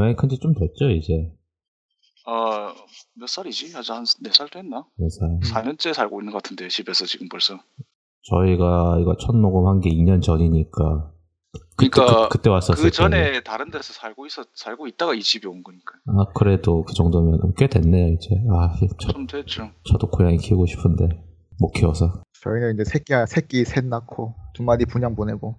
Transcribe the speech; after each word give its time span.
고양이 0.00 0.16
큰지 0.16 0.38
좀 0.38 0.54
됐죠, 0.54 0.88
이제. 0.88 1.30
어, 2.26 2.72
몇 3.16 3.28
살이지? 3.28 3.76
아직 3.76 3.92
한 3.92 4.04
4살 4.04 4.50
됐나? 4.50 4.86
4살. 4.98 5.42
4년째 5.42 5.92
살고 5.92 6.22
있는 6.22 6.32
것 6.32 6.42
같은데, 6.42 6.68
집에서 6.68 7.04
지금 7.04 7.28
벌써. 7.28 7.58
저희가 8.22 8.96
이거 8.98 9.14
첫 9.20 9.36
녹음한 9.36 9.80
게 9.80 9.90
2년 9.90 10.22
전이니까. 10.22 11.12
그러니까 11.76 12.28
그, 12.30 12.40
때 12.40 12.48
왔었어요. 12.48 12.82
그 12.82 12.90
전에 12.90 13.42
다른 13.42 13.70
데서 13.70 13.92
살고 13.92 14.24
있어 14.26 14.44
살고 14.54 14.86
있다가 14.86 15.12
이 15.12 15.20
집에 15.20 15.46
온 15.46 15.62
거니까. 15.62 15.92
아, 16.06 16.24
그래도 16.34 16.82
그 16.82 16.94
정도면 16.94 17.52
꽤 17.58 17.66
됐네요, 17.66 18.14
이제. 18.14 18.30
아, 18.50 18.72
저, 18.98 19.12
좀 19.12 19.26
됐죠. 19.26 19.70
저도 19.84 20.08
고양이 20.08 20.38
키우고 20.38 20.64
싶은데 20.64 21.08
못 21.58 21.72
키워서. 21.72 22.22
저희는 22.40 22.74
이제 22.74 22.84
새끼 22.84 23.12
새끼 23.28 23.66
셋 23.66 23.84
낳고 23.84 24.34
두 24.54 24.62
마리 24.62 24.86
분양 24.86 25.14
보내고 25.14 25.56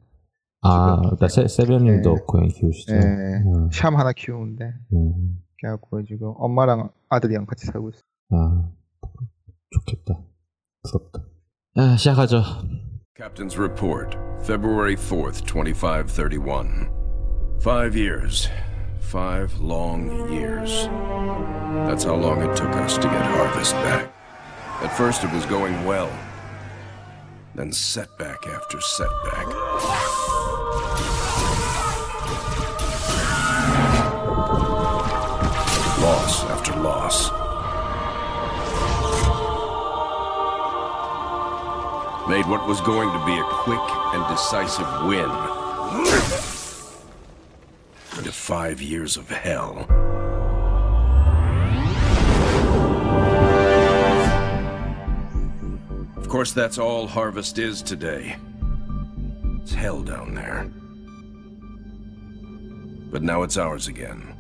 아, 0.62 0.98
그러니까 1.02 1.28
세, 1.28 1.48
세변님도 1.48 2.16
네. 2.16 2.22
고양이 2.28 2.50
키우시죠? 2.50 2.94
예, 2.94 3.00
음, 3.00 3.70
샴 3.72 3.96
하나 3.96 4.12
키우는데 4.14 4.74
음. 4.94 5.42
그래갖고 5.60 6.04
지금 6.04 6.34
엄마랑 6.38 6.90
아들이랑 7.10 7.46
같이 7.46 7.66
살고 7.66 7.90
있어. 7.90 8.02
아, 8.32 8.70
좋겠다. 9.72 10.22
부럽다. 10.84 11.24
아, 11.78 11.96
시작하죠. 11.98 12.44
Captain's 13.16 13.58
report, 13.58 14.18
February 14.44 14.96
4th, 14.96 15.46
2531. 15.46 16.90
Five 17.62 17.96
years. 17.96 18.50
Five 19.00 19.60
long 19.60 20.32
years. 20.32 20.88
That's 21.86 22.04
how 22.04 22.16
long 22.16 22.42
it 22.42 22.56
took 22.56 22.74
us 22.78 22.98
to 22.98 23.08
get 23.08 23.22
Harvest 23.22 23.74
back. 23.84 24.12
At 24.82 24.96
first, 24.98 25.24
it 25.24 25.32
was 25.32 25.46
going 25.46 25.86
well. 25.86 26.10
Then 27.54 27.72
setback 27.72 28.48
after 28.48 28.80
setback. 28.82 29.48
Loss 36.02 36.44
after 36.46 36.74
loss. 36.80 37.32
Made 42.30 42.46
what 42.48 42.68
was 42.68 42.80
going 42.82 43.12
to 43.12 43.26
be 43.26 43.38
a 43.38 43.44
quick 43.44 43.80
and 44.14 44.28
decisive 44.30 44.88
win 45.06 45.30
into 48.18 48.32
five 48.32 48.82
years 48.82 49.18
of 49.18 49.30
hell. 49.30 49.86
Of 56.16 56.30
course, 56.30 56.52
that's 56.52 56.78
all 56.78 57.08
Harvest 57.08 57.58
is 57.58 57.82
today. 57.82 58.38
It's 59.72 59.80
hell 59.80 60.02
down 60.02 60.36
there. 60.36 60.70
But 63.10 63.24
now 63.24 63.44
it's 63.44 63.56
ours 63.56 63.88
again. 63.88 64.36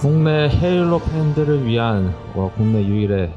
국내 0.00 0.48
헤일로 0.48 0.98
팬들을 0.98 1.66
위한 1.66 2.14
어, 2.34 2.50
국내 2.56 2.82
유일의 2.82 3.34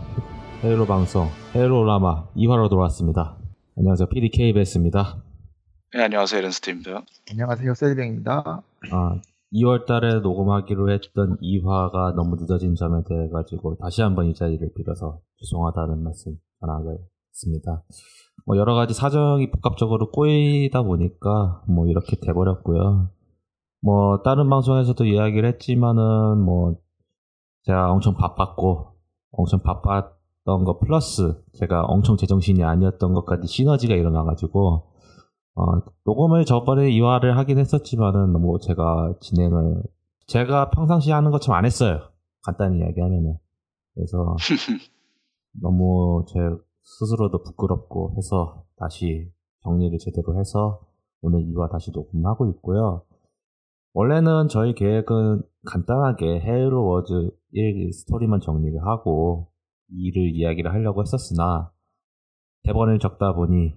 헤일로 0.64 0.86
방송 0.86 1.28
헤일로 1.54 1.84
라마 1.84 2.30
2화로 2.38 2.70
돌아왔습니다. 2.70 3.38
안녕하세요. 3.78 4.08
PDKBS입니다. 4.08 5.22
네, 5.94 6.04
안녕하세요. 6.04 6.40
에렌스트입니다. 6.40 7.04
안녕하세요, 7.32 7.74
셀뱅입니다. 7.74 8.64
아, 8.94 9.22
2월 9.52 9.86
달에 9.86 10.22
녹음하기로 10.22 10.90
했던 10.94 11.36
2화가 11.42 12.16
너무 12.16 12.38
늦어진 12.38 12.76
점에 12.76 13.02
대해 13.10 13.28
가지고 13.28 13.76
다시 13.76 14.02
한번 14.02 14.28
이 14.28 14.34
자리를 14.34 14.66
빌어서 14.74 15.20
죄송하다는 15.42 16.02
말씀 16.02 16.38
전하겠습니다. 16.62 17.84
뭐 18.46 18.56
여러 18.56 18.74
가지 18.74 18.94
사정이 18.94 19.52
복합적으로 19.52 20.12
꼬이다 20.12 20.82
보니까 20.84 21.62
뭐 21.68 21.90
이렇게 21.90 22.16
돼버렸고요. 22.16 23.10
뭐 23.84 24.22
다른 24.22 24.50
방송에서도 24.50 25.04
이야기를 25.04 25.50
했지만은 25.50 26.40
뭐 26.40 26.76
제가 27.64 27.92
엄청 27.92 28.16
바빴고 28.16 28.94
엄청 29.32 29.62
바빴던 29.62 30.64
거 30.64 30.80
플러스 30.80 31.44
제가 31.60 31.84
엄청 31.84 32.16
제정신이 32.16 32.64
아니었던 32.64 33.14
것까지 33.14 33.48
시너지가 33.48 33.96
일어나가지고 33.96 34.88
어, 35.56 35.64
녹음을 36.06 36.46
저번에 36.46 36.90
2화를 36.92 37.34
하긴 37.34 37.60
했었지만은 37.60 38.32
뭐 38.40 38.58
제가 38.58 39.16
진행을 39.20 39.84
제가 40.28 40.70
평상시 40.70 41.12
하는 41.12 41.30
것처럼 41.32 41.60
안 41.60 41.66
했어요. 41.66 42.00
간단히 42.46 42.80
이야기하면은 42.80 43.38
그래서 43.96 44.38
너무 45.62 46.24
제 46.30 46.40
스스로도 46.82 47.44
부끄럽고 47.44 48.14
해서 48.16 48.64
다시 48.78 49.30
정리를 49.64 49.98
제대로 50.00 50.40
해서 50.40 50.80
오늘 51.22 51.42
2화 51.42 51.70
다시 51.70 51.92
녹음하고 51.92 52.48
있고요. 52.52 53.04
원래는 53.94 54.48
저희 54.50 54.74
계획은 54.74 55.44
간단하게 55.66 56.40
헤일로 56.42 56.86
워즈 56.86 57.30
1 57.52 57.94
스토리만 57.94 58.40
정리를 58.42 58.82
하고 58.86 59.50
2를 59.92 60.34
이야기를 60.34 60.74
하려고 60.74 61.02
했었으나 61.02 61.72
대본을 62.64 63.00
적다 63.00 63.34
보니 63.34 63.74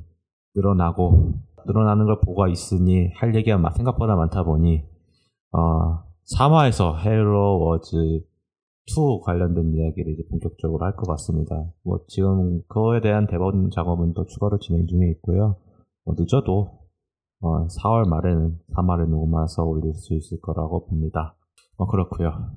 늘어나고 0.54 1.34
늘어나는 1.66 2.06
걸 2.06 2.20
보고 2.20 2.46
있으니 2.46 3.08
할 3.16 3.34
얘기가 3.34 3.58
막 3.58 3.76
생각보다 3.76 4.16
많다 4.16 4.44
보니 4.44 4.84
어, 5.52 6.02
3화에서 6.34 6.96
헤일로 7.04 7.60
워즈 7.60 7.96
2 8.88 9.20
관련된 9.24 9.74
이야기를 9.74 10.12
이제 10.14 10.22
본격적으로 10.30 10.84
할 10.84 10.94
것 10.96 11.06
같습니다. 11.08 11.56
뭐 11.84 11.98
지금 12.08 12.62
그거에 12.68 13.00
대한 13.00 13.26
대본 13.26 13.70
작업은 13.70 14.14
또 14.14 14.24
추가로 14.26 14.58
진행 14.60 14.86
중에 14.86 15.10
있고요. 15.10 15.56
뭐 16.04 16.14
늦어도 16.16 16.75
어, 17.40 17.66
4월 17.68 18.08
말에는 18.08 18.58
3화를 18.76 19.08
녹음해서 19.08 19.62
올릴 19.62 19.94
수 19.94 20.14
있을 20.14 20.40
거라고 20.40 20.86
봅니다. 20.86 21.34
어, 21.76 21.86
그렇고요. 21.86 22.52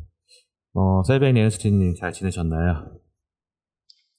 어, 0.73 1.03
셀베니 1.03 1.39
엔스틴님 1.39 1.95
잘 1.95 2.13
지내셨나요? 2.13 2.91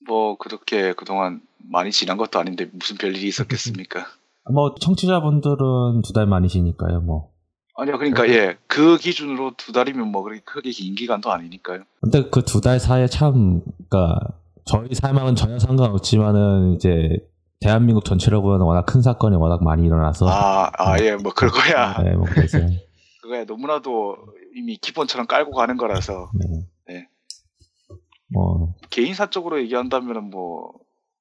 뭐 0.07 0.37
그렇게 0.37 0.93
그동안 0.95 1.41
많이 1.71 1.91
지난 1.93 2.17
것도 2.17 2.39
아닌데 2.39 2.69
무슨 2.73 2.97
별일이 2.97 3.27
있었겠습니까? 3.29 4.05
뭐 4.53 4.75
청취자분들은 4.75 6.03
두 6.03 6.13
달 6.13 6.27
만이시니까요. 6.27 7.01
뭐 7.03 7.31
아니요, 7.77 7.97
그러니까 7.99 8.29
예, 8.29 8.59
그 8.67 8.99
기준으로 8.99 9.53
두 9.57 9.73
달이면 9.73 10.09
뭐 10.09 10.23
그렇게 10.23 10.43
크게 10.45 10.71
긴 10.71 10.95
기간도 10.95 11.31
아니니까요. 11.31 11.85
근데 12.03 12.29
그 12.29 12.43
두 12.43 12.61
달 12.61 12.79
사이에 12.79 13.07
참, 13.07 13.63
그니까, 13.79 14.19
저희 14.67 14.93
삶하고는 14.93 15.35
전혀 15.35 15.59
상관없지만은, 15.59 16.75
이제, 16.75 17.17
대한민국 17.61 18.05
전체로 18.05 18.41
보면 18.41 18.63
워낙 18.63 18.87
큰 18.87 19.03
사건이 19.03 19.37
워낙 19.37 19.63
많이 19.63 19.85
일어나서. 19.85 20.29
아, 20.29 20.71
아 20.79 20.99
예, 21.01 21.15
뭐 21.17 21.33
그거야. 21.33 22.03
네, 22.03 22.15
뭐, 22.15 22.25
그래서. 22.25 22.59
그거야 23.21 23.45
너무나도 23.45 24.17
이미 24.57 24.77
기본처럼 24.77 25.27
깔고 25.27 25.53
가는 25.53 25.77
거라서 25.77 26.31
네. 26.35 26.67
네. 26.89 27.09
뭐, 28.33 28.75
개인사적으로 28.89 29.61
얘기한다면은 29.61 30.31
뭐 30.31 30.73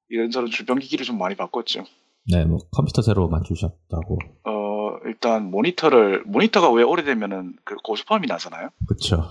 이런저런 0.07 0.50
주변 0.50 0.80
기기를 0.80 1.06
좀 1.06 1.18
많이 1.18 1.36
바꿨죠. 1.36 1.83
네, 2.31 2.45
뭐, 2.45 2.59
컴퓨터 2.71 3.01
새로 3.01 3.27
맞추셨다고. 3.27 4.18
어 4.45 4.97
일단 5.06 5.51
모니터를 5.51 6.24
모니터가 6.25 6.71
왜 6.71 6.83
오래되면은 6.83 7.57
그 7.65 7.75
고주파음이 7.83 8.27
나잖아요. 8.27 8.69
그쵸. 8.88 9.24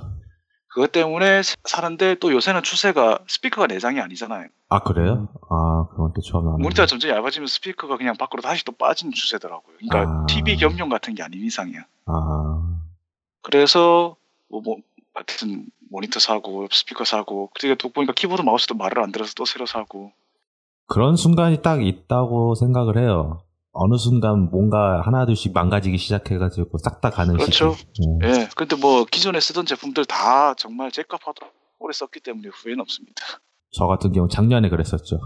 그것 0.68 0.92
때문에 0.92 1.40
사는데 1.64 2.16
또 2.16 2.32
요새는 2.32 2.62
추세가 2.62 3.18
스피커가 3.26 3.66
내장이 3.66 3.98
아니잖아요. 3.98 4.48
아, 4.70 4.80
그래요? 4.80 5.28
아, 5.48 5.86
그건 5.90 6.12
또 6.14 6.20
처음 6.20 6.46
알았네. 6.46 6.62
모니터가 6.62 6.86
점점 6.86 7.10
얇아지면 7.10 7.46
스피커가 7.46 7.96
그냥 7.96 8.16
밖으로 8.16 8.42
다시 8.42 8.64
또 8.64 8.72
빠지는 8.72 9.12
추세더라고요. 9.12 9.76
그러니까 9.78 10.22
아. 10.22 10.26
TV 10.26 10.56
겸용 10.58 10.88
같은 10.90 11.14
게 11.14 11.22
아닌 11.22 11.42
이상이야. 11.44 11.80
아, 12.06 12.80
그래서 13.42 14.16
뭐, 14.48 14.60
뭐 14.60 14.76
하여튼 15.14 15.66
모니터 15.90 16.20
사고 16.20 16.68
스피커 16.70 17.04
사고 17.04 17.50
그리고 17.54 17.74
또 17.76 17.88
보니까 17.88 18.12
키보드 18.12 18.42
마우스도 18.42 18.74
말을 18.74 19.02
안 19.02 19.10
들어서 19.10 19.32
또 19.36 19.44
새로 19.46 19.64
사고 19.66 20.12
그런 20.86 21.16
순간이 21.16 21.62
딱 21.62 21.82
있다고 21.84 22.54
생각을 22.54 22.98
해요. 22.98 23.40
어느 23.72 23.96
순간 23.96 24.50
뭔가 24.50 25.00
하나둘씩 25.02 25.52
망가지기 25.52 25.98
시작해가지고 25.98 26.78
싹 26.78 27.00
다 27.00 27.10
가는 27.10 27.36
그렇죠. 27.36 27.74
시기. 27.74 28.06
네. 28.20 28.28
예 28.28 28.48
근데 28.56 28.76
뭐 28.76 29.04
기존에 29.04 29.40
쓰던 29.40 29.66
제품들 29.66 30.04
다 30.04 30.54
정말 30.54 30.90
제값하도록 30.90 31.52
오래 31.78 31.92
썼기 31.92 32.20
때문에 32.20 32.48
후회는 32.48 32.80
없습니다 32.80 33.22
저 33.70 33.86
같은 33.86 34.12
경우 34.12 34.28
작년에 34.28 34.68
그랬었죠. 34.68 35.18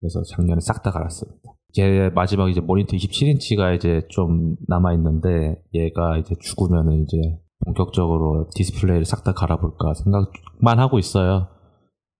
그래서 0.00 0.22
작년에 0.24 0.60
싹 0.60 0.82
다 0.82 0.90
갈았습니다. 0.90 1.52
제 1.72 2.10
마지막 2.14 2.48
이제 2.48 2.60
모니터 2.60 2.96
27인치가 2.96 3.74
이제 3.76 4.02
좀 4.08 4.56
남아 4.68 4.94
있는데 4.94 5.62
얘가 5.74 6.16
이제 6.18 6.34
죽으면은 6.40 7.02
이제 7.02 7.16
본격적으로 7.64 8.48
디스플레이를 8.54 9.04
싹 9.04 9.24
다 9.24 9.32
갈아볼까 9.32 9.94
생각만 9.94 10.78
하고 10.78 10.98
있어요. 10.98 11.48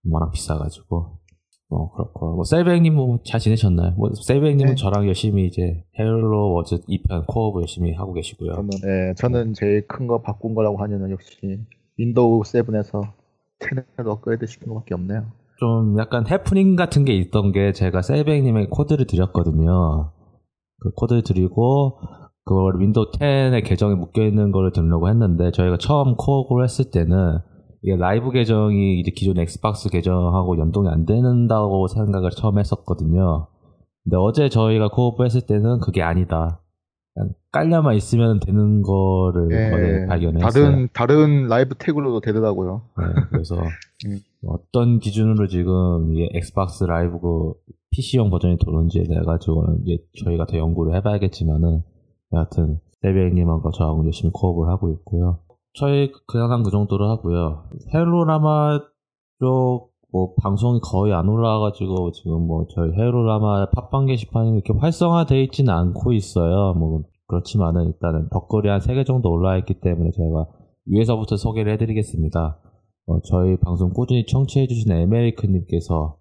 워낙 0.09 0.31
비싸가지고. 0.33 1.19
뭐 1.69 1.93
그렇고 1.95 2.37
뭐 2.37 2.45
셀백님 2.45 2.95
뭐 2.95 3.19
잘 3.27 3.41
지내셨나요? 3.41 3.91
뭐 3.97 4.11
셀백님은 4.15 4.71
네. 4.71 4.75
저랑 4.77 5.07
열심히 5.09 5.47
이제 5.47 5.83
헤일로 5.99 6.53
워즈 6.53 6.77
2편 6.89 7.27
co-op 7.27 7.61
열심히 7.61 7.93
하고 7.93 8.13
계시고요. 8.13 8.53
저는 8.53 8.71
네, 8.71 9.15
저는 9.17 9.53
제일 9.55 9.85
큰 9.89 10.07
거 10.07 10.23
바꾼 10.23 10.55
거라고 10.55 10.77
하면은 10.77 11.11
역시 11.11 11.37
윈도우 11.99 12.43
7에서 12.43 13.03
10으로 13.59 14.09
업그레이드 14.11 14.47
시킨 14.47 14.69
거밖에 14.69 14.95
없네요. 14.95 15.27
좀 15.59 15.99
약간 15.99 16.27
해프닝 16.29 16.77
같은 16.77 17.05
게 17.05 17.15
있던 17.15 17.53
게 17.53 17.73
제가 17.73 18.03
셀백님에게 18.03 18.69
코드를 18.71 19.07
드렸거든요. 19.07 20.13
그 20.81 20.91
코드를 20.93 21.23
드리고 21.23 21.99
그걸 22.45 22.79
윈도우 22.79 23.11
10의 23.13 23.65
계정에 23.65 23.95
묶여 23.95 24.23
있는 24.23 24.53
거를 24.53 24.73
들으려고 24.73 25.09
했는데 25.09 25.51
저희가 25.51 25.79
처음 25.79 26.15
co-op을 26.17 26.65
했을 26.65 26.91
때는 26.91 27.39
이게 27.83 27.97
라이브 27.97 28.31
계정이 28.31 29.01
이제 29.01 29.11
기존 29.15 29.39
엑스박스 29.39 29.89
계정하고 29.89 30.59
연동이 30.59 30.89
안 30.89 31.07
된다고 31.07 31.89
생각을 31.89 32.31
처음 32.31 32.59
했었거든요. 32.59 33.49
근데 34.05 34.17
어제 34.17 34.49
저희가 34.49 34.89
co-op을 34.89 35.27
했을 35.27 35.41
때는 35.41 35.81
그게 35.81 36.03
아니다. 36.03 36.61
깔려만 37.51 37.95
있으면 37.95 38.41
되는 38.41 38.83
거를 38.83 39.47
어제 39.47 40.07
발견했어요. 40.07 40.65
예, 40.65 40.69
다른 40.69 40.89
다른 40.93 41.47
라이브 41.49 41.75
태그로도 41.79 42.21
되더라고요. 42.21 42.83
네, 42.99 43.07
그래서 43.31 43.57
음. 44.07 44.21
어떤 44.47 44.99
기준으로 44.99 45.47
지금 45.49 46.15
이 46.15 46.29
엑스박스 46.33 46.85
라이브 46.85 47.19
그 47.21 47.55
PC용 47.91 48.31
버전이 48.31 48.59
도는지에 48.59 49.05
대해 49.05 49.21
가지고는 49.21 49.83
이제 49.83 49.99
저희가 50.25 50.47
더 50.47 50.59
연구를 50.59 50.95
해봐야겠지만은 50.97 51.83
여하튼 52.33 52.81
셀백님하고 53.03 53.71
저하고 53.73 54.05
열심히 54.05 54.31
co-op을 54.33 54.69
하고 54.69 54.91
있고요. 54.91 55.41
저희 55.75 56.11
그냥 56.27 56.63
그 56.63 56.71
정도로 56.71 57.09
하고요. 57.09 57.69
헤일로라마 57.93 58.81
쪽 59.41 59.97
뭐 60.17 60.33
방송이 60.43 60.81
거의 60.81 61.13
안 61.13 61.29
올라와가지고 61.29 62.13
지금 62.13 62.47
뭐 62.47 62.67
저희 62.71 62.91
헤일로라마 62.93 63.69
팟빵 63.71 64.07
게시판이 64.07 64.51
이렇게 64.53 64.73
활성화되어 64.73 65.39
있지는 65.43 65.75
않고 65.75 66.15
있어요. 66.15 66.73
뭐 66.73 67.03
그렇지만은 67.27 67.87
일단은 67.89 68.29
덧글이 68.31 68.69
한 68.69 68.81
3개 68.81 69.05
정도 69.05 69.31
올라와 69.31 69.59
있기 69.59 69.81
때문에 69.81 70.13
제가 70.13 70.47
위에서부터 70.87 71.37
소개를 71.37 71.73
해드리겠습니다. 71.75 72.59
어, 73.07 73.21
저희 73.23 73.57
방송 73.59 73.93
꾸준히 73.93 74.27
청취해주신 74.27 74.91
에메리크님께서 74.91 76.19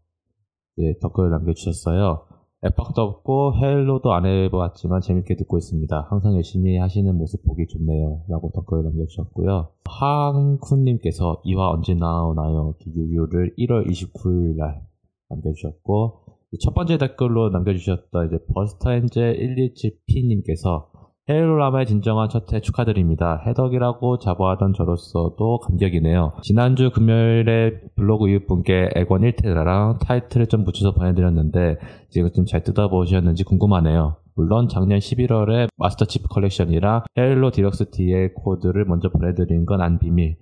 예, 0.78 0.94
댓글을 1.02 1.32
남겨주셨어요. 1.32 2.28
앱박도 2.64 3.02
없고 3.02 3.56
헬로도 3.56 4.14
안 4.14 4.26
해봤지만 4.26 5.02
재밌게 5.02 5.36
듣고 5.36 5.58
있습니다. 5.58 6.08
항상 6.10 6.36
열심히 6.36 6.78
하시는 6.78 7.16
모습 7.16 7.44
보기 7.44 7.66
좋네요. 7.68 8.24
라고 8.30 8.52
댓글을 8.56 8.84
남겨주셨고요. 8.84 9.70
항쿤님께서 9.84 11.42
이화 11.44 11.70
언제 11.72 11.94
나오나요? 11.94 12.76
유유를 12.86 13.56
1월 13.58 13.88
29일 13.88 14.56
날 14.58 14.82
남겨주셨고 15.30 16.22
첫 16.60 16.74
번째 16.74 16.98
댓글로 16.98 17.50
남겨주셨던 17.50 18.28
이제 18.28 18.40
버스터엔젤 18.54 19.38
117P님께서 19.38 20.95
헤일로라마의 21.28 21.88
진정한 21.88 22.30
첫회 22.30 22.62
축하드립니다. 22.62 23.42
헤덕이라고 23.48 24.20
자부하던 24.20 24.74
저로서도 24.74 25.58
감격이네요. 25.60 26.34
지난주 26.44 26.92
금요일에 26.92 27.80
블로그 27.96 28.30
이웃분께 28.30 28.92
엑원 28.96 29.22
1테라랑 29.24 29.98
타이틀을 30.06 30.46
좀 30.48 30.64
붙여서 30.64 30.94
보내드렸는데 30.94 31.78
지금 32.10 32.32
좀 32.32 32.46
잘 32.46 32.62
뜯어보셨는지 32.64 33.44
궁금하네요. 33.44 34.18
물론 34.36 34.68
작년 34.70 35.00
11월에 35.00 35.68
마스터 35.78 36.06
치프 36.06 36.28
컬렉션이랑 36.28 37.06
헤일로 37.18 37.50
디럭스 37.50 37.90
D의 37.90 38.34
코드를 38.36 38.86
먼저 38.86 39.10
보내드린 39.10 39.66
건 39.66 39.82
안 39.82 39.98
비밀. 39.98 40.38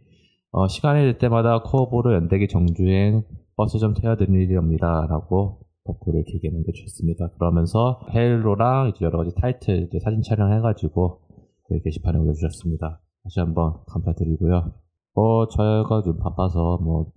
어, 0.52 0.68
시간이 0.68 1.02
될 1.02 1.18
때마다 1.18 1.62
co-op으로 1.64 2.14
연대기 2.14 2.50
정주행 2.50 3.24
버스 3.56 3.80
좀 3.80 3.94
태워드리렵니다. 3.94 5.08
라고 5.10 5.60
덧글을 5.86 6.24
길게 6.26 6.50
남겨주셨습니다. 6.50 7.30
그러면서 7.38 8.00
헤일로랑 8.14 8.90
이제 8.90 9.06
여러 9.06 9.18
가지 9.18 9.34
타이틀 9.36 9.84
이제 9.84 10.00
사진 10.00 10.22
촬영해가지고 10.22 11.22
저희 11.70 11.82
게시판에 11.82 12.18
올려주셨습니다. 12.20 13.02
다시 13.24 13.40
한번 13.40 13.84
감사드리고요. 13.88 14.74
어, 15.16 15.48
저희가 15.48 16.02
좀 16.04 16.18
바빠서 16.18 16.80
뭐 16.82 17.12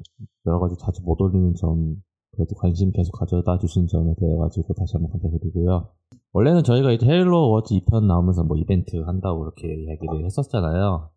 여러 0.47 0.59
가지 0.61 0.77
자주 0.79 1.03
못 1.03 1.21
올리는 1.21 1.55
점 1.55 1.97
그래도 2.33 2.55
관심 2.57 2.93
계속 2.93 3.13
가져다 3.13 3.59
주신 3.59 3.87
점에 3.87 4.15
대해 4.19 4.37
가지고 4.37 4.75
다시 4.75 4.97
한번 4.97 5.11
감사드리고요. 5.13 5.89
원래는 6.33 6.65
저희가 6.65 6.93
이제 6.93 7.07
헤일로 7.07 7.51
워즈 7.51 7.75
2편 7.75 8.07
나오면서 8.07 8.45
뭐 8.45 8.57
이벤트 8.59 8.97
한다고 8.99 9.45
이렇게 9.45 9.75
이야기를 9.75 10.25
했었잖아요. 10.27 11.11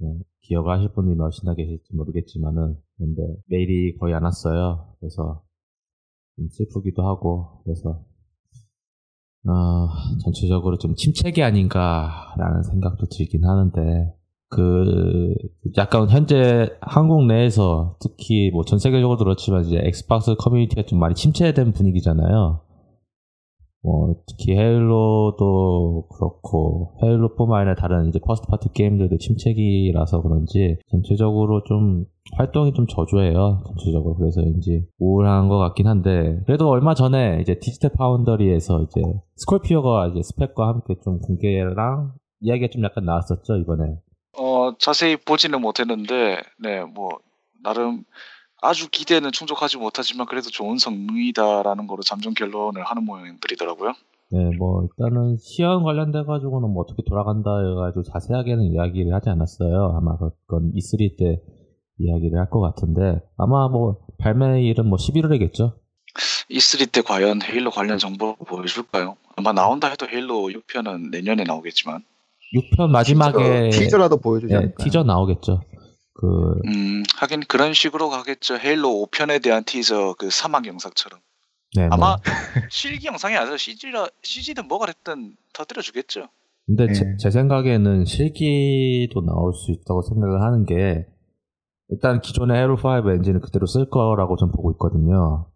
네, 0.00 0.18
기억을 0.42 0.72
하실 0.72 0.92
분이 0.92 1.14
몇이나 1.14 1.54
계실지 1.56 1.96
모르겠지만은 1.96 2.76
근데 2.98 3.22
메일이 3.46 3.96
거의 3.98 4.14
안 4.14 4.24
왔어요. 4.24 4.94
그래서 5.00 5.42
좀 6.36 6.48
슬프기도 6.50 7.02
하고 7.06 7.60
그래서 7.64 8.00
어, 9.48 9.88
전체적으로 10.24 10.78
좀 10.78 10.94
침체기 10.94 11.42
아닌가라는 11.42 12.62
생각도 12.62 13.06
들긴 13.06 13.44
하는데 13.44 14.14
그 14.48 15.34
약간 15.78 16.08
현재 16.10 16.70
한국 16.80 17.24
내에서 17.26 17.96
특히 18.00 18.50
뭐 18.52 18.64
전 18.64 18.78
세계적으로 18.78 19.18
그렇지만 19.18 19.64
이제 19.64 19.80
엑스박스 19.82 20.34
커뮤니티가 20.36 20.82
좀 20.86 21.00
많이 21.00 21.14
침체된 21.14 21.72
분위기잖아요. 21.72 22.60
뭐 23.82 24.14
특히 24.28 24.56
헤일로도 24.56 26.06
그렇고 26.14 26.94
헤일로뿐만 27.02 27.60
아니라 27.60 27.74
다른 27.74 28.08
이제 28.08 28.20
first 28.24 28.46
party 28.48 28.72
게임들도 28.72 29.18
침체기라서 29.18 30.22
그런지 30.22 30.78
전체적으로 30.90 31.62
좀 31.64 32.04
활동이 32.36 32.72
좀 32.74 32.86
저조해요. 32.86 33.62
전체적으로 33.66 34.14
그래서인지 34.14 34.86
우울한 34.98 35.48
것 35.48 35.58
같긴 35.58 35.88
한데 35.88 36.40
그래도 36.46 36.68
얼마 36.68 36.94
전에 36.94 37.40
이제 37.40 37.58
디지털 37.58 37.90
파운더리에서 37.96 38.82
이제 38.82 39.02
스콜피오가 39.36 40.08
이제 40.08 40.22
스펙과 40.22 40.68
함께 40.68 40.94
좀 41.02 41.18
공개랑 41.18 42.12
이야기가 42.40 42.68
좀 42.70 42.84
약간 42.84 43.04
나왔었죠 43.04 43.56
이번에. 43.56 43.96
어, 44.38 44.72
자세히 44.78 45.16
보지는 45.16 45.60
못했는데, 45.60 46.40
네, 46.58 46.84
뭐, 46.84 47.10
나름 47.62 48.04
아주 48.62 48.88
기대는 48.90 49.32
충족하지 49.32 49.76
못하지만 49.78 50.26
그래도 50.26 50.48
좋은 50.50 50.78
성능이다라는 50.78 51.86
거로 51.88 52.02
잠정 52.02 52.32
결론을 52.32 52.82
하는 52.84 53.04
모양들이더라고요. 53.04 53.92
네, 54.30 54.56
뭐 54.56 54.84
일단은 54.84 55.36
시연 55.38 55.82
관련돼 55.82 56.24
가지고는 56.24 56.70
뭐 56.70 56.84
어떻게 56.84 57.02
돌아간다 57.06 57.50
해가지고 57.58 58.04
자세하게는 58.04 58.64
이야기를 58.72 59.12
하지 59.12 59.28
않았어요. 59.28 59.94
아마 59.98 60.16
그건 60.16 60.72
E3 60.72 61.18
때 61.18 61.42
이야기를 61.98 62.38
할 62.38 62.48
것 62.48 62.60
같은데 62.60 63.20
아마 63.36 63.68
뭐 63.68 63.98
발매일은 64.18 64.86
뭐 64.86 64.96
11월이겠죠. 64.96 65.74
E3 66.50 66.92
때 66.92 67.02
과연 67.02 67.42
헤일로 67.42 67.70
관련 67.70 67.98
정보 67.98 68.36
보여줄까요? 68.36 69.16
아마 69.36 69.52
나온다 69.52 69.88
해도 69.88 70.06
헤일로 70.06 70.48
6편은 70.50 71.10
내년에 71.10 71.44
나오겠지만, 71.44 72.02
6편 72.54 72.90
마지막에 72.90 73.70
티저, 73.70 73.96
라도 73.96 74.18
보여주지 74.18 74.52
네, 74.52 74.58
않을까요? 74.58 74.84
티저 74.84 75.02
나오겠죠. 75.04 75.62
그 76.14 76.26
음, 76.66 77.02
하긴 77.16 77.44
그런 77.48 77.72
식으로 77.72 78.08
가겠죠. 78.10 78.56
헤일로 78.56 78.88
5편에 79.10 79.42
대한 79.42 79.64
티저 79.64 80.14
그 80.18 80.30
사막 80.30 80.66
영상처럼. 80.66 81.20
네, 81.74 81.88
뭐. 81.88 81.94
아마 81.94 82.16
실기 82.70 83.06
영상이 83.06 83.36
아니라 83.36 83.56
CG라, 83.56 84.08
CG든 84.22 84.68
뭐가 84.68 84.86
됐든 84.86 85.36
터뜨려 85.54 85.80
주겠죠. 85.80 86.28
근데 86.66 86.86
네. 86.86 86.92
제, 86.92 87.16
제 87.18 87.30
생각에는 87.30 88.04
실기도 88.04 89.24
나올 89.24 89.52
수 89.54 89.72
있다고 89.72 90.02
생각을 90.02 90.42
하는 90.42 90.64
게 90.64 91.06
일단 91.88 92.20
기존의 92.20 92.56
헤로 92.56 92.76
5 92.76 93.10
엔진을 93.10 93.40
그대로 93.40 93.66
쓸 93.66 93.88
거라고 93.88 94.36
전 94.36 94.50
보고 94.50 94.70
있거든요. 94.72 95.46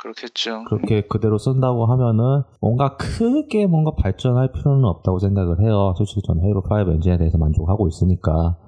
그렇겠죠. 0.00 0.64
그렇게 0.64 1.06
그대로 1.06 1.38
쓴다고 1.38 1.86
하면은 1.86 2.42
뭔가 2.60 2.96
크게 2.96 3.66
뭔가 3.66 3.92
발전할 3.96 4.52
필요는 4.52 4.84
없다고 4.84 5.18
생각을 5.20 5.60
해요. 5.62 5.94
솔직히 5.96 6.20
저는 6.26 6.44
헤이로 6.44 6.62
5 6.68 6.92
엔진에 6.92 7.16
대해서 7.16 7.38
만족하고 7.38 7.88
있으니까. 7.88 8.58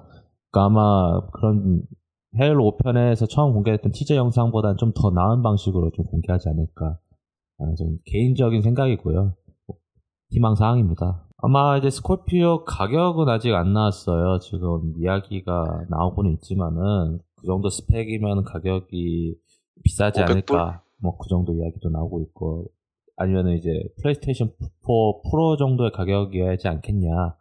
그러니까 0.51 0.65
아마 0.65 1.21
그런 1.31 1.83
헤일로 2.39 2.77
5편에서 2.77 3.27
처음 3.29 3.53
공개했던 3.53 3.91
티저 3.91 4.15
영상보다는 4.15 4.77
좀 4.77 4.93
더 4.93 5.09
나은 5.11 5.41
방식으로 5.43 5.91
좀 5.95 6.05
공개하지 6.05 6.49
않을까. 6.49 6.99
아, 7.59 7.73
좀 7.77 7.97
개인적인 8.05 8.61
생각이고요. 8.61 9.33
희망사항입니다. 10.31 11.25
아마 11.41 11.77
이제 11.77 11.89
스콜피오 11.89 12.65
가격은 12.65 13.29
아직 13.29 13.53
안 13.53 13.73
나왔어요. 13.73 14.39
지금 14.39 14.93
이야기가 14.97 15.85
나오고는 15.89 16.33
있지만은 16.33 17.19
그 17.37 17.47
정도 17.47 17.69
스펙이면 17.69 18.43
가격이 18.43 19.35
비싸지 19.83 20.21
500 20.21 20.45
불? 20.45 20.59
않을까. 20.59 20.83
뭐 21.01 21.17
그 21.17 21.29
정도 21.29 21.53
이야기도 21.53 21.89
나오고 21.89 22.21
있고 22.23 22.67
아니면은 23.15 23.57
이제 23.57 23.69
플레이스테이션 24.01 24.49
4 24.59 24.65
프로 25.31 25.55
정도의 25.57 25.91
가격이어야지 25.93 26.67
않겠냐. 26.67 27.35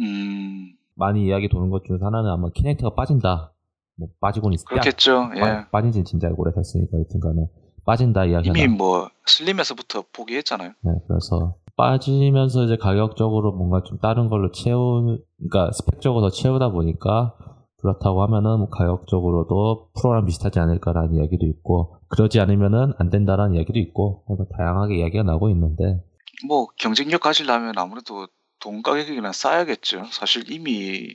음, 0.00 0.72
많이 1.00 1.24
이야기 1.24 1.48
도는 1.48 1.70
것 1.70 1.84
중에 1.84 1.96
하나는 2.00 2.30
아마 2.30 2.50
키넥트가 2.54 2.94
빠진다. 2.94 3.52
뭐 3.98 4.08
빠지고는 4.20 4.54
있 4.54 4.64
그렇겠죠. 4.64 5.30
예. 5.36 5.40
빠, 5.40 5.68
빠진 5.70 5.90
지 5.92 6.04
진짜 6.04 6.28
오래됐으니까 6.36 6.98
여튼간에 7.00 7.48
빠진다 7.84 8.26
이야기가 8.26 8.56
이미 8.56 8.68
나- 8.68 8.76
뭐 8.76 9.08
슬림에서부터 9.26 10.04
포기했잖아요. 10.12 10.72
네, 10.82 10.92
그래서 11.08 11.54
빠지면서 11.76 12.64
이제 12.64 12.76
가격적으로 12.76 13.52
뭔가 13.52 13.82
좀 13.82 13.98
다른 13.98 14.28
걸로 14.28 14.52
채우, 14.52 15.18
그러니까 15.38 15.72
스펙적으로 15.72 16.20
더 16.22 16.30
채우다 16.30 16.70
보니까 16.70 17.34
그렇다고 17.80 18.22
하면은 18.24 18.58
뭐 18.58 18.68
가격적으로도 18.68 19.88
프로랑 19.98 20.26
비슷하지 20.26 20.58
않을까라는 20.60 21.14
이야기도 21.14 21.46
있고 21.46 21.96
그러지 22.08 22.38
않으면은 22.40 22.92
안 22.98 23.08
된다라는 23.08 23.54
이야기도 23.56 23.78
있고 23.78 24.24
다양하게 24.56 24.98
이야기가 24.98 25.22
나오고 25.22 25.48
있는데 25.50 26.02
뭐 26.46 26.66
경쟁력 26.78 27.20
가지려면 27.22 27.72
아무래도 27.78 28.26
돈 28.60 28.82
가격이나 28.82 29.32
싸야겠죠. 29.32 30.04
사실 30.10 30.50
이미 30.50 31.08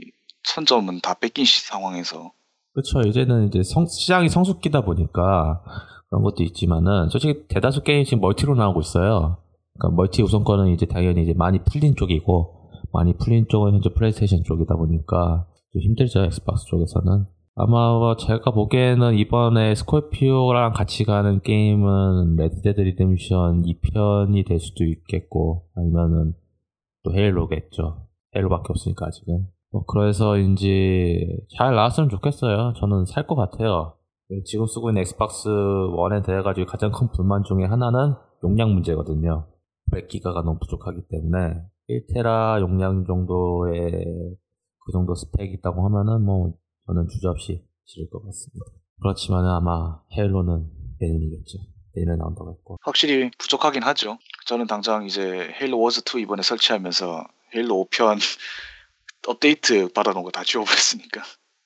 선점은 0.43 0.99
다 1.01 1.13
뺏긴 1.15 1.45
시 1.45 1.65
상황에서 1.67 2.31
그렇죠 2.73 3.07
이제는 3.07 3.47
이제 3.47 3.63
성- 3.63 3.87
시장이 3.87 4.29
성숙기다 4.29 4.81
보니까 4.81 5.63
그런 6.09 6.23
것도 6.23 6.43
있지만은 6.43 7.09
솔직히 7.09 7.47
대다수 7.47 7.83
게임이 7.83 8.05
지금 8.05 8.21
멀티로 8.21 8.55
나오고 8.55 8.81
있어요. 8.81 9.37
그러니까 9.77 9.95
멀티 9.95 10.21
우선권은 10.21 10.73
이제 10.73 10.85
당연히 10.85 11.23
이제 11.23 11.33
많이 11.33 11.59
풀린 11.63 11.95
쪽이고 11.95 12.69
많이 12.93 13.13
풀린 13.17 13.45
쪽은 13.49 13.73
현재 13.73 13.89
플레이스테이션 13.93 14.43
쪽이다 14.43 14.75
보니까 14.75 15.47
좀 15.73 15.81
힘들죠 15.81 16.23
엑스박스 16.25 16.65
쪽에서는 16.67 17.25
아마 17.57 18.15
제가 18.17 18.51
보기에는 18.51 19.17
이번에 19.17 19.75
스콜피오랑 19.75 20.73
같이 20.73 21.05
가는 21.05 21.41
게임은 21.41 22.35
레드데드 22.35 22.81
리뎀션 22.81 23.63
2편이 23.63 24.45
될 24.47 24.59
수도 24.59 24.83
있겠고 24.83 25.63
아니면은 25.75 26.33
또 27.05 27.13
헤일로겠죠 27.13 28.07
헤일로밖에 28.35 28.65
없으니까 28.69 29.07
아직은 29.07 29.47
뭐 29.71 29.85
그래서인지 29.85 31.45
잘 31.57 31.75
나왔으면 31.75 32.09
좋겠어요 32.09 32.73
저는 32.77 33.05
살 33.05 33.27
것 33.27 33.35
같아요 33.35 33.97
지금 34.45 34.65
쓰고 34.65 34.89
있는 34.89 35.01
엑스박스 35.01 35.47
1에 35.47 36.25
대해 36.25 36.41
가지고 36.41 36.65
가장 36.65 36.91
큰 36.91 37.09
불만 37.11 37.43
중에 37.43 37.63
하나는 37.65 38.15
용량 38.43 38.73
문제거든요 38.73 39.47
100기가가 39.93 40.43
너무 40.43 40.57
부족하기 40.59 41.01
때문에 41.09 41.61
1테라 41.89 42.59
용량 42.61 43.05
정도의 43.05 43.91
그 44.85 44.91
정도 44.91 45.13
스펙이 45.15 45.53
있다고 45.59 45.85
하면은 45.85 46.23
뭐 46.25 46.53
저는 46.87 47.07
주저없이 47.07 47.63
지를 47.85 48.09
것 48.09 48.23
같습니다. 48.25 48.65
그렇지만 49.01 49.45
아마 49.45 49.99
헤일로는 50.15 50.69
내년이겠죠. 50.99 51.57
내년에 51.95 52.17
나온다고 52.17 52.51
했고. 52.51 52.77
확실히 52.83 53.29
부족하긴 53.37 53.83
하죠. 53.83 54.17
저는 54.45 54.67
당장 54.67 55.05
이제 55.05 55.49
헤일로 55.61 55.79
워즈 55.79 56.01
2 56.17 56.21
이번에 56.21 56.41
설치하면서 56.41 57.23
헤일로 57.55 57.87
5편 57.89 58.17
업데이트 59.27 59.91
받아놓은 59.93 60.23
거 60.23 60.31
다 60.31 60.43
지워버렸으니까. 60.43 61.21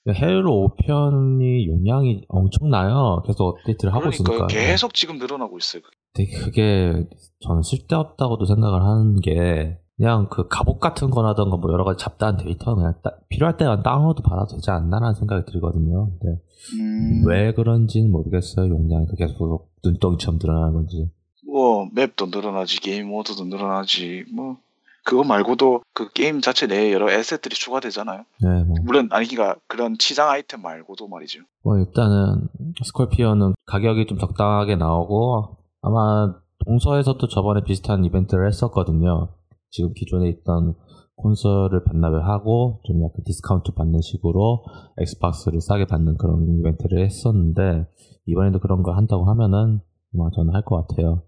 헤일로 0.10 0.76
5편이 0.78 1.68
용량이 1.68 2.24
엄청나요. 2.30 3.22
계속 3.28 3.44
업데이트를 3.48 3.94
하고 3.94 4.10
있으니까. 4.10 4.48
계속 4.48 4.94
지금 4.94 5.18
늘어나고 5.18 5.58
있어요. 5.58 5.82
되게 6.14 6.36
그게 6.38 7.06
저는 7.42 7.62
쓸데없다고도 7.64 8.46
생각을 8.46 8.82
하는 8.82 9.20
게 9.20 9.78
그냥 9.98 10.28
그 10.30 10.48
갑옷 10.48 10.80
같은 10.80 11.10
거라던가 11.10 11.58
뭐 11.58 11.72
여러 11.74 11.84
가지 11.84 12.02
잡다한 12.04 12.38
데이터 12.38 12.74
그냥 12.74 12.96
따- 13.04 13.12
필요할 13.28 13.58
때만 13.58 13.84
다운로드 13.84 14.24
받아도 14.24 14.56
되지 14.56 14.72
않나라는 14.72 15.14
생각이 15.16 15.52
들거든요. 15.52 16.12
근데 16.20 16.42
음, 16.80 17.24
왜 17.28 17.54
그런지는 17.54 18.10
모르겠어요. 18.12 18.70
용량이 18.70 19.06
계속 19.18 19.70
눈덩이처럼 19.84 20.40
늘어나는 20.42 20.74
건지. 20.74 21.12
뭐 21.60 21.90
맵도 21.94 22.28
늘어나지, 22.28 22.80
게임 22.80 23.10
모드도 23.10 23.44
늘어나지, 23.46 24.24
뭐 24.34 24.56
그거 25.04 25.24
말고도 25.26 25.82
그 25.94 26.10
게임 26.14 26.40
자체 26.40 26.68
내에 26.68 26.94
여러 26.94 27.12
asset들이 27.12 27.54
추가되잖아요. 27.56 28.24
네, 28.42 28.64
뭐. 28.64 28.76
물론 28.86 29.10
아니 29.12 29.28
그러니까 29.28 29.60
그런 29.68 29.98
치장 29.98 30.30
아이템 30.30 30.62
말고도 30.62 31.08
말이죠. 31.10 31.40
뭐 31.64 31.78
일단은 31.78 32.48
스콜피오는 32.84 33.56
가격이 33.66 34.06
좀 34.08 34.18
적당하게 34.18 34.78
나오고 34.78 35.58
아마 35.82 36.34
동서에서도 36.66 37.28
저번에 37.28 37.62
비슷한 37.66 38.06
이벤트를 38.06 38.48
했었거든요. 38.48 39.30
지금 39.72 39.92
기존에 39.94 40.30
있던 40.30 40.76
콘솔을 41.16 41.84
반납을 41.84 42.26
하고 42.28 42.80
좀 42.86 43.04
약간 43.04 43.22
디스카운트 43.26 43.74
받는 43.74 44.00
식으로 44.02 44.64
엑스박스를 45.02 45.60
싸게 45.60 45.88
받는 45.88 46.18
그런 46.18 46.48
이벤트를 46.60 47.04
했었는데 47.04 47.88
이번에도 48.28 48.60
그런 48.60 48.84
거 48.84 48.94
한다고 48.94 49.26
하면은 49.26 49.82
아마 50.16 50.30
저는 50.36 50.54
할 50.54 50.64
것 50.64 50.88
같아요. 50.88 51.24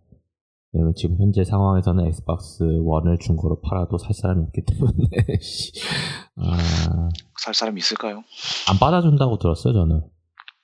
왜냐면 0.73 0.93
지금 0.95 1.17
현재 1.19 1.43
상황에서는 1.43 2.05
엑스박스 2.07 2.63
1을 2.63 3.19
중고로 3.19 3.59
팔아도 3.61 3.97
살 3.97 4.13
사람이 4.13 4.41
없기 4.43 4.61
때문에 4.65 4.93
아, 6.37 7.09
살 7.43 7.53
사람이 7.53 7.77
있을까요? 7.79 8.23
안 8.69 8.77
받아준다고 8.79 9.37
들었어요 9.37 9.73
저는. 9.73 10.01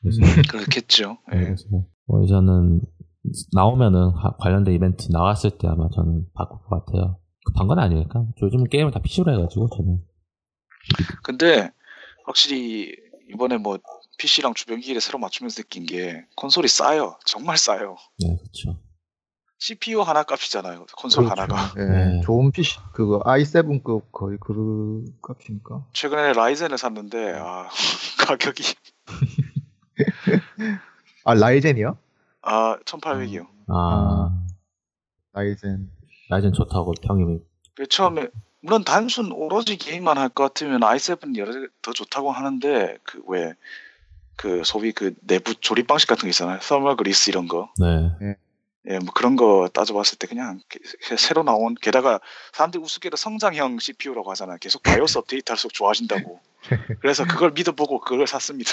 그래서 0.02 0.22
그렇겠죠. 0.50 1.18
네, 1.32 1.40
예. 1.40 1.44
그래서 1.46 1.66
뭐 2.06 2.26
저는 2.26 2.82
나오면은 3.54 4.12
하- 4.12 4.36
관련된 4.38 4.74
이벤트 4.74 5.12
나왔을 5.12 5.52
때 5.58 5.68
아마 5.68 5.90
저는 5.94 6.26
바꿀 6.34 6.60
것 6.60 6.86
같아요. 6.86 7.20
급한 7.46 7.68
건 7.68 7.80
아니니까. 7.80 8.26
요즘은 8.42 8.70
게임을 8.70 8.92
다 8.92 9.02
PC로 9.02 9.34
해가지고 9.34 9.70
저는 9.76 10.00
근데 11.24 11.72
확실히 12.26 12.94
이번에 13.34 13.58
뭐 13.58 13.78
PC랑 14.20 14.54
주변 14.54 14.80
기기를 14.80 15.02
새로 15.02 15.20
맞추면서 15.20 15.56
느낀 15.62 15.86
게 15.86 16.26
콘솔이 16.38 16.70
싸요. 16.70 17.18
정말 17.26 17.58
싸요. 17.58 17.98
네 18.20 18.38
그렇죠. 18.38 18.80
CPU 19.60 20.02
하나 20.02 20.24
값이잖아요. 20.24 20.86
콘솔 20.98 21.26
그렇죠. 21.26 21.42
하나가. 21.42 21.74
예, 21.78 21.84
네. 21.84 22.22
좋은 22.24 22.52
PC 22.52 22.78
그거 22.94 23.20
i7급 23.26 24.12
거의 24.12 24.38
그 24.40 25.04
값이니까. 25.22 25.86
최근에 25.94 26.34
라이젠을 26.34 26.78
샀는데 26.78 27.34
아 27.40 27.68
가격이 28.28 28.64
아 31.24 31.34
라이젠이요? 31.34 31.98
아 32.44 32.78
1800이요. 32.86 33.48
아 33.68 34.30
라이젠. 35.34 35.90
라이젠 36.30 36.54
좋다고 36.54 36.94
평이 37.02 37.40
그 37.76 37.88
처음에 37.88 38.28
물론 38.62 38.84
단순 38.84 39.32
오로지 39.32 39.78
게임만 39.78 40.18
할 40.18 40.30
것 40.30 40.44
같으면 40.44 40.82
i7 40.82 41.36
여러 41.38 41.52
개더 41.54 41.94
좋다고 41.94 42.32
하는데 42.32 42.98
그 43.04 43.22
왜 43.28 43.54
그 44.40 44.62
소위 44.64 44.92
그 44.92 45.16
내부 45.22 45.56
조립 45.56 45.88
방식 45.88 46.08
같은 46.08 46.22
거 46.22 46.28
있잖아요. 46.28 46.60
서멀 46.62 46.96
그리스 46.96 47.32
이런 47.32 47.48
거. 47.48 47.72
네 47.80 48.12
예, 48.90 49.00
뭐 49.00 49.10
그런 49.14 49.36
거 49.36 49.70
따져봤을 49.74 50.18
때 50.18 50.28
그냥 50.28 50.60
새로 51.18 51.44
나온 51.44 51.76
게다가 51.76 52.20
사람들이 52.54 52.82
우습게도 52.84 53.18
성장형 53.18 53.80
CPU라고 53.80 54.32
하잖아요. 54.32 54.58
계속 54.62 54.82
바이오스 54.84 55.18
업데이트 55.18 55.52
할수록 55.52 55.74
좋아진다고. 55.74 56.40
그래서 57.02 57.26
그걸 57.26 57.52
믿어보고 57.52 58.00
그걸 58.00 58.28
샀습니다. 58.28 58.72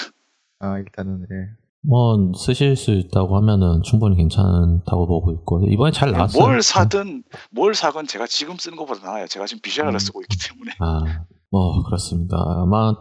아 0.60 0.78
일단은 0.78 1.22
예. 1.22 1.64
뭐 1.86 2.32
쓰실 2.34 2.76
수 2.76 2.92
있다고 2.92 3.36
하면은 3.36 3.82
충분히 3.82 4.16
괜찮다고 4.16 5.06
보고 5.06 5.32
있고 5.32 5.66
이번에 5.68 5.92
잘 5.92 6.12
나왔어요. 6.12 6.42
뭘 6.42 6.62
사든 6.62 7.24
뭘 7.50 7.74
사건 7.74 8.06
제가 8.06 8.26
지금 8.26 8.56
쓰는 8.56 8.76
것보다 8.76 9.04
나아요. 9.04 9.26
제가 9.26 9.46
지금 9.46 9.60
비주얼을 9.62 9.94
음. 9.94 9.98
쓰고 9.98 10.22
있기 10.22 10.38
때문에. 10.48 10.72
아, 10.78 11.24
뭐 11.50 11.82
그렇습니다. 11.84 12.36
아마 12.38 12.94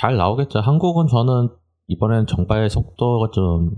잘 0.00 0.16
나오겠죠. 0.16 0.58
한국은 0.58 1.06
저는 1.06 1.50
이번에는 1.86 2.26
정발 2.26 2.68
속도가 2.68 3.30
좀 3.32 3.70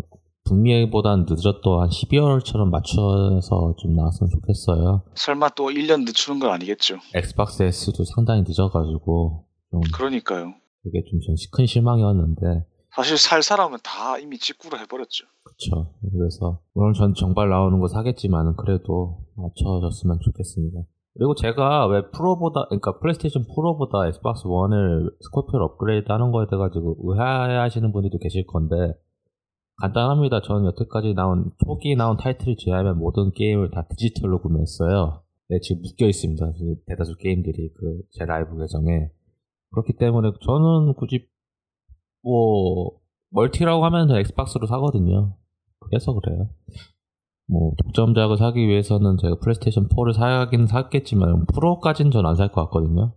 북미보다는 0.46 1.26
늦어도 1.28 1.80
한 1.80 1.88
12월처럼 1.88 2.70
맞춰서 2.70 3.74
좀 3.78 3.94
나왔으면 3.94 4.30
좋겠어요. 4.30 5.02
설마 5.14 5.50
또 5.50 5.66
1년 5.66 6.04
늦추는 6.04 6.40
건 6.40 6.50
아니겠죠. 6.50 6.96
엑스박스 7.14 7.62
S도 7.62 8.04
상당히 8.04 8.42
늦어가지고 8.46 9.44
좀 9.70 9.80
그러니까요. 9.94 10.54
그게 10.82 11.02
좀큰 11.04 11.66
실망이었는데 11.66 12.64
사실 12.94 13.18
살 13.18 13.42
사람은 13.42 13.78
다 13.82 14.18
이미 14.18 14.38
직구를 14.38 14.80
해버렸죠. 14.80 15.26
그쵸. 15.42 15.92
그래서 16.12 16.60
물론 16.74 16.94
전 16.94 17.12
정발 17.14 17.50
나오는 17.50 17.78
거 17.78 17.88
사겠지만 17.88 18.56
그래도 18.56 19.18
맞춰졌으면 19.36 20.20
좋겠습니다. 20.24 20.80
그리고 21.18 21.34
제가 21.34 21.86
왜 21.86 22.02
프로보다 22.10 22.66
그러니까 22.68 22.98
플레이스테이션 22.98 23.46
프로보다 23.54 24.06
엑스박스 24.06 24.44
1을 24.44 25.12
스콜피오를 25.20 25.64
업그레이드 25.64 26.12
하는 26.12 26.30
거에 26.30 26.46
대해 26.48 26.58
가지고 26.58 26.96
의아해하시는 27.00 27.90
분들도 27.92 28.18
계실 28.18 28.46
건데 28.46 28.74
간단합니다. 29.78 30.40
저는 30.42 30.66
여태까지 30.66 31.14
나온 31.14 31.50
초기 31.64 31.94
나온 31.96 32.16
타이틀을 32.16 32.56
제외하면 32.58 32.98
모든 32.98 33.30
게임을 33.32 33.70
다 33.70 33.86
디지털로 33.88 34.40
구매했어요. 34.40 35.22
네, 35.48 35.60
지금 35.60 35.82
묶여 35.82 36.06
있습니다. 36.06 36.52
그 36.52 36.76
대다수 36.86 37.16
게임들이 37.18 37.72
그 37.74 38.02
제 38.12 38.24
라이브 38.24 38.56
계정에 38.58 39.10
그렇기 39.70 39.94
때문에 39.98 40.32
저는 40.42 40.94
굳이 40.94 41.28
뭐 42.22 42.98
멀티라고 43.30 43.84
하면 43.84 44.08
저 44.08 44.18
엑스박스로 44.18 44.66
사거든요. 44.66 45.36
그래서 45.80 46.14
그래요. 46.14 46.48
뭐 47.48 47.72
독점작을 47.84 48.36
사기 48.38 48.66
위해서는 48.66 49.18
제가 49.18 49.36
플레이스테이션 49.40 49.88
4를 49.88 50.12
사긴 50.14 50.66
샀겠지만 50.66 51.46
프로까지는 51.54 52.10
전 52.10 52.24
안 52.26 52.34
살 52.34 52.48
것 52.50 52.62
같거든요. 52.64 53.14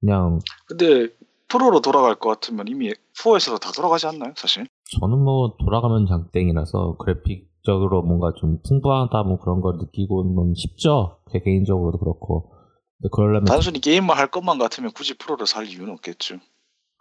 그냥 0.00 0.38
근데 0.66 1.08
프로로 1.52 1.80
돌아갈 1.80 2.14
것 2.14 2.30
같으면 2.30 2.66
이미 2.68 2.90
4에서도 3.14 3.60
다 3.60 3.70
돌아가지 3.76 4.06
않나요? 4.06 4.32
사실. 4.36 4.66
저는 4.98 5.18
뭐 5.18 5.54
돌아가면 5.60 6.06
장땡이라서 6.06 6.96
그래픽적으로 6.96 8.02
뭔가 8.02 8.32
좀 8.36 8.58
풍부하다 8.66 9.22
뭐 9.24 9.38
그런 9.38 9.60
걸 9.60 9.76
느끼고는 9.76 10.54
쉽죠. 10.54 11.18
제 11.30 11.40
개인적으로도 11.40 11.98
그렇고. 11.98 12.50
근데 12.98 13.10
그러려면 13.12 13.44
단순히 13.44 13.80
게임만 13.80 14.16
할 14.16 14.30
것만 14.30 14.58
같으면 14.58 14.92
굳이 14.92 15.18
프로를 15.18 15.46
살 15.46 15.66
이유는 15.66 15.92
없겠죠. 15.92 16.36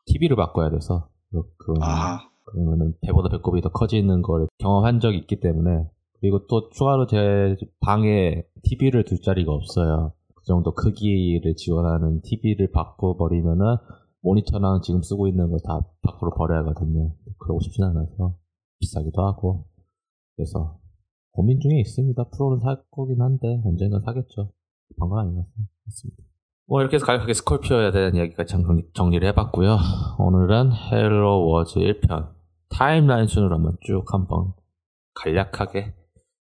TV를 0.08 0.36
바꿔야 0.36 0.70
돼서 0.70 1.08
아, 1.82 2.20
그러면은 2.44 2.94
배보다 3.02 3.30
배꼽이 3.30 3.62
더 3.62 3.70
커지는 3.70 4.22
걸 4.22 4.48
경험한 4.58 5.00
적이 5.00 5.20
있기 5.20 5.40
때문에 5.40 5.88
그리고 6.20 6.46
또 6.48 6.70
추가로 6.72 7.08
제 7.08 7.56
방에 7.80 8.44
TV를 8.64 9.06
둘 9.06 9.22
자리가 9.22 9.52
없어요. 9.52 10.12
그 10.36 10.44
정도 10.46 10.74
크기를 10.74 11.56
지원하는 11.56 12.22
TV를 12.24 12.72
바꿔버리면은 12.72 13.78
모니터랑 14.22 14.82
지금 14.82 15.02
쓰고 15.02 15.28
있는 15.28 15.50
걸 15.50 15.60
다 15.64 15.82
바꿔 16.02 16.32
버려야거든요. 16.32 17.14
그러고 17.38 17.60
싶진 17.60 17.84
않아서 17.84 18.36
비싸기도 18.80 19.22
하고 19.24 19.66
그래서 20.36 20.80
고민 21.32 21.60
중에 21.60 21.80
있습니다. 21.80 22.24
프로는 22.30 22.60
살 22.62 22.84
거긴 22.92 23.22
한데 23.22 23.62
언젠간 23.66 24.02
사겠죠. 24.02 24.52
방금 25.00 25.18
아닌 25.18 25.36
것 25.36 25.46
같습니다. 25.86 26.24
뭐 26.68 26.82
이렇게 26.82 26.96
해서 26.96 27.06
간략하게 27.06 27.34
스콜피오에 27.34 27.92
대한 27.92 28.16
이야기까지 28.16 28.52
정리, 28.52 28.84
정리 28.94 29.20
를 29.20 29.28
해봤고요. 29.30 29.78
오늘은 30.20 30.72
Halo 30.72 31.48
Wars 31.48 31.80
1편 31.80 32.34
timeline 32.70 33.28
순으로 33.28 33.56
한번 33.56 33.78
쭉 33.82 34.04
한번 34.14 34.54
간략하게 35.16 35.94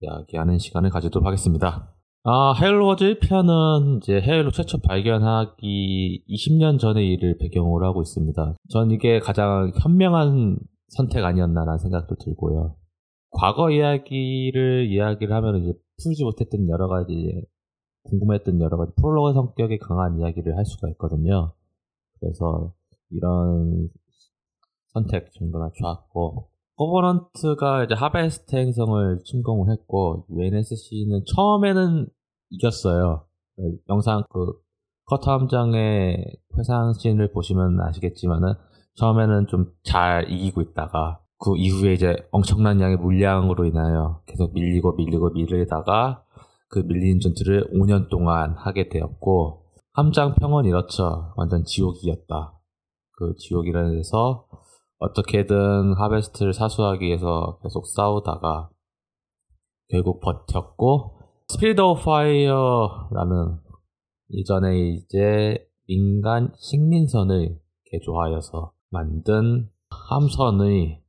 이야기하는 0.00 0.58
시간을 0.58 0.90
가지도록 0.90 1.26
하겠습니다. 1.26 1.94
아, 2.30 2.52
Halo 2.52 2.88
Wars 2.88 3.04
1편은 3.04 4.02
이제 4.02 4.20
헤일로 4.20 4.50
최초 4.50 4.76
발견하기 4.82 6.24
20년 6.28 6.78
전의 6.78 7.08
일을 7.12 7.38
배경으로 7.38 7.86
하고 7.86 8.02
있습니다. 8.02 8.54
전 8.68 8.90
이게 8.90 9.18
가장 9.18 9.72
현명한 9.80 10.58
선택 10.88 11.24
아니었나라는 11.24 11.78
생각도 11.78 12.16
들고요. 12.16 12.76
과거 13.30 13.70
이야기를 13.70 14.90
이야기를 14.90 15.34
하면 15.34 15.62
이제 15.62 15.72
풀지 16.04 16.22
못했던 16.22 16.68
여러 16.68 16.86
가지 16.88 17.46
궁금했던 18.02 18.60
여러 18.60 18.76
가지 18.76 18.92
프롤로그 18.96 19.32
성격이 19.32 19.78
강한 19.78 20.20
이야기를 20.20 20.54
할 20.54 20.66
수가 20.66 20.90
있거든요. 20.90 21.54
그래서 22.20 22.74
이런 23.08 23.88
선택 24.88 25.32
정도가 25.32 25.70
좋았고 25.78 26.50
코버넌트가 26.76 27.84
이제 27.84 27.94
하베스트 27.94 28.54
행성을 28.54 29.18
침공을 29.24 29.72
했고 29.72 30.26
UNSC는 30.30 31.22
처음에는 31.34 32.06
이겼어요. 32.50 33.24
영상 33.88 34.24
그 34.30 34.52
커터 35.06 35.32
함장의 35.32 36.24
회상씬을 36.56 37.32
보시면 37.32 37.80
아시겠지만은 37.80 38.54
처음에는 38.96 39.46
좀 39.48 39.72
잘 39.84 40.30
이기고 40.30 40.60
있다가 40.60 41.20
그 41.38 41.56
이후에 41.56 41.94
이제 41.94 42.16
엄청난 42.30 42.80
양의 42.80 42.98
물량으로 42.98 43.64
인하여 43.64 44.20
계속 44.26 44.52
밀리고 44.52 44.92
밀리고 44.96 45.30
밀리다가 45.30 46.24
그 46.68 46.80
밀린 46.80 47.20
전투를 47.20 47.70
5년 47.72 48.10
동안 48.10 48.54
하게 48.56 48.88
되었고 48.88 49.64
함장 49.94 50.34
평은 50.34 50.66
이렇죠. 50.66 51.32
완전 51.36 51.64
지옥이었다. 51.64 52.52
그 53.12 53.34
지옥이라 53.36 53.86
해서 53.88 54.46
어떻게든 54.98 55.94
하베스트를 55.94 56.52
사수하기 56.52 57.04
위해서 57.06 57.58
계속 57.62 57.86
싸우다가 57.86 58.68
결국 59.88 60.20
버텼고 60.20 61.17
Spirit 61.50 61.80
of 61.80 62.02
Fire라는 62.04 63.56
이전에 64.28 64.90
이제 64.90 65.66
민간 65.86 66.52
식민선을 66.58 67.58
개조하여서 67.90 68.72
만든 68.90 69.70
함선이 69.88 71.00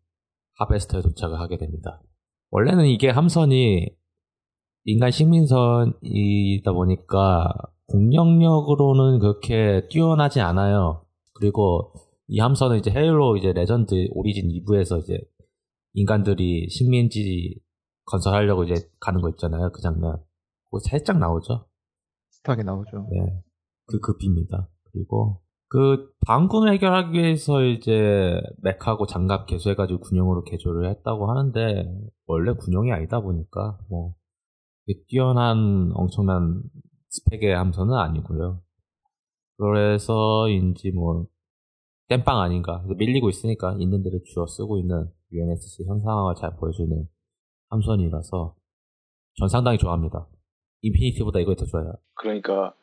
하베스트에 0.56 1.02
도착을 1.02 1.42
하게 1.42 1.58
됩니다. 1.58 2.02
원래는 2.52 2.86
이게 2.86 3.10
함선이 3.10 3.90
인간 4.86 5.12
식민선이다 5.12 6.72
보니까 6.72 7.50
공격력으로는 7.88 9.20
그렇게 9.20 9.88
뛰어나지 9.90 10.40
않아요. 10.40 11.06
그리고 11.34 11.92
이 12.28 12.40
함선은 12.40 12.78
이제 12.78 12.92
헤일로 12.92 13.36
이제 13.36 13.52
Legends 13.52 14.08
Origins 14.12 14.48
2부에서 14.48 15.04
이제 15.04 15.20
인간들이 15.96 16.70
식민지 16.70 17.60
건설하려고 18.06 18.64
이제 18.64 18.90
가는 19.02 19.20
거 19.20 19.30
있잖아요. 19.32 19.72
그 19.72 19.82
장면. 19.82 20.29
그거 20.70 20.80
살짝 20.80 21.18
나오죠. 21.18 21.68
비슷하게 22.30 22.64
나오죠. 22.64 23.08
네. 23.12 23.44
그 23.88 24.00
급입니다. 24.00 24.70
그리고 24.92 25.42
그 25.68 26.12
방군을 26.26 26.74
해결하기 26.74 27.18
위해서 27.18 27.64
이제 27.64 28.42
맥하고 28.64 29.06
장갑 29.06 29.46
개조해가지고 29.48 30.00
군용으로 30.00 30.44
개조를 30.44 30.90
했다고 30.90 31.30
하는데 31.30 31.86
원래 32.26 32.54
군용이 32.54 32.92
아니다 32.92 33.20
보니까 33.20 33.78
뭐 33.90 34.16
뛰어난 35.08 35.92
엄청난 35.94 36.64
스펙의 37.10 37.56
함선은 37.56 37.94
아니고요. 37.94 38.62
그래서인지 39.58 40.92
뭐 40.92 41.28
땜빵 42.08 42.40
아닌가 42.40 42.84
밀리고 42.98 43.30
있으니까 43.30 43.76
있는 43.80 44.02
대로 44.02 44.20
주어 44.24 44.48
쓰고 44.48 44.80
있는 44.80 45.12
UNSC 45.32 45.86
현상화가 45.86 46.34
잘 46.36 46.56
보여주는 46.56 47.08
함선이라서 47.70 48.56
전 49.36 49.48
상당히 49.48 49.78
좋아합니다. 49.78 50.28
Infinity보다 50.82 51.40
이거 51.40 51.56
더 51.56 51.66
좋아요. 51.66 51.94
그러니까 52.16 52.74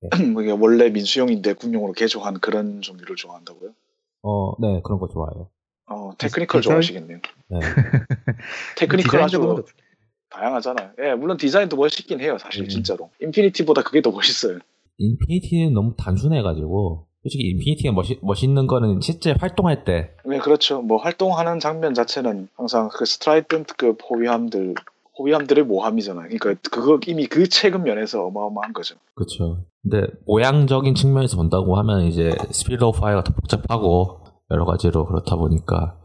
네. 0.00 0.08
이게 0.42 0.50
원래 0.52 0.90
민수용인데 0.90 1.54
군용으로 1.54 1.92
개조한 1.92 2.40
그런 2.40 2.80
종류를 2.82 3.16
좋아한다고요? 3.16 3.70
어, 4.22 4.52
네 4.60 4.80
그런 4.84 4.98
거 4.98 5.08
좋아해요. 5.08 5.48
어, 5.86 6.12
technical 6.18 6.60
디자인- 6.60 6.62
좋아하시겠네요. 6.62 7.18
네. 7.48 7.58
technical 8.76 9.20
아주 9.22 9.64
다양하잖아요. 10.30 10.92
예, 11.02 11.14
물론 11.14 11.36
디자인도 11.36 11.76
멋있긴 11.76 12.20
해요, 12.20 12.38
사실 12.38 12.62
음. 12.64 12.68
진짜로. 12.68 13.10
Infinity보다 13.20 13.82
그게 13.82 14.00
더 14.02 14.10
멋있어요. 14.10 14.58
Infinity는 14.98 15.72
너무 15.74 15.94
단순해가지고 15.96 17.06
솔직히 17.22 17.44
Infinity가 17.50 17.92
멋있, 17.92 18.18
멋있는 18.22 18.66
거는 18.66 19.00
실제 19.00 19.32
활동할 19.38 19.84
때 19.84 20.10
네, 20.24 20.38
그렇죠. 20.38 20.82
뭐 20.82 20.98
활동하는 20.98 21.58
장면 21.60 21.94
자체는 21.94 22.48
항상 22.54 22.88
그 22.92 23.04
Strident급 23.04 23.98
호위함들, 24.08 24.74
호위함들의 25.18 25.64
모함이잖아요. 25.64 26.28
그러니까 26.28 26.54
그거 26.70 26.98
이미 27.06 27.26
그 27.26 27.48
체급 27.48 27.82
면에서 27.82 28.24
어마어마한 28.26 28.72
거죠. 28.72 28.96
그렇죠. 29.14 29.64
근데 29.82 30.06
모양적인 30.26 30.94
측면에서 30.94 31.36
본다고 31.36 31.76
하면 31.78 32.02
이제 32.02 32.32
Spirit 32.50 32.82
of 32.82 33.00
Fire가 33.00 33.22
더 33.24 33.32
복잡하고 33.34 34.20
여러 34.50 34.64
가지로 34.64 35.06
그렇다 35.06 35.36
보니까 35.36 35.98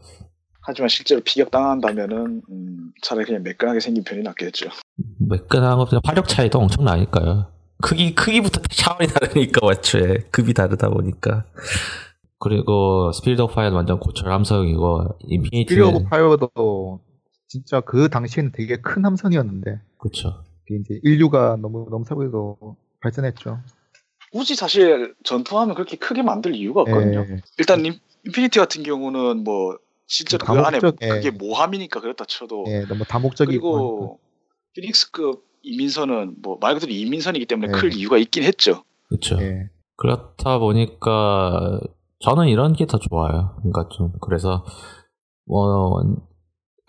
하지만 0.62 0.88
실제로 0.88 1.20
피격당한다면은 1.22 2.42
음, 2.50 2.92
차라리 3.02 3.24
그냥 3.26 3.42
매끈하게 3.42 3.80
생긴 3.80 4.04
편이 4.04 4.22
낫겠죠. 4.22 4.68
매끈한 5.18 5.78
것보다 5.78 6.00
화력 6.04 6.28
차이도 6.28 6.58
엄청 6.58 6.84
나니까요. 6.84 7.46
크기 7.82 8.14
크기부터 8.14 8.60
차원이 8.70 9.08
다르니까 9.08 9.60
애초에 9.72 10.18
급이 10.30 10.52
다르다 10.52 10.90
보니까 10.90 11.46
그리고 12.38 13.10
Spirit 13.12 13.40
of 13.40 13.54
Fire는 13.54 13.76
완전 13.76 13.98
고철 13.98 14.30
함선이고 14.30 15.16
Spirit 15.20 15.32
Infinity는 15.34 15.84
of 15.84 16.04
Fire도 16.04 17.00
진짜 17.50 17.80
그 17.80 18.08
당시에는 18.08 18.52
되게 18.52 18.76
큰 18.80 19.04
함선이었는데 19.04 19.80
그렇죠. 19.98 20.44
이제 20.70 21.00
인류가 21.02 21.56
너무 21.60 21.88
넘사벽에서 21.90 22.56
발전했죠. 23.02 23.58
굳이 24.32 24.54
사실 24.54 25.16
전투하면 25.24 25.74
그렇게 25.74 25.96
크게 25.96 26.22
만들 26.22 26.54
이유가 26.54 26.82
없거든요. 26.82 27.26
예. 27.28 27.40
일단 27.58 27.84
인, 27.84 27.94
Infinity 28.24 28.60
같은 28.60 28.84
경우는 28.84 29.42
뭐 29.42 29.76
실제로 30.06 30.46
그 30.46 30.52
안에 30.60 30.78
예. 31.02 31.08
그게 31.08 31.30
모함이니까 31.32 32.00
그렇다 32.00 32.24
쳐도 32.24 32.66
예, 32.68 32.84
너무 32.86 33.04
다목적이고 33.04 33.72
그리고 33.72 34.20
Phoenix급 34.74 35.44
이민선은 35.62 36.36
뭐 36.42 36.56
말 36.60 36.74
그대로 36.74 36.92
이민선이기 36.92 37.46
때문에 37.46 37.72
네. 37.72 37.78
클 37.80 37.92
이유가 37.92 38.16
있긴 38.16 38.44
했죠. 38.44 38.84
그렇죠. 39.08 39.42
예. 39.42 39.68
그렇다 39.96 40.60
보니까 40.60 41.80
저는 42.20 42.46
이런 42.46 42.74
게 42.74 42.86
더 42.86 42.98
좋아요. 42.98 43.56
그러니까 43.58 43.88
좀 43.92 44.12
그래서 44.20 44.64
뭐 45.46 46.00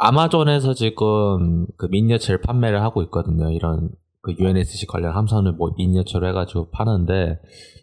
아마존에서 0.04 0.74
지금 0.74 1.68
그 1.78 1.86
미니어처를 1.86 2.42
판매를 2.42 2.82
하고 2.82 3.04
있거든요. 3.04 3.52
이런 3.52 3.90
그 4.24 4.34
UNSC 4.38 4.88
관련 4.88 5.16
함선을 5.16 5.54
뭐 5.54 5.72
미니어처로 5.78 6.28
해가지고 6.28 6.70
파는데 6.72 7.40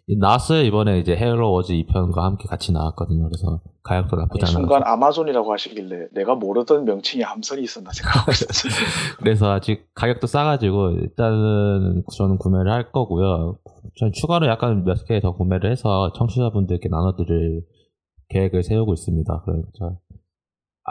이 0.07 0.17
나왔어요 0.17 0.63
이번에 0.63 0.99
이제 0.99 1.15
헤일로 1.15 1.51
워즈 1.51 1.71
2편과 1.73 2.19
함께 2.21 2.45
같이 2.47 2.71
나왔거든요. 2.73 3.23
그래서 3.29 3.61
가격도 3.83 4.17
나쁘지 4.17 4.45
않아요. 4.45 4.53
순간 4.65 4.83
아마존이라고 4.85 5.51
하시길래 5.53 6.07
내가 6.13 6.35
모르던 6.35 6.83
명칭의 6.85 7.25
함선이 7.25 7.61
있었나 7.63 7.91
생각하고 7.91 8.31
있었어요. 8.31 8.71
그래서 9.19 9.51
아직 9.51 9.87
가격도 9.95 10.27
싸가지고 10.27 10.91
일단은 10.91 12.03
저는 12.17 12.37
구매를 12.37 12.71
할 12.71 12.91
거고요. 12.91 13.57
전 13.97 14.11
추가로 14.13 14.47
약간 14.47 14.83
몇 14.83 15.05
개 15.07 15.21
더 15.21 15.33
구매를 15.35 15.71
해서 15.71 16.11
청취자분들께 16.17 16.89
나눠드릴 16.89 17.63
계획을 18.29 18.63
세우고 18.63 18.93
있습니다. 18.93 19.43
그래서 19.45 19.97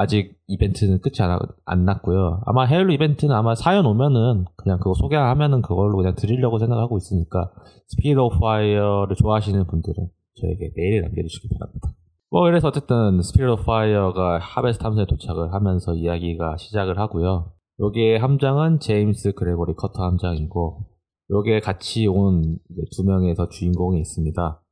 아직 0.00 0.37
이벤트는 0.46 1.00
끝이 1.00 1.16
안, 1.20 1.40
안 1.64 1.84
났고요. 1.84 2.40
아마 2.46 2.66
헤일로 2.66 2.92
이벤트는 2.92 3.34
아마 3.34 3.56
사연 3.56 3.84
오면은 3.84 4.44
그냥 4.56 4.78
그거 4.78 4.94
소개하면은 4.94 5.61
그걸로 5.61 5.96
그냥 5.96 6.14
드리려고 6.14 6.61
생각하고 6.61 6.96
있으니까 6.98 7.50
Spirit 7.88 8.16
of 8.16 8.38
Fire를 8.38 9.16
좋아하시는 9.16 9.66
분들은 9.66 10.08
저에게 10.40 10.70
메일 10.76 11.02
남겨주시기 11.02 11.48
바랍니다. 11.48 11.88
뭐 12.30 12.42
그래서 12.42 12.68
어쨌든 12.68 13.20
Spirit 13.22 13.44
of 13.50 13.64
Fire가 13.64 14.38
하베스트 14.38 14.84
함선에 14.84 15.06
도착을 15.06 15.52
하면서 15.52 15.94
이야기가 15.94 16.58
시작을 16.58 16.96
하고요. 17.00 17.50
여기에 17.80 18.18
함장은 18.18 18.78
제임스 18.78 19.32
그레고리 19.32 19.74
커터 19.74 20.04
함장이고 20.04 20.87
여기에 21.30 21.58
같이 21.61 22.06
온 22.06 22.58
두 22.96 23.04
명에서 23.04 23.48
주인공이 23.48 23.98
있습니다. 24.00 24.62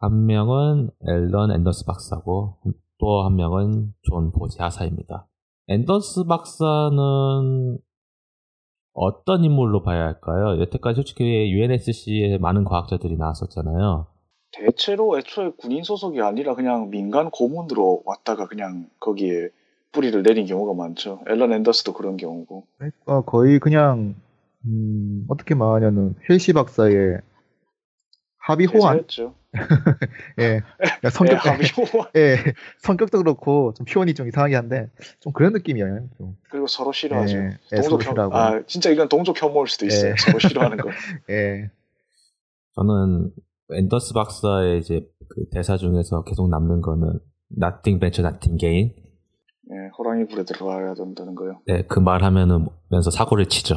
한 0.00 0.26
명은 0.26 0.90
엘렌 1.08 1.52
앤더스 1.52 1.84
박사고 1.86 2.58
또 2.98 3.24
한 3.24 3.36
명은 3.36 3.92
존 4.02 4.30
보지하사입니다. 4.32 5.26
앤더스 5.68 6.24
박사는 6.24 7.78
어떤 8.92 9.44
인물로 9.44 9.82
봐야 9.82 10.04
할까요? 10.04 10.60
여태까지 10.60 10.96
솔직히 10.96 11.50
UNSC에 11.50 12.38
많은 12.38 12.64
과학자들이 12.64 13.16
나왔었잖아요. 13.16 14.06
대체로 14.52 15.18
애초에 15.18 15.50
군인 15.58 15.82
소속이 15.82 16.20
아니라 16.20 16.54
그냥 16.54 16.90
민간 16.90 17.30
고문으로 17.30 18.02
왔다가 18.04 18.46
그냥 18.46 18.88
거기에 19.00 19.48
뿌리를 19.90 20.22
내린 20.22 20.46
경우가 20.46 20.74
많죠. 20.74 21.20
엘렌 21.28 21.52
앤더스도 21.52 21.92
그런 21.92 22.16
경우고. 22.16 22.64
그러니까 22.78 23.22
거의 23.22 23.58
그냥 23.58 24.14
음, 24.66 25.24
어떻게 25.28 25.54
말하냐면 25.56 26.14
헬시 26.30 26.52
박사의 26.52 27.18
합의 28.38 28.66
호환. 28.66 29.04
예. 30.40 30.60
그러니까 30.76 31.10
성격, 31.10 31.42
네, 31.42 31.50
합의 31.50 31.66
호환. 31.76 32.08
예, 32.16 32.36
성격도 32.80 33.18
그렇고 33.18 33.72
좀 33.76 33.86
표현이 33.86 34.14
좀 34.14 34.26
이상하게 34.28 34.56
한데 34.56 34.90
좀 35.20 35.32
그런 35.32 35.52
느낌이에요. 35.52 36.08
좀. 36.18 36.36
그리고 36.50 36.66
서로 36.66 36.92
싫어하죠. 36.92 37.36
예, 37.36 37.58
예, 37.72 37.76
동족 37.76 38.04
혐, 38.04 38.12
싫어하고. 38.12 38.36
아 38.36 38.62
진짜 38.66 38.90
이건 38.90 39.08
동족 39.08 39.40
혐오일 39.40 39.68
수도 39.68 39.86
있어요. 39.86 40.10
예. 40.10 40.14
서로 40.18 40.38
싫어하는 40.38 40.76
거. 40.78 40.90
예. 41.30 41.70
저는 42.74 43.30
앤더스 43.72 44.12
박사의 44.14 44.80
이제 44.80 45.00
그 45.28 45.44
대사 45.52 45.76
중에서 45.76 46.22
계속 46.24 46.48
남는 46.50 46.80
거는 46.80 47.18
Nothing 47.56 48.00
venture, 48.00 48.26
nothing 48.28 48.58
gain. 48.58 48.92
예, 49.70 49.88
호랑이 49.96 50.26
불에 50.26 50.44
들어가야 50.44 50.94
된다는 50.94 51.34
거요. 51.34 51.60
네, 51.66 51.82
그 51.86 52.00
말 52.00 52.22
하면은 52.24 52.66
면서 52.90 53.10
사고를 53.10 53.46
치죠. 53.46 53.76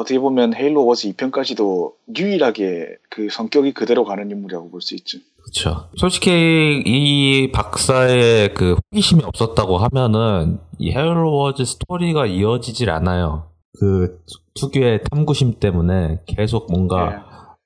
어떻게 0.00 0.18
보면 0.18 0.54
헤일로 0.54 0.84
워즈 0.86 1.12
2편까지도 1.12 1.92
유일하게 2.16 2.96
그 3.10 3.28
성격이 3.30 3.72
그대로 3.74 4.04
가는 4.04 4.30
인물이라고 4.30 4.70
볼 4.70 4.80
수 4.80 4.94
있죠. 4.96 5.18
그렇죠. 5.42 5.88
솔직히 5.96 6.82
이 6.84 7.50
박사의 7.52 8.54
그 8.54 8.76
호기심이 8.92 9.22
없었다고 9.24 9.78
하면은 9.78 10.58
이 10.78 10.90
헤일로 10.92 11.32
워즈 11.34 11.64
스토리가 11.64 12.26
이어지질 12.26 12.90
않아요. 12.90 13.50
그 13.78 14.20
특유의 14.60 15.04
탐구심 15.10 15.58
때문에 15.60 16.20
계속 16.26 16.70
뭔가 16.70 17.12
예, 17.12 17.16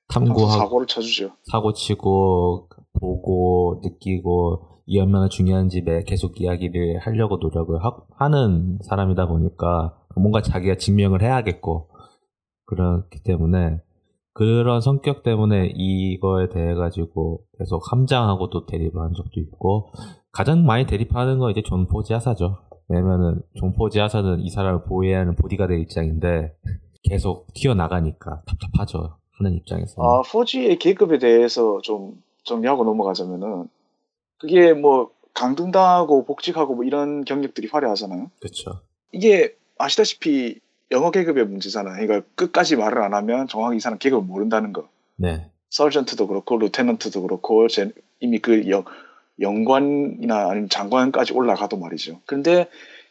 탐구하고 0.07 0.59
사고를 0.59 0.87
쳐주죠. 0.87 1.31
사고 1.51 1.73
치고 1.73 2.69
보고 2.99 3.81
느끼고 3.83 4.81
이 4.85 4.99
얼마나 4.99 5.27
중요한지 5.27 5.81
매 5.81 6.03
계속 6.03 6.39
이야기를 6.39 6.99
하려고 6.99 7.37
노력을 7.37 7.77
하, 8.17 8.29
는 8.29 8.77
사람이다 8.87 9.27
보니까 9.27 9.95
뭔가 10.15 10.41
자기가 10.41 10.75
증명을 10.75 11.21
해야겠고 11.21 11.89
그렇기 12.65 13.23
때문에 13.23 13.81
그런 14.33 14.81
성격 14.81 15.23
때문에 15.23 15.71
이거에 15.75 16.49
대해 16.49 16.73
가지고 16.73 17.43
계속 17.57 17.81
함장하고도 17.91 18.65
대립을 18.65 19.01
한 19.01 19.13
적도 19.13 19.39
있고 19.39 19.91
가장 20.31 20.65
많이 20.65 20.85
대립하는 20.85 21.39
건 21.39 21.51
이제 21.51 21.61
존 21.63 21.87
포지 21.87 22.10
하사죠. 22.10 22.57
왜냐면은 22.89 23.41
존 23.55 23.73
포지 23.73 23.96
하사는 23.96 24.41
이 24.41 24.49
사람을 24.49 24.83
보호해야 24.83 25.19
하는 25.19 25.35
보디가드의 25.35 25.81
입장인데 25.83 26.53
계속 27.03 27.47
튀어나가니까 27.53 28.41
답답하죠. 28.45 29.17
하는 29.37 29.53
입장에서. 29.53 30.01
아, 30.01 30.21
포지의 30.21 30.79
계급에 30.79 31.17
대해서 31.17 31.79
좀 31.81 32.21
정리하고 32.43 32.83
넘어가자면은 32.83 33.69
그게 34.37 34.73
뭐 34.73 35.11
강등당하고 35.33 36.25
복직하고 36.25 36.75
뭐 36.75 36.85
이런 36.85 37.23
경력들이 37.25 37.67
화려하잖아요. 37.71 38.31
그렇죠. 38.39 38.81
이게 39.11 39.55
아시다시피 39.77 40.59
영어 40.91 41.11
계급의 41.11 41.45
문제잖아요. 41.47 42.05
그러니까 42.05 42.27
끝까지 42.35 42.75
말을 42.75 43.01
안 43.01 43.13
하면 43.13 43.47
정확히 43.47 43.77
이 43.77 43.79
사람 43.79 43.97
계급을 43.97 44.23
모른다는 44.25 44.73
거. 44.73 44.87
네. 45.15 45.49
서전트도 45.69 46.27
그렇고 46.27 46.57
루테넌트도 46.57 47.21
그렇고 47.23 47.67
제- 47.67 47.91
이미 48.19 48.39
그 48.39 48.69
영, 48.69 48.83
영관이나 49.39 50.49
아니면 50.49 50.69
장관까지 50.69 51.33
올라가도 51.33 51.77
말이죠. 51.77 52.21
근데 52.25 52.69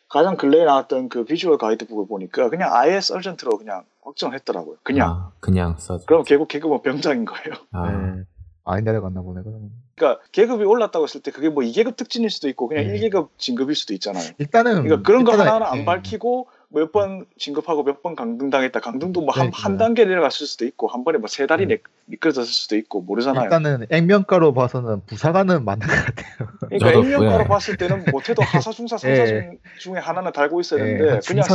가장 0.08 0.36
근래에 0.36 0.64
나왔던 0.64 1.08
그 1.08 1.24
비주얼 1.24 1.58
가이드북을 1.58 2.06
보니까 2.06 2.48
그냥 2.48 2.70
아예 2.72 3.00
서전트로 3.00 3.58
그냥 3.58 3.84
확정을 4.02 4.34
했더라고요. 4.36 4.76
그냥. 4.82 5.10
아, 5.10 5.32
그냥 5.40 5.76
써줘. 5.78 6.04
그럼 6.06 6.22
결국 6.24 6.48
계급은 6.48 6.82
병장인 6.82 7.24
거예요. 7.24 7.54
아, 7.72 7.90
예. 8.18 8.24
아예 8.64 8.80
내려갔나 8.82 9.20
보네, 9.22 9.42
그러면. 9.42 9.70
그러니까 9.96 10.22
계급이 10.32 10.64
올랐다고 10.64 11.04
했을 11.04 11.20
때 11.22 11.30
그게 11.30 11.48
뭐 11.48 11.62
2계급 11.62 11.96
특진일 11.96 12.30
수도 12.30 12.48
있고 12.48 12.68
그냥 12.68 12.86
네. 12.86 12.94
1계급 12.98 13.28
진급일 13.38 13.74
수도 13.74 13.92
있잖아요. 13.94 14.24
일단은. 14.38 14.82
그러니까 14.84 15.02
그런 15.02 15.24
거 15.24 15.32
일단은- 15.32 15.38
하나하나 15.38 15.70
안 15.72 15.78
예. 15.80 15.84
밝히고 15.84 16.46
몇 16.74 16.92
번 16.92 17.24
진급하고 17.38 17.82
몇 17.84 18.02
번 18.02 18.14
강등당했다. 18.16 18.80
강등도 18.80 19.20
뭐한 19.22 19.46
네, 19.46 19.50
한 19.54 19.72
네. 19.72 19.78
단계 19.78 20.04
내려갔을 20.04 20.46
수도 20.46 20.64
있고 20.66 20.88
한 20.88 21.04
번에 21.04 21.18
뭐 21.18 21.28
세 21.28 21.46
달이 21.46 21.66
네. 21.66 21.76
내- 21.76 21.82
미끄러졌을 22.06 22.52
수도 22.52 22.76
있고 22.76 23.00
모르잖아요. 23.00 23.44
일단은 23.44 23.86
액면가로 23.90 24.52
봐서는 24.52 25.02
부사관은 25.06 25.64
맞는 25.64 25.86
것 25.86 25.92
같아요. 25.94 26.48
그러니까 26.68 26.90
액면가로 27.00 27.44
예. 27.44 27.48
봤을 27.48 27.76
때는 27.76 28.04
못해도 28.12 28.42
하사 28.44 28.70
중사 28.72 28.98
상사 28.98 29.22
예. 29.22 29.26
중, 29.26 29.58
중에 29.78 29.94
하나는 30.00 30.32
달고 30.32 30.60
있어야 30.60 30.80
예, 30.80 30.84
되는데 30.84 31.10
한 31.12 31.20
그냥 31.20 31.44
예. 31.44 31.48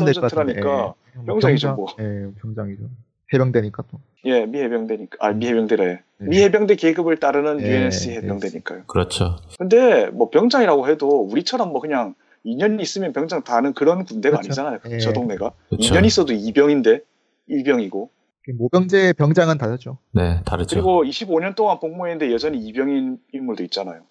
병장이죠, 1.26 1.68
병장- 1.68 1.76
뭐. 1.76 1.88
예, 2.00 2.32
병장이죠. 2.42 2.84
해병대니까 3.32 3.84
또. 3.92 4.00
예 4.26 4.46
미해병대니까 4.46 5.18
아 5.22 5.32
미해병대래 5.32 5.84
예. 6.22 6.26
미해병대 6.26 6.76
계급을 6.76 7.18
따르는 7.18 7.62
예, 7.62 7.70
UNSC 7.84 8.12
예. 8.12 8.16
해병대니까요. 8.18 8.84
그렇죠. 8.88 9.38
근데 9.60 10.08
뭐 10.08 10.30
병장이라고 10.30 10.88
해도 10.90 11.22
우리처럼 11.22 11.70
뭐 11.70 11.80
그냥 11.80 12.16
2년 12.46 12.82
있으면 12.82 13.14
병장 13.14 13.44
다는 13.44 13.74
그런 13.74 14.06
군대가 14.06 14.38
그렇죠. 14.40 14.62
아니잖아요. 14.62 14.96
예. 14.96 15.00
저 15.00 15.14
동네가 15.14 15.52
그렇죠. 15.70 15.94
2년 15.94 16.06
있어도 16.06 16.34
2병인데 16.34 17.04
1병이고 17.50 18.10
모병제 18.58 19.14
병장은 19.14 19.58
다르죠. 19.60 20.00
네, 20.12 20.42
다르죠. 20.46 20.76
그리고 20.76 21.04
25년 21.04 21.56
동안 21.56 21.80
복무했는데 21.80 22.34
여전히 22.34 22.60
2병인 22.72 23.20
인물도 23.34 23.64
있잖아요. 23.66 24.02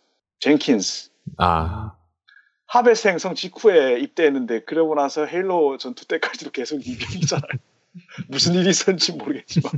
젠킨스 0.40 1.10
아, 1.38 1.92
하베스 2.66 3.08
행성 3.08 3.34
직후에 3.34 3.98
입대했는데 4.00 4.60
그러고 4.64 4.94
나서 4.94 5.24
헤일로 5.26 5.78
전투 5.78 6.06
때까지도 6.06 6.50
계속 6.52 6.78
2병이잖아요. 6.78 7.58
무슨 8.28 8.54
일이 8.54 8.68
있었는지 8.70 9.12
모르겠지만 9.12 9.72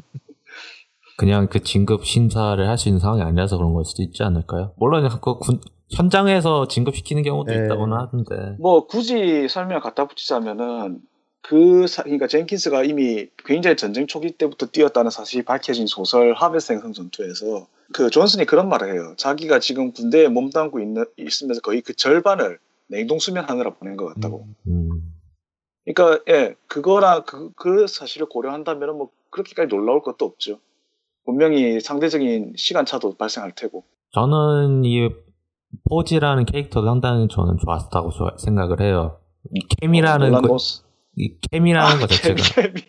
그냥 1.16 1.48
그 1.48 1.62
진급 1.62 2.04
심사를 2.04 2.66
할 2.68 2.76
수 2.76 2.88
있는 2.88 2.98
상황이 2.98 3.22
아니라서 3.22 3.56
그런 3.56 3.72
걸 3.72 3.84
수도 3.84 4.02
있지 4.02 4.22
않을까요? 4.22 4.74
물론 4.76 5.08
그 5.22 5.38
군, 5.38 5.60
현장에서 5.90 6.68
진급시키는 6.68 7.22
경우도 7.22 7.52
네. 7.52 7.64
있다고는 7.64 7.96
하던데. 7.96 8.56
뭐 8.58 8.86
굳이 8.86 9.48
설명 9.48 9.80
갖다 9.80 10.06
붙이자면은 10.06 11.00
그 11.42 11.86
사, 11.86 12.02
그러니까 12.02 12.26
젠킨스가 12.26 12.84
이미 12.84 13.28
굉장히 13.44 13.76
전쟁 13.76 14.06
초기 14.06 14.30
때부터 14.32 14.66
뛰었다는 14.66 15.10
사실이 15.10 15.44
밝혀진 15.44 15.86
소설 15.86 16.34
하베스 16.34 16.72
행성 16.72 16.92
전투에서 16.92 17.66
그 17.92 18.10
존슨이 18.10 18.44
그런 18.44 18.68
말을 18.68 18.92
해요. 18.94 19.14
자기가 19.16 19.58
지금 19.58 19.92
군대에 19.92 20.28
몸담고 20.28 20.80
있는, 20.80 21.04
있으면서 21.16 21.60
거의 21.60 21.80
그 21.80 21.94
절반을 21.94 22.58
냉동 22.88 23.18
수면하느라 23.18 23.74
보낸 23.74 23.96
것 23.96 24.06
같다고. 24.06 24.46
음, 24.66 25.14
그러니까 25.84 26.22
예 26.28 26.54
그거랑 26.66 27.24
그, 27.26 27.50
그 27.56 27.86
사실을 27.86 28.28
고려한다면 28.28 28.96
뭐 28.96 29.10
그렇게까지 29.30 29.68
놀라울 29.68 30.02
것도 30.02 30.24
없죠. 30.24 30.58
분명히 31.24 31.80
상대적인 31.80 32.54
시간 32.56 32.84
차도 32.84 33.14
발생할 33.16 33.52
테고. 33.52 33.84
저는 34.12 34.84
이 34.84 35.08
포지라는 35.88 36.44
캐릭터도 36.46 36.86
상당히 36.86 37.28
저는 37.28 37.56
좋았다고 37.58 38.10
생각을 38.38 38.80
해요. 38.80 39.18
이 39.54 39.60
케미라는 39.80 40.26
놀란 40.32 40.42
그. 40.42 40.56
이 41.16 41.36
케미라는 41.50 41.96
아, 41.96 41.98
것 41.98 42.08
자체가 42.08 42.34
케미. 42.54 42.82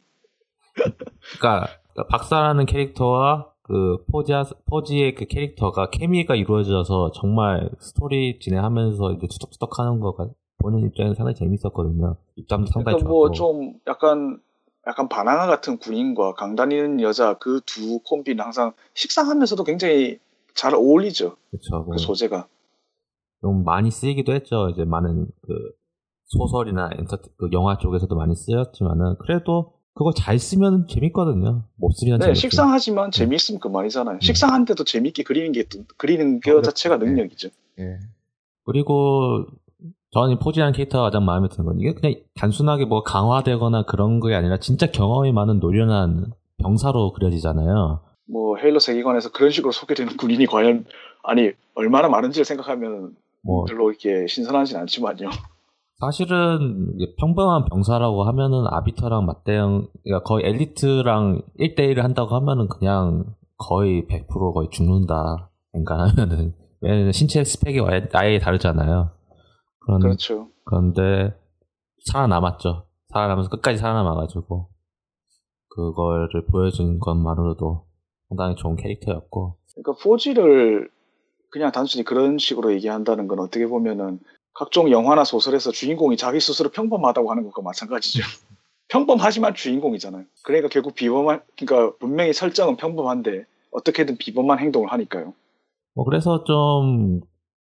그러니까 1.40 1.68
박사라는 2.10 2.66
캐릭터와 2.66 3.48
그 3.64 4.04
포지 4.12 4.34
포지의 4.70 5.16
그 5.16 5.26
캐릭터가 5.26 5.90
케미가 5.92 6.36
이루어져서 6.36 7.12
정말 7.14 7.70
스토리 7.80 8.40
진행하면서 8.40 9.14
이제 9.14 9.28
투덕투덕하는 9.28 10.00
거가 10.00 10.28
보는 10.58 10.86
입장에서 10.88 11.16
상당히 11.16 11.36
재밌었거든요. 11.36 12.18
입담도 12.36 12.72
상당히 12.72 12.98
그러니까 12.98 13.00
좋았고. 13.00 13.10
뭐좀 13.10 13.74
약간 13.88 14.40
약간 14.88 15.08
바나나 15.10 15.46
같은 15.48 15.78
군인과 15.78 16.34
강다니는 16.34 17.02
여자 17.02 17.36
그 17.36 17.62
두 17.66 18.00
콤비는 18.00 18.44
항상 18.44 18.74
식상하면서도 18.96 19.64
굉장히 19.64 20.20
잘 20.56 20.74
어울리죠. 20.74 21.38
그렇죠. 21.52 21.86
그 21.86 21.98
소재가. 21.98 22.48
좀 23.42 23.64
많이 23.64 23.92
쓰이기도 23.92 24.34
했죠. 24.34 24.70
이제 24.70 24.86
많은 24.86 25.26
그 25.42 25.54
소설이나 26.26 26.90
엔터 26.98 27.18
그 27.38 27.50
영화 27.52 27.78
쪽에서도 27.78 28.16
많이 28.16 28.36
쓰였지만은 28.36 29.16
그래도 29.20 29.74
그거 29.94 30.14
잘 30.14 30.40
쓰면 30.40 30.88
재밌거든요. 30.88 31.64
못 31.76 31.92
쓰면 31.92 32.20
네, 32.20 32.26
재밌어요. 32.28 32.40
식상하지만 32.40 33.12
재미있으면 33.12 33.60
그만이잖아요. 33.60 34.20
네. 34.20 34.26
식상한데도 34.26 34.84
재밌게 34.86 35.24
그리는 35.24 35.52
게 35.52 35.64
또- 35.68 35.84
그리는 35.98 36.40
게 36.40 36.52
어렵죠. 36.52 36.70
자체가 36.70 36.98
네. 36.98 37.06
능력이죠. 37.08 37.50
예. 37.80 38.00
그리고 38.64 39.46
저는 40.12 40.36
이 40.36 40.40
포지라는 40.40 40.74
캐릭터가 40.74 41.06
가장 41.06 41.26
마음에 41.26 41.50
드는 41.50 41.66
건 41.66 41.80
이게 41.80 41.94
그냥 41.94 42.16
단순하게 42.36 42.86
뭐 42.86 43.04
강화되거나 43.04 43.84
그런 43.86 44.20
게 44.22 44.34
아니라 44.34 44.58
진짜 44.60 44.88
경험이 44.88 45.32
많은 45.34 45.60
노련한 45.60 46.32
병사로 46.60 47.12
그려지잖아요. 47.14 48.00
뭐 48.30 48.56
헤일로 48.58 48.80
세계관에서 48.80 49.32
그런 49.32 49.50
식으로 49.52 49.72
소개되는 49.74 50.16
군인이 50.16 50.46
과연 50.46 50.86
아니 51.24 51.52
얼마나 51.76 52.08
많은지를 52.08 52.46
생각하면 52.46 53.16
뭐 53.44 53.66
별로 53.66 53.90
이렇게 53.90 54.28
신선하진 54.28 54.78
않지만요. 54.78 55.30
사실은 56.00 56.98
평범한 57.20 57.66
병사라고 57.66 58.24
하면은 58.24 58.66
아비터랑 58.68 59.26
맞대응, 59.26 59.88
그러니까 60.04 60.24
거의 60.24 60.48
엘리트랑 60.48 61.44
1대1을 61.60 62.02
한다고 62.02 62.36
하면은 62.36 62.68
그냥 62.68 63.36
거의 63.58 64.08
100% 64.08 64.54
거의 64.54 64.70
죽는다. 64.72 65.52
그러니까 65.72 66.10
하면은, 66.10 66.56
왜냐면 66.82 67.12
신체 67.12 67.44
스펙이 67.44 67.82
아예, 67.82 68.08
아예 68.14 68.40
다르잖아요. 68.40 69.12
그런, 69.80 70.00
그렇죠. 70.00 70.48
그런데 70.66 71.36
살아남았죠. 72.06 72.86
살아남아서 73.14 73.50
끝까지 73.50 73.78
살아남아가지고 73.78 74.70
그거를 75.70 76.46
보여준 76.50 77.00
것만으로도 77.00 77.86
상당히 78.30 78.56
좋은 78.56 78.76
캐릭터였고 78.76 79.58
그러니까 79.76 80.04
4G를 80.04 80.90
그냥 81.52 81.72
단순히 81.72 82.04
그런 82.04 82.38
식으로 82.38 82.74
얘기한다는 82.74 83.28
건 83.28 83.40
어떻게 83.40 83.68
보면은 83.68 84.20
각종 84.54 84.90
영화나 84.92 85.24
소설에서 85.24 85.72
주인공이 85.72 86.18
자기 86.18 86.40
스스로 86.40 86.70
평범하다고 86.70 87.30
하는 87.32 87.44
것과 87.44 87.62
마찬가지죠. 87.62 88.24
평범하지만 88.90 89.54
주인공이잖아요. 89.56 90.26
그러니까 90.44 90.68
결국 90.70 90.96
비범한, 90.96 91.42
그러니까 91.58 91.96
분명히 92.00 92.34
설정은 92.34 92.76
평범한데 92.78 93.46
어떻게든 93.72 94.18
비범한 94.18 94.60
행동을 94.60 94.92
하니까요. 94.92 95.34
뭐 95.96 96.06
그래서 96.06 96.44
좀 96.46 97.22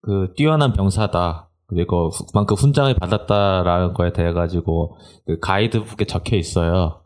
그 0.02 0.32
뛰어난 0.36 0.72
병사다 0.72 1.48
그리고 1.66 2.10
후- 2.10 2.26
그만큼 2.26 2.54
훈장을 2.54 2.94
받았다라는 2.94 3.92
거에 3.92 4.12
대해 4.12 4.32
가지고 4.32 4.96
그 5.26 5.40
가이드북에 5.40 6.04
적혀 6.04 6.36
있어요. 6.36 7.02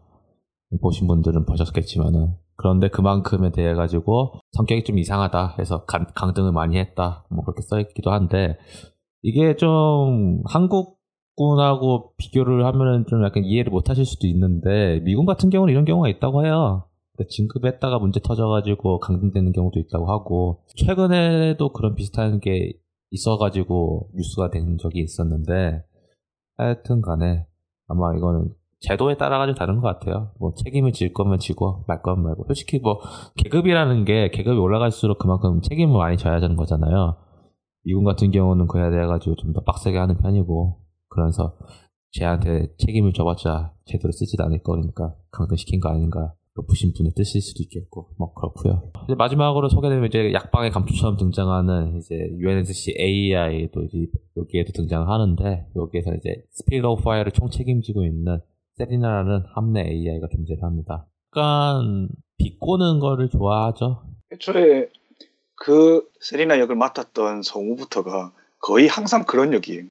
보신 0.83 1.07
분들은 1.07 1.47
보셨겠지만은 1.47 2.35
그런데 2.61 2.89
그만큼에 2.89 3.53
대해 3.53 3.73
가지고 3.73 4.35
성격이 4.53 4.85
좀 4.85 4.99
이상하다 4.99 5.57
해서 5.59 5.87
강, 5.87 6.05
강등을 6.15 6.53
많이 6.53 6.79
했다 6.79 7.25
뭐 7.31 7.43
그렇게 7.43 7.63
써 7.63 7.81
있기도 7.81 8.11
한데 8.11 8.59
이게 9.23 9.57
좀 9.57 10.43
한국군하고 10.45 12.13
비교를 12.19 12.67
하면은 12.67 13.07
좀 13.09 13.25
약간 13.25 13.45
이해를 13.45 13.71
못 13.71 13.89
하실 13.89 14.05
수도 14.05 14.27
있는데 14.27 15.01
미군 15.05 15.25
같은 15.25 15.49
경우는 15.49 15.73
이런 15.73 15.87
경우가 15.87 16.11
있다고 16.11 16.45
해요. 16.45 16.85
진급했다가 17.29 17.99
문제 17.99 18.21
터져가지고 18.21 19.01
강등되는 19.01 19.53
경우도 19.53 19.79
있다고 19.81 20.11
하고 20.11 20.63
최근에도 20.77 21.73
그런 21.73 21.95
비슷한 21.95 22.41
게 22.41 22.73
있어가지고 23.11 24.11
뉴스가 24.15 24.51
된 24.51 24.77
적이 24.79 25.01
있었는데 25.01 25.83
하여튼 26.57 27.01
간에 27.01 27.47
아마 27.89 28.15
이거는 28.17 28.49
제도에 28.81 29.17
따라 29.17 29.39
가지고 29.39 29.59
다른 29.59 29.81
것 29.81 29.87
같아요. 29.89 30.33
뭐 30.39 30.53
책임을 30.55 30.93
질 30.93 31.13
거면 31.13 31.39
지고 31.39 31.85
말 31.87 32.01
거면 32.03 32.25
말고 32.25 32.45
솔직히 32.47 32.79
뭐 32.79 33.01
계급이라는 33.37 34.05
게 34.05 34.31
계급이 34.31 34.57
올라갈수록 34.59 35.19
그만큼 35.19 35.61
책임을 35.61 35.97
많이 35.97 36.17
져야 36.17 36.35
하는 36.37 36.57
거잖아요. 36.57 37.17
미군 37.85 38.05
같은 38.05 38.31
경우는 38.31 38.67
그에 38.69 38.91
대해 38.91 39.07
가지고 39.07 39.37
좀 39.37 39.53
더 39.53 39.63
빡세게 39.63 39.97
하는 39.99 40.17
편이고 40.19 40.79
그래서 41.09 41.57
쟤한테 42.13 42.69
책임을 42.79 43.13
져봤자 43.13 43.73
제대로 43.85 44.13
쓰지도 44.13 44.45
않을 44.45 44.63
거니까 44.63 45.15
강등시킨 45.31 45.81
거 45.81 45.91
아닌가 45.91 46.35
높으신 46.57 46.93
분의 46.97 47.13
뜻일 47.15 47.41
수도 47.41 47.63
있겠고 47.63 48.11
뭐 48.19 48.33
그렇고요. 48.35 48.91
이제 49.05 49.15
마지막으로 49.15 49.69
소개되면 49.69 50.07
이제 50.07 50.33
약방의 50.33 50.71
감초처럼 50.71 51.17
등장하는 51.17 51.99
이제 51.99 52.15
UNSC 52.39 52.97
AI도 52.99 53.85
이제 53.85 54.07
여기에도 54.37 54.73
등장하는데 54.73 55.67
여기에서 55.77 56.15
이제 56.15 56.43
스피릿 56.51 56.85
오브 56.85 57.03
파이어를 57.03 57.33
총 57.33 57.49
책임지고 57.51 58.05
있는 58.05 58.41
세리나라는 58.81 59.45
함내 59.55 59.83
AI가 59.83 60.29
존재를 60.33 60.63
합니다. 60.63 61.07
약간 61.37 62.09
비꼬는 62.39 62.99
거를 62.99 63.29
좋아하죠. 63.29 64.03
애초에 64.33 64.89
그 65.57 66.09
세리나 66.21 66.59
역을 66.61 66.77
맡았던 66.77 67.43
성우부터가 67.43 68.33
거의 68.59 68.89
항상 68.89 69.25
그런 69.25 69.53
역이에요. 69.53 69.85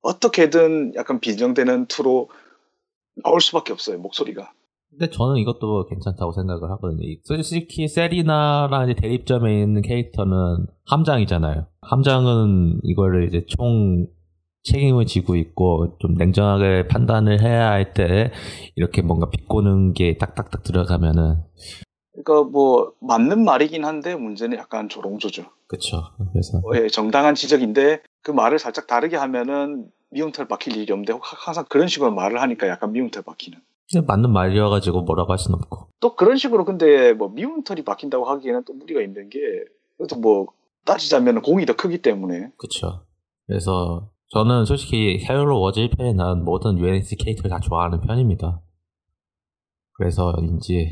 어떻게든 0.00 0.94
약간 0.94 1.20
빈정되는 1.20 1.86
투로 1.86 2.30
나올 3.22 3.40
수밖에 3.40 3.72
없어요, 3.72 3.98
목소리가. 3.98 4.52
근데 4.90 5.10
저는 5.10 5.36
이것도 5.38 5.86
괜찮다고 5.86 6.32
생각을 6.32 6.70
하거든요. 6.72 7.02
이 7.02 7.20
솔직히 7.24 7.88
세리나라는 7.88 8.94
대립점에 8.94 9.60
있는 9.60 9.82
캐릭터는 9.82 10.66
함장이잖아요. 10.86 11.66
함장은 11.82 12.80
이거를 12.84 13.26
이제 13.26 13.44
총 13.48 14.06
책임을 14.64 15.06
지고 15.06 15.36
있고 15.36 15.96
좀 16.00 16.14
냉정하게 16.14 16.88
판단을 16.88 17.40
해야 17.42 17.70
할 17.70 17.94
때 17.94 18.32
이렇게 18.76 19.02
뭔가 19.02 19.28
비꼬는 19.30 19.92
게 19.92 20.16
딱딱딱 20.18 20.62
들어가면은 20.64 21.36
그러니까 22.12 22.50
뭐 22.50 22.92
맞는 23.00 23.44
말이긴 23.44 23.84
한데 23.84 24.16
문제는 24.16 24.56
약간 24.56 24.88
조롱조죠. 24.88 25.44
그쵸. 25.68 26.02
그래서 26.32 26.62
예, 26.74 26.88
정당한 26.88 27.34
지적인데 27.34 28.00
그 28.22 28.30
말을 28.30 28.58
살짝 28.58 28.86
다르게 28.86 29.16
하면은 29.16 29.86
미움털 30.10 30.48
박힐 30.48 30.76
일이 30.76 30.92
없는데 30.92 31.12
항상 31.22 31.64
그런 31.68 31.86
식으로 31.88 32.12
말을 32.12 32.40
하니까 32.40 32.68
약간 32.68 32.92
미움털 32.92 33.22
박히는. 33.22 33.58
맞는 34.06 34.30
말이어가지고 34.32 35.02
뭐라고 35.02 35.32
할 35.32 35.38
수는 35.38 35.58
없고. 35.58 35.88
또 36.00 36.16
그런 36.16 36.36
식으로 36.36 36.64
근데 36.64 37.12
뭐 37.12 37.28
미움털이 37.28 37.82
박힌다고 37.84 38.24
하기에는 38.24 38.64
또 38.64 38.72
무리가 38.72 39.00
있는 39.02 39.28
게 39.28 39.38
그래도 39.98 40.16
뭐 40.16 40.46
따지자면 40.84 41.42
공이 41.42 41.66
더 41.66 41.76
크기 41.76 41.98
때문에 41.98 42.50
그쵸. 42.56 43.04
그래서 43.46 44.08
저는 44.34 44.64
솔직히 44.64 45.24
헤일로 45.24 45.60
워즈 45.60 45.78
1편에 45.78 46.16
나온 46.16 46.42
모든 46.42 46.76
UNSC 46.76 47.14
캐릭터를 47.18 47.50
다 47.50 47.60
좋아하는 47.60 48.00
편입니다. 48.00 48.60
그래서인지 49.92 50.90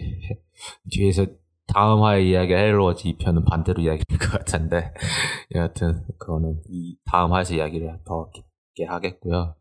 뒤에서 0.92 1.26
다음 1.66 2.04
화의 2.04 2.30
이야기 2.30 2.54
헤일로 2.54 2.84
워즈 2.84 3.02
2편은 3.02 3.44
반대로 3.44 3.82
이야기할 3.82 4.04
것 4.20 4.30
같은데 4.30 4.94
여하튼 5.56 6.04
그거는 6.20 6.60
이 6.68 6.96
다음 7.04 7.32
화에서 7.32 7.56
이야기를 7.56 7.98
더 8.04 8.30
깊게 8.30 8.84
하겠고요. 8.84 9.56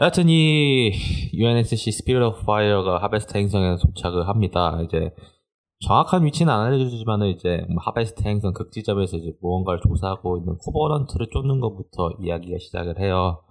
여하튼 0.00 0.28
이 0.28 0.92
UNSC 1.32 1.92
스피릿 1.92 2.20
오브 2.20 2.44
파이어가 2.44 3.02
하베스트 3.04 3.38
행성에 3.38 3.76
도착을 3.80 4.28
합니다. 4.28 4.82
이제 4.84 5.14
정확한 5.84 6.24
위치는 6.24 6.52
안 6.52 6.66
알려주지만 6.66 7.22
이제 7.26 7.66
뭐 7.68 7.82
하베스트 7.82 8.22
행성 8.22 8.54
극지점에서 8.54 9.18
이제 9.18 9.36
무언가를 9.42 9.80
조사하고 9.86 10.38
있는 10.38 10.56
코버넌트를 10.56 11.28
쫓는 11.30 11.60
것부터 11.60 12.10
이야기가 12.20 12.56
시작을 12.58 12.98
해요. 13.00 13.42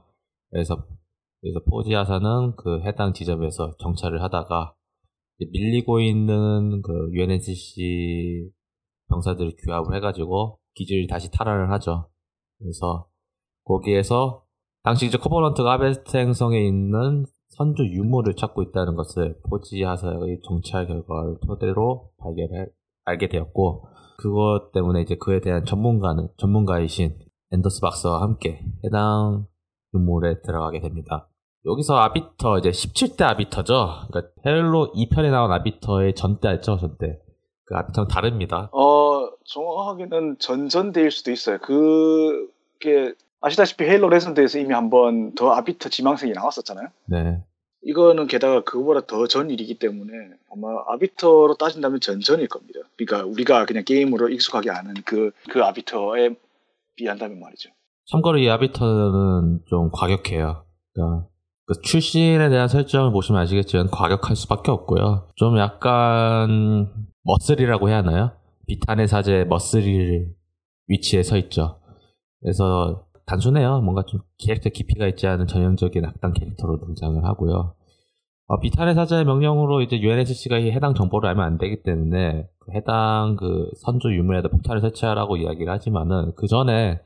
그래서 0.50 0.84
그래서 1.42 1.60
포지아사는 1.70 2.56
그 2.56 2.82
해당 2.82 3.14
지점에서 3.14 3.76
정찰을 3.80 4.24
하다가 4.24 4.74
밀리고 5.52 6.00
있는 6.00 6.82
그 6.82 7.12
UNSC 7.12 8.50
병사들을 9.10 9.54
규합을 9.64 9.96
해가지고 9.98 10.58
기지를 10.74 11.06
다시 11.08 11.30
탈환을 11.30 11.72
하죠. 11.74 12.10
그래서 12.58 13.10
거기에서 13.64 14.44
당시 14.84 15.06
이제 15.06 15.18
코버넌트가 15.18 15.74
하베스트 15.74 16.18
행성에 16.18 16.60
있는 16.66 17.26
선주 17.58 17.84
유물을 17.84 18.36
찾고 18.36 18.64
있다는 18.64 18.96
것을 18.96 19.36
포지 19.50 19.86
하사의 19.86 20.42
정찰 20.46 20.88
결과를 20.88 21.38
토대로 21.46 22.12
발견을 22.20 22.72
알게 23.06 23.30
되었고 23.30 23.88
그것 24.18 24.72
때문에 24.74 25.02
이제 25.02 25.16
그에 25.16 25.40
대한 25.40 25.66
전문가는 25.66 26.30
전문가이신 26.38 27.18
앤더스 27.52 27.82
박사와 27.82 28.22
함께 28.22 28.64
해당 28.86 29.46
유물에 29.94 30.42
들어가게 30.42 30.82
됩니다. 30.82 31.30
여기서 31.66 31.96
아비터 31.96 32.60
이제 32.60 32.72
17대 32.72 33.24
아비터죠. 33.24 34.08
그러니까 34.10 34.34
헤일로 34.46 34.94
2편에 34.96 35.32
나온 35.32 35.52
아비터의 35.52 36.16
전대였죠, 36.16 36.78
전대. 36.78 37.20
그 37.66 37.76
아비터는 37.76 38.08
다릅니다. 38.10 38.70
어 38.74 39.30
정확하게는 39.46 40.38
전전대일 40.40 41.12
수도 41.12 41.32
있어요. 41.32 41.60
그게 41.60 43.14
아시다시피 43.44 43.84
헤일로 43.84 44.08
레전드에서 44.10 44.58
이미 44.58 44.74
한번 44.74 45.34
더 45.36 45.52
아비터 45.52 45.90
지망생이 45.90 46.32
나왔었잖아요. 46.32 46.88
네. 47.08 47.44
이거는 47.84 48.28
게다가 48.28 48.64
그거보다 48.64 49.06
더 49.06 49.28
전 49.28 49.50
일이기 49.50 49.78
때문에 49.78 50.12
아마 50.52 50.70
아비터로 50.88 51.56
따진다면 51.56 52.00
전전일 52.00 52.48
겁니다. 52.48 52.80
그러니까 52.96 53.28
우리가 53.30 53.66
그냥 53.66 53.84
게임으로 53.84 54.30
익숙하게 54.30 54.72
아는 54.72 54.94
그, 55.06 55.32
그 55.50 55.62
아비터에 55.62 56.36
비한다면 56.96 57.42
말이죠. 57.42 57.70
참고로 58.10 58.38
이 58.38 58.50
아비터는 58.50 59.60
좀 59.68 59.90
과격해요. 59.92 60.64
그러니까 60.94 61.28
그 61.66 61.82
출신에 61.82 62.50
대한 62.50 62.70
설정을 62.70 63.12
보시면 63.12 63.42
아시겠지만 63.42 63.90
과격할 63.92 64.36
수밖에 64.38 64.72
없고요. 64.72 65.30
좀 65.36 65.58
약간 65.58 66.94
muscle이라고 67.24 67.90
해야 67.90 67.98
하나요? 67.98 68.32
비탄의 68.68 69.10
사제 69.10 69.44
머슬이 69.46 70.28
위치에 70.88 71.24
서 71.24 71.38
있죠. 71.38 71.82
그래서 72.42 73.03
단순해요. 73.26 73.82
뭔가 73.82 74.04
좀 74.04 74.22
캐릭터 74.38 74.70
깊이가 74.70 75.08
있지 75.08 75.28
않은 75.28 75.48
전형적인 75.48 76.06
악당 76.06 76.34
캐릭터로 76.34 76.80
등장을 76.80 77.24
하고요. 77.24 77.76
어, 78.48 78.60
비탄의 78.60 78.94
사자의 78.96 79.26
명령으로 79.26 79.82
이제 79.82 80.00
UNSC가 80.00 80.58
이 80.58 80.72
해당 80.72 80.94
정보를 80.94 81.30
알면 81.30 81.46
안 81.46 81.58
되기 81.58 81.82
때문에 81.82 82.48
그 82.60 82.72
해당 82.74 83.38
그 83.38 83.70
선조 83.78 84.14
유물에다 84.14 84.50
폭탄을 84.50 84.82
설치하라고 84.82 85.38
이야기를 85.38 85.72
하지만은 85.72 86.34
그 86.36 86.48
전에 86.48 87.00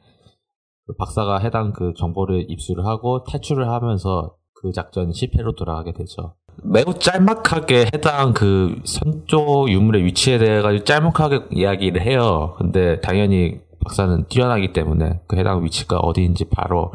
그 0.88 0.95
박사가 0.97 1.39
해당 1.39 1.73
그 1.73 1.93
정보를 1.95 2.49
입수를 2.49 2.86
하고 2.86 3.23
탈출을 3.23 3.69
하면서 3.69 4.36
그 4.53 4.71
작전 4.71 5.12
실패로 5.12 5.53
돌아가게 5.53 5.93
되죠. 5.93 6.36
매우 6.63 6.93
짤막하게 6.97 7.91
해당 7.93 8.34
그 8.34 8.82
선조 8.84 9.69
유물의 9.69 10.06
위치에 10.06 10.39
대해 10.39 10.62
가지고 10.62 10.84
짤막하게 10.86 11.49
이야기를 11.51 12.01
해요. 12.01 12.56
근데 12.58 12.99
당연히 13.01 13.60
박사는 13.88 14.26
뛰어나기 14.28 14.73
때문에 14.73 15.21
그 15.28 15.38
해당 15.38 15.63
위치가 15.63 15.97
어디인지 16.00 16.50
바로 16.50 16.91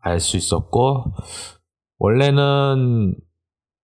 알 0.00 0.20
수 0.20 0.36
있었고 0.36 1.04
원래는 1.98 3.14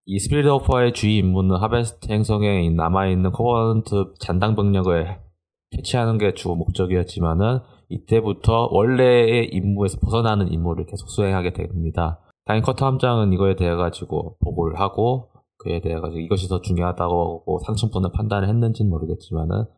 이 0.06 0.18
스피릿 0.18 0.46
오브 0.46 0.63
파이어의 0.63 0.92
주 0.94 1.18
임무는 1.18 1.56
하베스트 1.56 2.10
행성에 2.10 2.70
남아있는 2.70 3.32
코버넌트 3.32 4.14
잔당 4.20 4.54
병력을 4.56 5.18
캐치하는 5.70 6.18
게 6.18 6.32
주 6.34 6.48
목적이었지만은 6.48 7.60
이때부터 7.90 8.68
원래의 8.70 9.48
임무에서 9.52 9.98
벗어나는 10.00 10.52
임무를 10.52 10.86
계속 10.86 11.10
수행하게 11.10 11.52
됩니다. 11.52 12.20
당연히 12.44 12.64
커터 12.64 12.86
함장은 12.86 13.32
이거에 13.32 13.56
대해 13.56 13.74
가지고 13.74 14.36
보고를 14.40 14.80
하고 14.80 15.28
그에 15.58 15.80
대해 15.80 16.00
가지고 16.00 16.20
이것이 16.20 16.48
더 16.48 16.60
중요하다고 16.60 17.60
상층부는 17.66 18.10
판단을 18.12 18.48
했는지는 18.48 18.90
모르겠지만은 18.90 19.64
그 19.64 19.77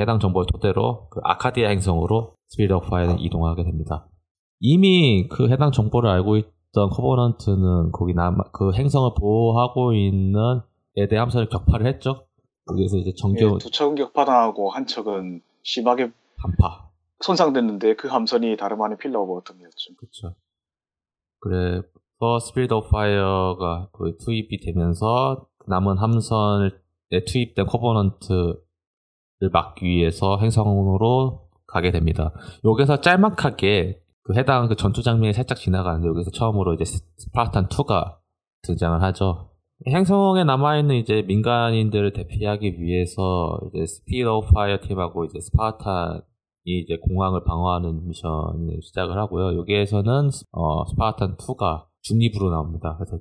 해당 0.00 0.18
정보를 0.18 0.46
토대로 0.46 1.08
그 1.10 1.20
아카디아 1.22 1.68
행성으로 1.68 2.34
스피릿 2.48 2.72
오브 2.72 2.88
파이어는 2.88 3.18
이동하게 3.20 3.64
됩니다. 3.64 4.08
이미 4.60 5.28
그 5.28 5.48
해당 5.50 5.72
정보를 5.72 6.08
알고 6.10 6.36
있던 6.36 6.90
커버넌트는 6.90 7.92
거기 7.92 8.14
남, 8.14 8.38
그 8.52 8.72
행성을 8.72 9.10
보호하고 9.18 9.94
있는 9.94 10.60
세 10.96 11.04
대 11.04 11.16
함선을 11.16 11.48
격파를 11.48 11.86
했죠. 11.86 12.26
여기서 12.70 12.96
이제 12.96 13.12
정교 13.16 13.54
예, 13.54 13.58
두 13.58 13.70
척은 13.70 13.94
격파당하고 13.94 14.70
한 14.70 14.86
척은 14.86 15.42
심하게 15.62 16.10
반파. 16.38 16.90
손상됐는데 17.20 17.96
그 17.96 18.08
함선이 18.08 18.56
다름 18.56 18.82
아닌 18.82 18.96
필러 18.98 19.20
오브 19.20 19.40
어텀이었죠. 19.40 19.96
그쵸. 19.98 20.34
그래서 21.40 22.38
스피릿 22.40 22.72
오브 22.72 22.88
파이어가 22.88 23.90
그 23.92 24.16
투입이 24.18 24.60
되면서 24.60 25.46
남은 25.68 25.98
함선에 25.98 26.70
투입된 27.26 27.66
커버넌트를 27.66 28.65
막기 29.52 29.86
위해서 29.86 30.38
행성으로 30.38 31.48
가게 31.66 31.90
됩니다. 31.90 32.32
여기서 32.64 33.00
짤막하게 33.00 34.00
그 34.22 34.34
해당 34.34 34.68
그 34.68 34.76
전투 34.76 35.02
장면이 35.02 35.32
살짝 35.32 35.58
지나가는데 35.58 36.08
여기서 36.08 36.30
처음으로 36.30 36.74
이제 36.74 36.84
스파르탄 36.84 37.68
2가 37.68 38.16
등장을 38.62 39.00
하죠. 39.02 39.50
행성에 39.86 40.44
남아있는 40.44 40.96
이제 40.96 41.22
민간인들을 41.22 42.12
대피하기 42.12 42.80
위해서 42.80 43.60
이제 43.68 43.84
스피릿 43.86 44.26
오브 44.26 44.52
파이어 44.52 44.78
팀하고 44.82 45.26
이제 45.26 45.38
스파르탄이 45.40 46.22
이제 46.64 46.96
공항을 47.02 47.44
방어하는 47.44 48.08
미션을 48.08 48.80
시작을 48.82 49.18
하고요. 49.18 49.58
여기에서는 49.58 50.30
어, 50.52 50.84
스파르탄 50.86 51.36
2가 51.36 51.84
중립으로 52.00 52.50
나옵니다. 52.50 52.96
그래서 52.98 53.18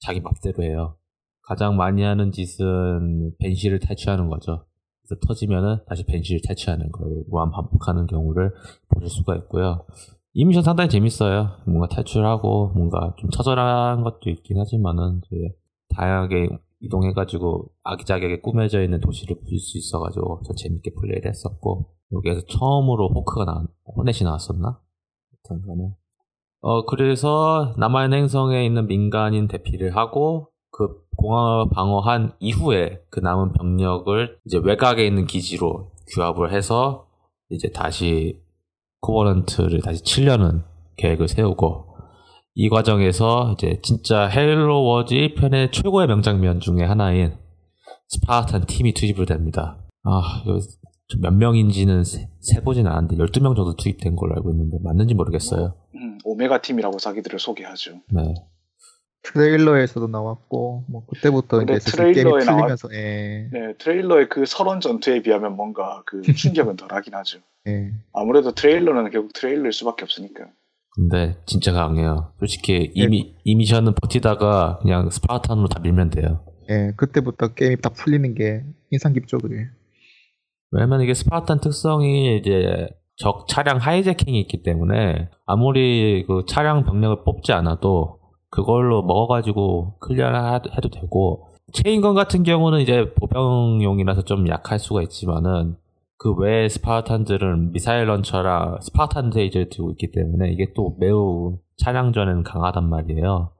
자기 0.00 0.20
맘대로 0.20 0.62
해요. 0.62 0.96
가장 1.42 1.76
많이 1.76 2.02
하는 2.02 2.30
짓은 2.30 3.32
벤시를 3.40 3.80
탈취하는 3.80 4.28
거죠. 4.28 4.64
터지면은 5.16 5.78
다시 5.86 6.04
벤시를 6.04 6.40
탈취하는 6.46 6.90
걸 6.92 7.24
무한 7.28 7.50
반복하는 7.50 8.06
경우를 8.06 8.52
보실 8.88 9.08
수가 9.08 9.36
있고요. 9.36 9.84
이 10.34 10.44
미션 10.44 10.62
상당히 10.62 10.90
재밌어요. 10.90 11.50
뭔가 11.66 11.88
탈출하고 11.88 12.72
뭔가 12.74 13.14
좀 13.18 13.30
처절한 13.30 14.02
것도 14.02 14.30
있긴 14.30 14.58
하지만은 14.58 15.20
이제 15.26 15.54
다양하게 15.96 16.48
이동해가지고 16.80 17.70
아기자기하게 17.82 18.40
꾸며져 18.40 18.82
있는 18.82 19.00
도시를 19.00 19.36
볼수 19.40 19.78
있어가지고 19.78 20.42
저 20.46 20.54
재밌게 20.54 20.92
플레이를 20.94 21.28
했었고 21.28 21.90
여기에서 22.12 22.40
처음으로 22.46 23.08
호크가 23.08 23.44
나 23.44 23.66
호넷이 23.96 24.24
나왔었나? 24.24 24.80
하여튼 25.48 25.66
간에 25.66 25.94
어 26.60 26.84
그래서 26.84 27.74
남아있는 27.78 28.18
행성에 28.18 28.64
있는 28.64 28.86
민간인 28.86 29.48
대피를 29.48 29.96
하고 29.96 30.47
그 30.70 31.02
공항을 31.16 31.70
방어한 31.70 32.32
이후에 32.38 33.00
그 33.10 33.20
남은 33.20 33.52
병력을 33.54 34.38
이제 34.44 34.58
외곽에 34.62 35.06
있는 35.06 35.26
기지로 35.26 35.90
규합을 36.14 36.52
해서 36.52 37.06
이제 37.50 37.70
다시 37.70 38.40
코버넌트를 39.00 39.80
다시 39.80 40.02
치려는 40.02 40.62
계획을 40.96 41.28
세우고 41.28 41.86
이 42.54 42.68
과정에서 42.68 43.54
이제 43.56 43.78
진짜 43.82 44.26
헤일로 44.26 44.84
워즈 44.84 45.14
1편의 45.14 45.72
최고의 45.72 46.08
명장면 46.08 46.60
중에 46.60 46.84
하나인 46.84 47.36
스파르탄 48.08 48.66
팀이 48.66 48.94
투입을 48.94 49.26
됩니다. 49.26 49.78
아, 50.04 50.42
몇 51.20 51.32
명인지는 51.32 52.04
세, 52.04 52.28
세보진 52.40 52.86
않았는데 52.86 53.16
12명 53.16 53.56
정도 53.56 53.74
투입된 53.76 54.16
걸로 54.16 54.34
알고 54.34 54.50
있는데 54.50 54.78
맞는지 54.82 55.14
모르겠어요. 55.14 55.74
음, 55.94 56.18
오메가 56.24 56.60
팀이라고 56.60 56.98
자기들을 56.98 57.38
소개하죠. 57.38 57.92
네. 58.12 58.34
트레일러에서도 59.32 60.06
나왔고 60.08 60.84
뭐 60.88 61.04
그때부터 61.06 61.62
이제 61.62 61.78
트레일러에 61.78 62.44
나와- 62.44 62.56
풀리면서 62.60 62.88
예, 62.94 63.48
네, 63.52 63.74
트레일러의 63.78 64.28
그 64.28 64.46
설원 64.46 64.80
전투에 64.80 65.22
비하면 65.22 65.56
뭔가 65.56 66.02
그 66.06 66.22
충격은 66.66 66.76
덜하긴 66.76 67.14
하죠. 67.14 67.38
예. 67.66 67.92
아무래도 68.12 68.52
트레일러는 68.52 69.10
결국 69.10 69.32
트레일러일 69.34 69.72
수밖에 69.72 70.04
없으니까. 70.04 70.46
근데 70.94 71.36
진짜 71.46 71.72
강해요. 71.72 72.32
솔직히 72.38 72.90
이, 72.94 73.06
미, 73.06 73.34
이 73.44 73.54
미션은 73.54 73.94
버티다가 73.94 74.78
그냥 74.82 75.10
스파르탄으로 75.10 75.68
다 75.68 75.80
밀면 75.80 76.10
돼요. 76.10 76.44
예, 76.70 76.92
그때부터 76.96 77.48
게임이 77.54 77.76
딱 77.80 77.94
풀리는 77.94 78.34
게 78.34 78.64
인상 78.90 79.12
깊죠, 79.12 79.38
그게. 79.38 79.66
왜냐면 80.70 81.00
이게 81.02 81.14
스파르탄 81.14 81.60
특성이 81.60 82.36
이제 82.38 82.88
적 83.16 83.46
차량 83.48 83.78
hijacking이 83.78 84.38
있기 84.42 84.62
때문에 84.62 85.28
아무리 85.46 86.24
그 86.26 86.42
차량 86.48 86.84
병력을 86.84 87.24
뽑지 87.24 87.52
않아도 87.52 88.17
그걸로 88.50 89.02
먹어가지고 89.02 89.94
클리어를 90.00 90.34
하- 90.38 90.60
해도 90.76 90.88
되고 90.88 91.48
chain 91.72 91.98
gun 91.98 92.14
같은 92.14 92.42
경우는 92.44 92.80
이제 92.80 93.12
보병용이라서 93.14 94.22
좀 94.22 94.48
약할 94.48 94.78
수가 94.78 95.02
있지만은 95.02 95.76
그 96.16 96.34
외에 96.34 96.68
스파르탄들은 96.68 97.72
미사일 97.72 98.06
launcher랑 98.08 98.78
스파르탄 98.80 99.30
레이저를 99.30 99.68
들고 99.68 99.92
있기 99.92 100.10
때문에 100.10 100.50
이게 100.50 100.72
또 100.74 100.96
매우 100.98 101.58
차량전에는 101.76 102.42
강하단 102.42 102.88
말이에요. 102.88 103.50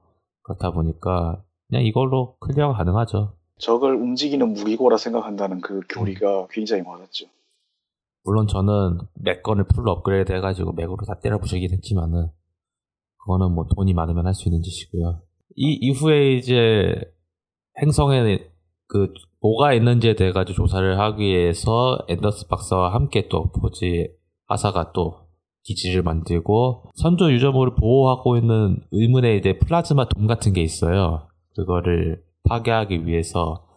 그렇다 0.43 0.71
보니까 0.71 1.41
그냥 1.69 1.83
이걸로 1.85 2.35
클리어가 2.39 2.73
가능하죠. 2.73 3.33
적을 3.59 3.93
움직이는 3.95 4.53
무기고라 4.53 4.97
생각한다는 4.97 5.61
그 5.61 5.81
교리가 5.89 6.47
굉장히 6.49 6.81
와닿죠. 6.85 7.27
물론 8.25 8.47
저는 8.47 8.99
MAC 9.15 9.32
gun을 9.32 9.65
full로 9.65 9.91
업그레이드 9.91 10.31
해가지고 10.33 10.73
MAC으로 10.73 10.97
다 11.07 11.19
때려 11.21 11.37
부수긴 11.37 11.71
했지만은 11.71 12.29
그거는 13.29 13.53
뭐 13.53 13.67
돈이 13.75 13.93
많으면 13.93 14.25
할 14.25 14.33
수 14.33 14.49
있는 14.49 14.63
짓이고요. 14.63 15.21
이 15.55 15.77
이후에 15.81 16.33
이제 16.33 16.95
행성에 17.79 18.39
그 18.87 19.13
뭐가 19.41 19.73
있는지에 19.73 20.15
대해 20.15 20.31
가지고 20.31 20.65
조사를 20.65 20.99
하기 20.99 21.23
위해서 21.23 21.99
앤더스 22.09 22.47
박사와 22.47 22.93
함께 22.93 23.27
또 23.29 23.51
포지 23.51 24.09
하사가 24.47 24.93
또 24.93 25.27
기지를 25.63 26.01
만들고 26.01 26.85
선조 26.95 27.31
유적물을 27.31 27.75
보호하고 27.75 28.37
있는 28.37 28.81
의문의 28.91 29.37
이제 29.37 29.59
플라즈마 29.59 30.09
돔 30.09 30.25
같은 30.25 30.53
게 30.53 30.61
있어요. 30.63 31.27
그거를 31.55 32.23
파괴하기 32.45 33.05
위해서 33.05 33.67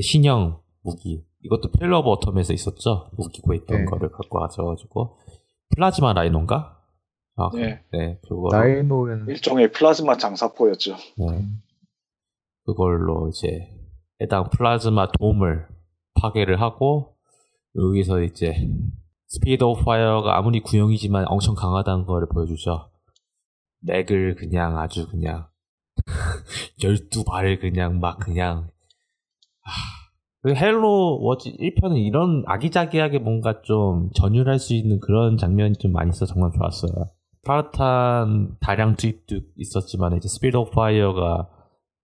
신형 0.00 0.60
무기 0.84 1.24
이것도 1.44 1.72
Pillar 1.72 1.98
of 1.98 2.10
Autumn에서 2.20 2.54
있었죠. 2.54 3.08
무기고 3.16 3.54
있던 3.54 3.78
네. 3.78 3.84
거를 3.86 4.12
갖고 4.12 4.38
와셔가지고 4.38 5.18
플라즈마 5.74 6.12
Rhino인가? 6.12 6.81
아, 7.36 7.50
네. 7.54 7.82
네, 7.92 8.18
그거 8.28 8.48
나이노는 8.50 9.26
일종의 9.28 9.72
플라즈마 9.72 10.16
장사포였죠. 10.16 10.96
네. 11.16 11.48
그걸로 12.64 13.28
이제 13.28 13.68
해당 14.20 14.48
플라즈마 14.50 15.08
돔을 15.18 15.66
파괴를 16.14 16.60
하고 16.60 17.16
여기서 17.74 18.22
이제 18.22 18.54
Spirit 19.28 19.64
of 19.64 19.84
Fire가 19.84 20.36
아무리 20.36 20.60
구형이지만 20.60 21.24
엄청 21.28 21.54
강하다는 21.54 22.04
걸 22.04 22.26
보여주죠. 22.28 22.90
MAC을 23.80 24.36
그냥 24.36 24.78
아주 24.78 25.08
그냥 25.08 25.46
12발을 26.80 27.60
그냥 27.60 27.98
막 27.98 28.18
그냥 28.18 28.68
아, 29.64 29.70
그 30.42 30.54
Halo 30.54 31.22
Wars 31.22 31.56
1편은 31.56 31.96
이런 32.04 32.44
아기자기하게 32.46 33.20
뭔가 33.20 33.62
좀 33.62 34.10
전율할 34.14 34.58
수 34.58 34.74
있는 34.74 35.00
그런 35.00 35.36
장면이 35.36 35.76
좀 35.78 35.92
많이 35.92 36.10
있어 36.10 36.26
서 36.26 36.34
정말 36.34 36.50
좋았어요. 36.52 37.10
Spartan 37.44 38.56
다량 38.60 38.96
투입도 38.96 39.40
있었지만 39.56 40.16
이제 40.16 40.28
Spirit 40.28 40.56
of 40.56 40.70
Fire가 40.70 41.48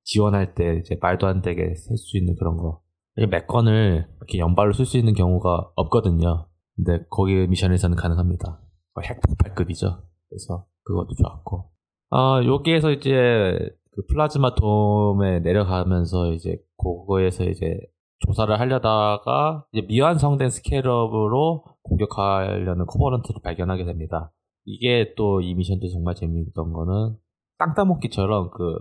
지원할 0.04 0.54
때 0.54 0.78
이제 0.80 0.96
말도 1.00 1.26
안 1.26 1.42
되게 1.42 1.74
쓸 1.74 1.96
수 1.96 2.16
있는 2.16 2.34
그런 2.36 2.56
거. 2.56 2.80
맥건을 3.16 4.06
이렇게 4.16 4.38
연발로 4.38 4.72
쓸 4.72 4.84
수 4.84 4.96
있는 4.96 5.12
경우가 5.14 5.72
없거든요. 5.74 6.46
근데 6.76 7.04
거기 7.10 7.46
미션에서는 7.46 7.96
가능합니다. 7.96 8.60
핵폭발급이죠. 9.02 10.02
그래서 10.28 10.66
그것도 10.84 11.14
좋았고. 11.14 11.70
아, 12.10 12.40
여기에서 12.44 12.90
이제 12.90 13.56
그 13.92 14.06
플라즈마 14.06 14.54
돔에 14.54 15.40
내려가면서 15.40 16.32
이제 16.32 16.56
그거에서 16.78 17.44
이제 17.44 17.78
조사를 18.20 18.58
하려다가 18.58 19.66
이제 19.72 19.86
미완성된 19.86 20.50
스케일업으로 20.50 21.64
공격하려는 21.82 22.86
코버런트를 22.86 23.40
발견하게 23.42 23.84
됩니다. 23.84 24.32
이게 24.70 25.14
또 25.16 25.40
이 25.40 25.54
미션도 25.54 25.88
정말 25.88 26.14
재미있던 26.14 26.72
거는 26.72 27.16
땅 27.58 27.74
따먹기처럼 27.74 28.50
그 28.50 28.76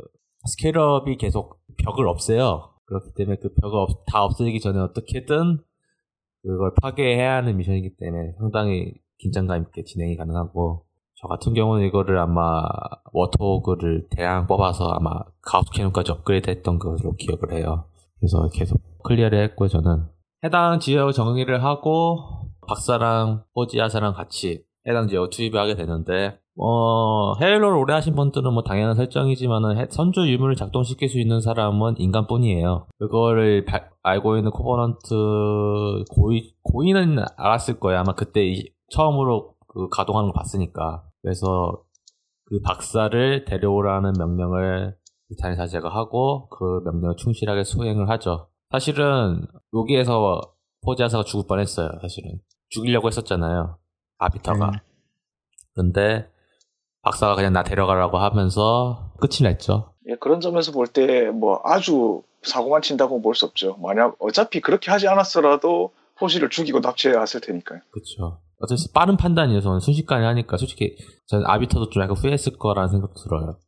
Scarab이 0.46 1.18
계속 1.18 1.60
벽을 1.84 2.08
없애요. 2.08 2.74
그렇기 2.86 3.14
때문에 3.16 3.38
그 3.42 3.54
벽을 3.54 3.80
없- 3.80 4.04
다 4.06 4.24
없애기 4.24 4.60
전에 4.60 4.80
어떻게든 4.80 5.60
그걸 6.44 6.74
파괴해야 6.82 7.36
하는 7.38 7.58
미션이기 7.58 7.96
때문에 7.98 8.34
상당히 8.38 8.94
긴장감 9.20 9.64
있게 9.64 9.84
진행이 9.84 10.16
가능하고 10.18 10.86
저 11.20 11.28
같은 11.28 11.54
경우는 11.54 11.88
이거를 11.88 12.20
아마 12.20 12.62
Warthog를 13.14 14.08
대량 14.12 14.46
뽑아서 14.46 14.90
아마 14.92 15.12
Gauss 15.42 15.72
Cannon까지 15.72 16.12
업그레이드 16.12 16.50
했던 16.50 16.78
것으로 16.80 17.14
기억을 17.16 17.54
해요. 17.54 17.86
그래서 18.20 18.48
계속 18.54 18.78
클리어를 19.04 19.42
했고요, 19.44 19.68
저는. 19.70 20.06
해당 20.44 20.80
지역 20.80 21.12
정리를 21.14 21.64
하고 21.64 22.20
박사랑 22.68 23.44
포지 23.56 23.75
하사랑 23.75 24.14
같이 24.14 24.64
해당 24.88 25.08
지역을 25.08 25.30
투입을 25.30 25.60
하게 25.60 25.76
되는데 25.76 26.40
어, 26.60 27.36
헤일로를 27.40 27.78
오래 27.78 27.94
하신 27.94 28.16
분들은 28.16 28.52
뭐 28.54 28.64
당연한 28.64 28.96
설정이지만은 28.96 29.78
해- 29.78 29.88
선조 29.92 30.28
유물을 30.28 30.56
작동시킬 30.56 31.08
수 31.10 31.20
있는 31.20 31.40
사람은 31.42 31.96
인간뿐이에요. 32.00 32.88
그거를 32.98 33.66
바- 33.66 33.90
알고 34.02 34.38
있는 34.38 34.50
Covenant 34.52 36.04
고위, 36.12 36.54
고위는 36.64 37.18
알았을 37.38 37.80
거예요. 37.80 38.00
아마 38.00 38.14
그때 38.16 38.44
이- 38.48 38.72
처음으로 38.90 39.54
그 39.68 39.88
가동하는 39.90 40.30
거 40.32 40.34
봤으니까. 40.34 41.04
그래서 41.22 41.84
그 42.46 42.62
박사를 42.62 43.46
데려오라는 43.46 44.14
명령을 44.18 44.96
이탄이 45.30 45.58
사제가 45.58 45.90
하고 45.90 46.48
그 46.50 46.82
명령을 46.86 47.16
충실하게 47.18 47.64
수행을 47.66 48.10
하죠. 48.10 48.48
사실은 48.72 49.46
여기에서 49.76 50.42
포지아사가 50.86 51.24
죽을 51.24 51.46
뻔했어요. 51.48 51.90
사실은 52.02 52.40
죽이려고 52.70 53.08
했었잖아요. 53.08 53.78
아비터가. 54.18 54.72
네. 54.72 54.78
근데 55.76 56.30
박사가 57.04 57.36
그냥 57.36 57.54
나 57.54 57.64
데려가라고 57.64 58.18
하면서 58.18 59.14
끝이 59.20 59.44
났죠. 59.44 59.94
예, 60.10 60.16
그런 60.16 60.40
점에서 60.42 60.72
볼 60.72 60.88
때 60.88 61.30
뭐 61.32 61.62
아주 61.64 62.24
사고만 62.44 62.82
친다고 62.82 63.22
볼 63.22 63.36
수 63.36 63.46
없죠. 63.46 63.78
만약 63.78 64.16
어차피 64.20 64.62
그렇게 64.62 64.92
하지 64.92 65.08
않았더라도 65.08 65.94
호시를 66.20 66.50
죽이고 66.50 66.80
납치해야 66.80 67.20
했을 67.20 67.42
테니까요. 67.42 67.80
그렇죠. 67.92 68.40
어쨌든 68.60 68.86
빠른 68.94 69.18
판단이어서 69.18 69.80
순식간에 69.80 70.26
하니까 70.26 70.58
솔직히 70.58 70.96
저는 71.28 71.46
아비터도 71.46 71.90
좀 71.92 72.02
약간 72.04 72.16
후회했을 72.18 72.58
거라는 72.58 72.90
생각도 72.90 73.16
들어요. 73.24 73.60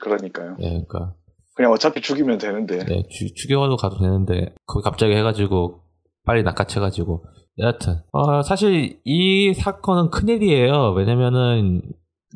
그러니까요. 0.00 0.56
예, 0.60 0.68
그러니까 0.68 1.14
그냥 1.54 1.72
어차피 1.72 2.00
죽이면 2.00 2.38
되는데. 2.38 2.84
네, 2.84 3.02
죽- 3.10 3.34
죽여도 3.36 3.76
가도 3.76 3.98
되는데 3.98 4.54
거기 4.66 4.82
갑자기 4.84 5.12
해가지고 5.14 5.82
빨리 6.24 6.42
낚아채가지고 6.42 7.24
여하튼 7.58 8.00
어, 8.12 8.42
사실 8.42 9.00
이 9.04 9.52
사건은 9.52 10.10
큰일이에요. 10.10 10.92
왜냐면은 10.92 11.82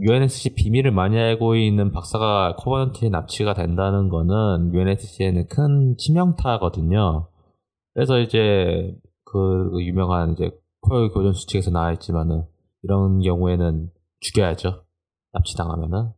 UNSC 0.00 0.54
비밀을 0.54 0.90
많이 0.90 1.18
알고 1.18 1.54
있는 1.56 1.92
박사가 1.92 2.56
코버넌트에 2.56 3.10
납치가 3.10 3.54
된다는 3.54 4.08
거는 4.08 4.74
UNSC에는 4.74 5.48
큰 5.48 5.96
치명타거든요. 5.98 7.28
그래서 7.94 8.18
이제 8.18 8.96
그 9.24 9.70
유명한 9.80 10.32
이제 10.32 10.50
콜 10.80 11.08
교전 11.10 11.32
수칙에서 11.32 11.70
나와 11.70 11.92
있지만은 11.92 12.44
이런 12.82 13.20
경우에는 13.20 13.90
죽여야죠. 14.20 14.82
납치당하면은. 15.32 16.12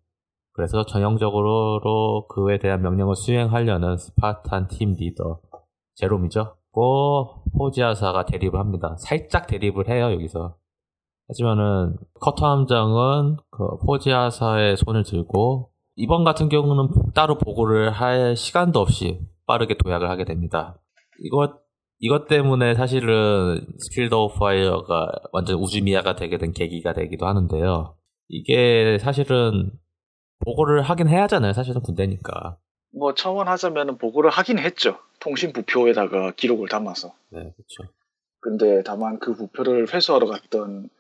그래서 0.53 0.87
전형적으로 0.87 2.27
그에 2.29 2.59
대한 2.59 2.81
명령을 2.81 3.17
수행하려는 3.17 3.97
Spartan 3.97 4.69
팀 4.69 4.93
리더 4.93 5.41
제롬이죠. 5.97 6.57
고 6.75 7.45
포지 7.57 7.85
하사가 7.85 8.27
대립을 8.27 8.59
합니다. 8.59 8.97
살짝 8.99 9.47
대립을 9.47 9.89
해요 9.89 10.11
여기서. 10.12 10.57
하지만은 11.29 11.97
커터 12.20 12.51
함장은 12.51 13.37
그 13.51 13.79
포지 13.87 14.23
하사의 14.23 14.77
손을 14.77 15.05
들고 15.05 15.70
이번 15.97 16.25
같은 16.25 16.49
경우는 16.49 16.89
따로 17.14 17.39
보고를 17.39 17.93
할 17.93 18.37
시간도 18.37 18.81
없이 18.81 19.20
빠르게 19.47 19.77
도약을 19.79 20.11
하게 20.11 20.25
됩니다. 20.25 20.81
이것 21.20 21.53
이것 22.01 22.27
때문에 22.27 22.75
사실은 22.75 23.64
Spirit 23.79 24.12
of 24.12 24.39
Fire가 24.39 25.12
완전 25.33 25.57
우주미아가 25.57 26.16
되게 26.16 26.39
된 26.39 26.53
계기가 26.53 26.93
되기도 26.93 27.27
하는데요. 27.27 27.95
이게 28.29 28.99
사실은 29.01 29.70
보고를 30.45 30.83
하긴 30.83 31.09
해야 31.09 31.22
하잖아요. 31.22 31.53
사실은 31.53 31.81
군대니까. 31.83 32.59
뭐 32.97 33.15
첨언하자면 33.15 33.99
보고를 33.99 34.31
하긴 34.31 34.59
했죠. 34.59 34.99
통신 35.21 35.53
부표에다가 35.53 36.33
기록을 36.33 36.69
담아서. 36.69 37.13
네, 37.31 37.41
그렇죠. 37.41 37.93
근데 38.41 38.83
다만 38.83 39.19
그 39.19 39.35
부표를 39.35 39.93
회수하러 39.93 40.27
갔던 40.27 40.91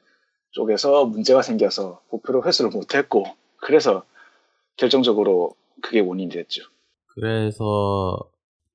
쪽에서 0.52 1.04
문제가 1.04 1.42
생겨서 1.42 2.00
부표를 2.10 2.46
회수를 2.46 2.70
못했고 2.70 3.24
그래서 3.60 4.02
결정적으로 4.76 5.54
그게 5.82 6.00
원인이 6.00 6.30
됐죠. 6.30 6.62
그래서 7.14 8.18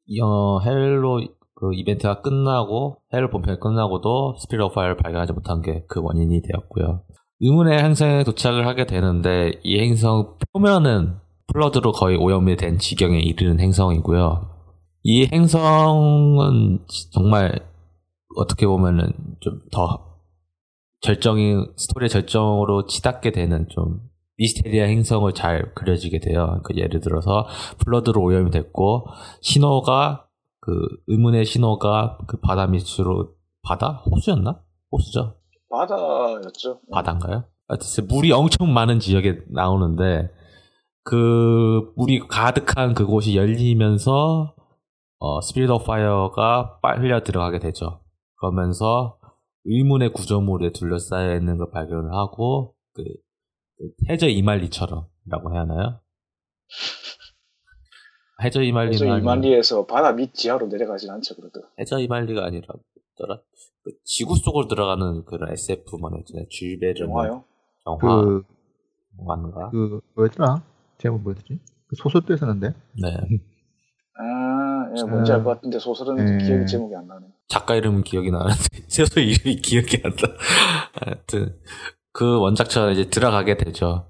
이, 0.06 0.22
어, 0.22 0.60
헤일로 0.64 1.22
그 1.56 1.72
이벤트가 1.74 2.22
끝나고 2.22 2.98
헤일로 3.14 3.30
본편이 3.32 3.60
끝나고도 3.60 4.36
Spirit 4.40 4.70
of 4.70 4.75
Fire를 4.75 4.98
발견하지 4.98 5.34
못한 5.34 5.62
게 5.62 5.84
그 5.88 6.00
원인이 6.02 6.42
되었고요. 6.44 7.02
의문의 7.42 7.82
행성에 7.84 8.24
도착을 8.24 8.68
하게 8.68 8.86
되는데 8.86 9.60
이 9.64 9.80
행성 9.80 10.38
표면은 10.54 11.16
Flood로 11.54 11.92
거의 11.92 12.18
오염이 12.18 12.56
된 12.56 12.78
지경에 12.78 13.20
이르는 13.20 13.60
행성이고요. 13.60 14.50
이 15.04 15.28
행성은 15.32 16.86
정말 17.12 17.68
어떻게 18.36 18.66
보면은 18.68 19.14
좀 19.40 19.62
더 19.72 20.10
절정이 21.02 21.66
스토리의 21.78 22.10
절정으로 22.10 22.86
치닫게 22.86 23.32
되는 23.32 23.68
좀 23.70 24.02
미스테리한 24.38 24.86
행성을 24.86 25.32
잘 25.34 25.74
그려지게 25.74 26.20
돼요. 26.20 26.62
그 26.64 26.76
예를 26.76 27.00
들어서 27.00 27.48
Flood로 27.80 28.22
오염이 28.22 28.52
됐고 28.52 29.06
신호가 29.42 30.28
그 30.62 30.72
의문의 31.08 31.46
신호가 31.46 32.18
그 32.28 32.38
바다 32.42 32.68
밑으로 32.68 33.34
바다 33.64 34.04
호수였나? 34.12 34.62
호수죠. 34.92 35.36
바다였죠. 35.70 36.80
바다인가요? 36.92 37.46
하여튼 37.68 38.08
물이 38.08 38.32
엄청 38.32 38.74
많은 38.74 39.00
지역에 39.00 39.40
나오는데 39.50 40.30
그 41.10 41.92
물이 41.96 42.20
가득한 42.28 42.94
그곳이 42.94 43.36
열리면서 43.36 44.54
어, 45.18 45.42
Spirit 45.42 45.68
of 45.72 45.86
Fire가 45.86 46.80
빨려 46.82 47.24
들어가게 47.24 47.58
되죠. 47.58 48.02
그러면서 48.40 49.18
의문의 49.66 50.14
구조물에 50.14 50.72
둘러싸여 50.72 51.36
있는 51.36 51.58
걸 51.58 51.72
발견을 51.72 52.14
하고 52.14 52.76
그, 52.94 53.04
그 53.04 53.90
해저 54.10 54.28
이말리처럼이라고 54.28 55.54
해야 55.54 55.62
하나요? 55.62 56.00
해저 58.44 58.60
그래서 58.60 59.06
아니면- 59.06 59.20
이만리에서 59.22 59.86
바다 59.88 60.12
밑 60.14 60.34
지하로 60.36 60.68
내려가진 60.68 61.10
않죠, 61.10 61.36
그래도. 61.36 61.62
해저 61.80 61.98
이말리가 62.00 62.46
아니라 62.46 62.68
뭐더라? 63.18 63.42
그 63.84 63.92
지구 64.06 64.36
속으로 64.36 64.68
들어가는 64.68 65.26
그런 65.26 65.52
SF 65.52 65.98
만 65.98 66.14
있잖아요. 66.20 66.46
줄베르 66.50 67.02
영화요. 67.02 67.44
영화 67.88 67.98
그, 68.22 68.44
영화인가? 69.20 69.72
그, 69.72 70.02
뭐였더라? 70.16 70.69
제목 71.00 71.24
뭐였지? 71.24 71.60
그 71.88 71.96
소설도 71.96 72.34
있었는데? 72.34 72.74
네. 73.02 73.18
아, 74.16 74.92
예, 74.98 75.04
뭔지 75.04 75.32
음. 75.32 75.38
알것 75.38 75.56
같은데 75.56 75.80
소설은 75.80 76.20
음. 76.20 76.38
기억이 76.40 76.68
제목이 76.68 76.96
안 76.96 77.08
나네. 77.08 77.26
작가 77.48 77.74
이름은 77.76 78.04
기억이 78.04 78.30
나는데 78.30 78.60
소설 78.88 79.24
이름이 79.24 79.62
기억이 79.62 80.02
안 80.04 80.16
나. 80.16 80.28
하여튼 80.94 81.56
그 82.12 82.40
원작처럼 82.40 82.92
이제 82.92 83.10
들어가게 83.10 83.58
되죠. 83.58 84.08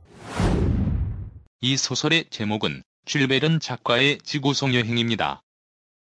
이 1.62 1.78
소설의 1.78 2.26
제목은 2.30 2.82
줄베른 3.06 3.60
작가의 3.60 4.18
지구송 4.20 4.74
여행입니다. 4.74 5.42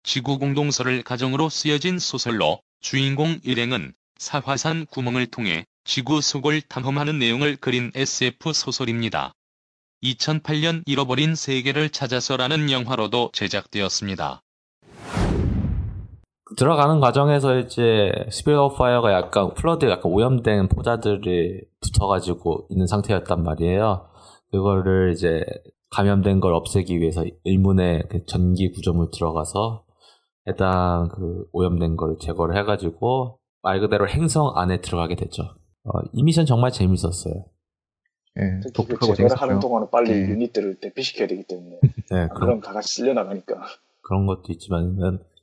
지구 0.03 0.39
공동설을 0.39 1.03
가정으로 1.03 1.49
쓰여진 1.49 1.99
소설로 1.99 2.61
주인공 2.80 3.39
일행은 3.45 3.93
사화산 4.18 4.87
구멍을 4.87 5.26
통해 5.26 5.64
지구 5.85 6.20
속을 6.20 6.62
탐험하는 6.62 7.18
내용을 7.18 7.57
그린 7.57 7.93
SF 7.95 8.53
소설입니다. 8.53 9.33
2008년 10.03 10.83
잃어버린 10.87 11.35
세계를 11.35 11.91
찾아서라는 11.91 12.71
영화로도 12.71 13.31
제작되었습니다. 13.33 14.43
들어가는 16.57 17.01
과정에서 17.01 17.59
이제 17.59 18.13
of 18.47 18.77
Fire가 18.77 19.12
약간 19.13 19.55
Flood에 19.55 19.91
약간 19.91 20.13
오염된 20.13 20.69
포자들이 20.69 21.63
붙어가지고 21.81 22.67
있는 22.71 22.87
상태였단 22.87 23.43
말이에요. 23.43 24.09
그거를 24.51 25.13
이제 25.15 25.45
감염된 25.91 26.41
걸 26.41 26.55
없애기 26.55 27.01
위해서 27.01 27.25
의문의 27.45 28.05
그 28.11 28.25
전기 28.27 28.71
구조물 28.71 29.11
들어가서 29.13 29.85
해당 30.49 31.09
그 31.15 31.47
오염된 31.53 31.97
걸 31.97 32.17
제거를 32.21 32.57
해가지고 32.57 33.39
말 33.63 33.81
그대로 33.81 34.09
행성 34.09 34.53
안에 34.57 34.81
들어가게 34.81 35.15
되죠. 35.15 35.43
어, 35.85 36.01
이 36.13 36.23
미션 36.23 36.47
정말 36.47 36.71
재밌었어요. 36.71 37.45
예, 38.39 38.61
그 38.62 38.72
독특하고 38.72 39.14
제거를 39.14 39.37
하는 39.37 39.55
재밌었죠. 39.55 39.61
동안은 39.61 39.89
빨리 39.91 40.11
네. 40.11 40.28
유닛들을 40.30 40.76
대피시켜야 40.80 41.28
되기 41.28 41.43
때문에. 41.45 41.80
네, 42.11 42.28
그럼 42.35 42.61
다 42.61 42.72
같이 42.72 42.95
쓸려 42.95 43.12
나가니까. 43.12 43.61
그런 44.01 44.26
것도 44.26 44.45
있지만 44.53 44.97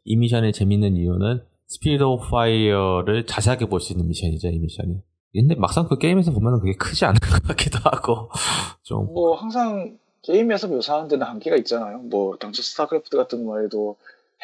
이 0.05 0.15
미션의 0.15 0.53
재밌는 0.53 0.95
이유는 0.95 1.41
Spirit 1.67 2.01
of 2.03 2.29
Fire를 2.29 3.25
자세하게 3.27 3.65
볼 3.67 3.79
수 3.79 3.93
있는 3.93 4.07
미션이죠 4.07 4.47
이 4.49 4.57
미션이 4.59 5.01
근데 5.33 5.53
막상 5.55 5.87
그 5.87 5.97
게임에서 5.99 6.31
보면 6.31 6.59
그게 6.59 6.73
크지 6.73 7.05
않은 7.05 7.19
것 7.19 7.43
같기도 7.43 7.77
하고 7.83 8.29
좀 8.83 9.05
뭐 9.05 9.35
항상 9.35 9.97
게임에서 10.23 10.67
묘사하는 10.67 11.07
데는 11.07 11.25
한계가 11.27 11.55
있잖아요. 11.57 11.99
뭐 11.99 12.35
당초 12.37 12.61
스타크래프트 12.61 13.15
같은 13.15 13.45
거에도 13.45 13.95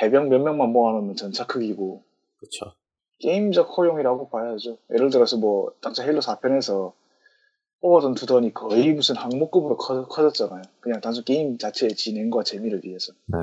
해병 0.01 0.29
몇 0.29 0.39
명만 0.39 0.69
모아놓으면 0.71 1.15
전차 1.15 1.45
크기고 1.47 2.03
그쵸 2.37 2.71
게임적 3.19 3.75
허용이라고 3.77 4.29
봐야죠. 4.29 4.77
예를 4.93 5.09
들어서 5.09 5.37
뭐 5.37 5.71
당초 5.81 6.03
헤일로 6.03 6.21
4편에서 6.21 6.91
Forward 7.81 8.03
Unto 8.03 8.15
Dawn이 8.15 8.53
거의 8.53 8.93
무슨 8.93 9.15
항모급으로 9.15 9.77
커, 9.77 10.07
커졌잖아요. 10.07 10.61
그냥 10.79 11.01
단순 11.01 11.23
게임 11.23 11.57
자체의 11.57 11.95
진행과 11.95 12.43
재미를 12.43 12.81
위해서. 12.83 13.13
네 13.27 13.37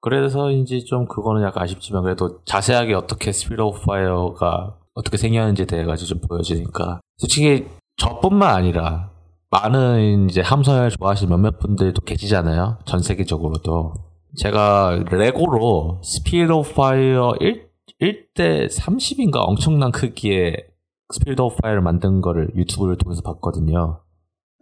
그래서인지 0.00 0.84
좀 0.84 1.06
그거는 1.06 1.42
약간 1.42 1.62
아쉽지만 1.62 2.02
그래도 2.02 2.42
자세하게 2.44 2.94
어떻게 2.94 3.32
Spirit 3.32 3.60
of 3.60 3.80
Fire가 3.86 4.78
어떻게 4.94 5.16
생겼는지에 5.16 5.66
대해 5.66 5.84
가지고 5.84 6.08
좀 6.08 6.20
보여주니까 6.28 7.00
솔직히 7.18 7.66
저뿐만 7.96 8.54
아니라 8.54 9.10
많은 9.50 10.30
이제 10.30 10.40
함선을 10.40 10.90
좋아하시는 10.90 11.28
몇몇 11.28 11.58
분들도 11.58 12.00
계시잖아요. 12.02 12.78
전 12.84 13.00
세계적으로도. 13.00 13.94
제가 14.36 15.02
레고로 15.10 16.00
Spirit 16.04 16.52
of 16.52 16.74
Fire 16.74 17.34
1, 17.40 17.68
1대 18.00 18.72
30인가 18.72 19.36
엄청난 19.38 19.90
크기의 19.90 20.69
Spirit 21.12 21.40
of 21.40 21.56
Fire를 21.62 21.82
만든 21.82 22.20
거를 22.20 22.50
유튜브를 22.54 22.96
통해서 22.96 23.22
봤거든요. 23.22 24.02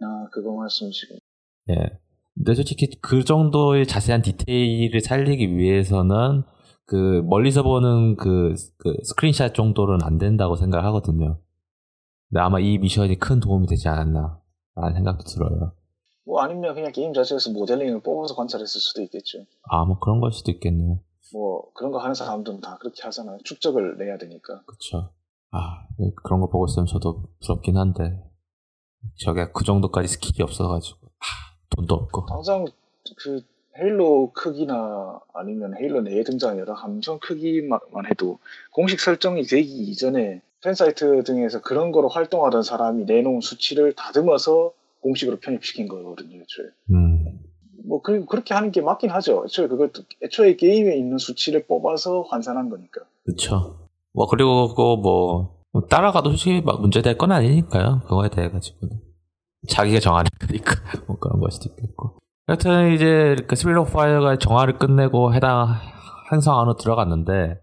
아 0.01 0.27
그거 0.31 0.55
말씀이시고 0.55 1.15
예. 1.69 1.99
근데 2.35 2.55
솔직히 2.55 2.89
그 3.01 3.23
정도의 3.23 3.85
자세한 3.85 4.21
디테일을 4.21 5.01
살리기 5.01 5.57
위해서는 5.57 6.43
그 6.85 7.21
멀리서 7.25 7.63
보는 7.63 8.15
그, 8.15 8.55
그 8.77 8.95
스크린샷 9.03 9.53
정도는 9.53 9.99
안 10.03 10.17
된다고 10.17 10.55
생각하거든요. 10.55 11.39
근데 12.29 12.39
아마 12.41 12.59
이 12.59 12.77
미션이 12.77 13.19
큰 13.19 13.39
도움이 13.39 13.67
되지 13.67 13.89
않았나 13.89 14.39
라는 14.75 14.93
생각도 14.95 15.25
들어요. 15.25 15.73
뭐 16.25 16.41
아니면 16.41 16.73
그냥 16.75 16.91
게임 16.91 17.13
자체에서 17.13 17.51
모델링을 17.51 18.01
뽑아서 18.01 18.35
관찰했을 18.35 18.79
수도 18.79 19.01
있겠죠. 19.01 19.39
아, 19.63 19.83
뭐 19.85 19.99
그런 19.99 20.19
걸 20.19 20.31
수도 20.31 20.51
있겠네요. 20.51 20.99
뭐 21.33 21.71
그런 21.73 21.91
거 21.91 21.99
하는 21.99 22.13
사람들은 22.13 22.61
다 22.61 22.77
그렇게 22.79 23.03
하잖아요. 23.03 23.37
축척을 23.43 23.97
내야 23.97 24.17
되니까. 24.17 24.63
그쵸. 24.65 25.11
아, 25.51 25.87
그런 26.23 26.41
거 26.41 26.49
보고 26.49 26.65
있으면 26.65 26.85
저도 26.85 27.23
부럽긴 27.41 27.77
한데, 27.77 28.21
저게 29.17 29.47
그 29.53 29.63
정도까지 29.63 30.07
스킬이 30.07 30.43
없어가지고, 30.43 30.97
아, 31.07 31.25
돈도 31.75 31.95
없고. 31.95 32.25
당장 32.27 32.65
그 33.17 33.41
헤일로 33.77 34.31
크기나 34.33 35.19
아니면 35.33 35.75
헤일로 35.75 36.01
내에 36.01 36.23
등장하는 36.23 36.61
여러 36.61 36.73
함선 36.73 37.19
크기만 37.19 37.79
해도 38.09 38.39
공식 38.71 38.99
설정이 38.99 39.43
되기 39.43 39.71
이전에 39.83 40.41
팬사이트 40.61 41.23
등에서 41.23 41.61
그런 41.61 41.91
거로 41.91 42.09
활동하던 42.09 42.63
사람이 42.63 43.05
내놓은 43.05 43.39
수치를 43.41 43.93
다듬어서 43.93 44.73
공식으로 45.01 45.37
편입시킨 45.37 45.87
거거든요, 45.87 46.41
애초에. 46.41 46.65
음, 46.91 47.39
뭐, 47.85 48.01
그, 48.01 48.25
그렇게 48.25 48.53
하는 48.53 48.71
게 48.71 48.81
맞긴 48.81 49.09
하죠. 49.11 49.43
애초에 49.45 49.67
그것도, 49.67 50.03
애초에 50.23 50.57
게임에 50.57 50.97
있는 50.97 51.17
수치를 51.17 51.65
뽑아서 51.65 52.23
환산한 52.23 52.69
거니까. 52.69 53.01
그쵸. 53.23 53.88
뭐, 54.13 54.27
그리고 54.27 54.73
뭐, 54.75 55.55
뭐 55.71 55.81
따라가도 55.87 56.31
솔직히 56.31 56.61
막 56.61 56.81
문제될 56.81 57.17
건 57.17 57.31
아니니까요. 57.31 58.01
그거에 58.01 58.29
대해 58.29 58.49
가지고는. 58.49 58.99
자기가 59.67 59.99
정하는 59.99 60.29
거니까. 60.39 60.75
뭐 61.07 61.17
그런 61.17 61.39
걸 61.39 61.51
수도 61.51 61.69
있겠고. 61.69 62.17
여튼 62.47 62.93
이제 62.93 63.35
그 63.47 63.55
Spirit 63.55 63.83
of 63.83 63.97
Fire가 63.97 64.37
정화를 64.37 64.79
끝내고 64.79 65.33
해당 65.33 65.75
행성 66.31 66.59
안으로 66.59 66.75
들어갔는데, 66.75 67.59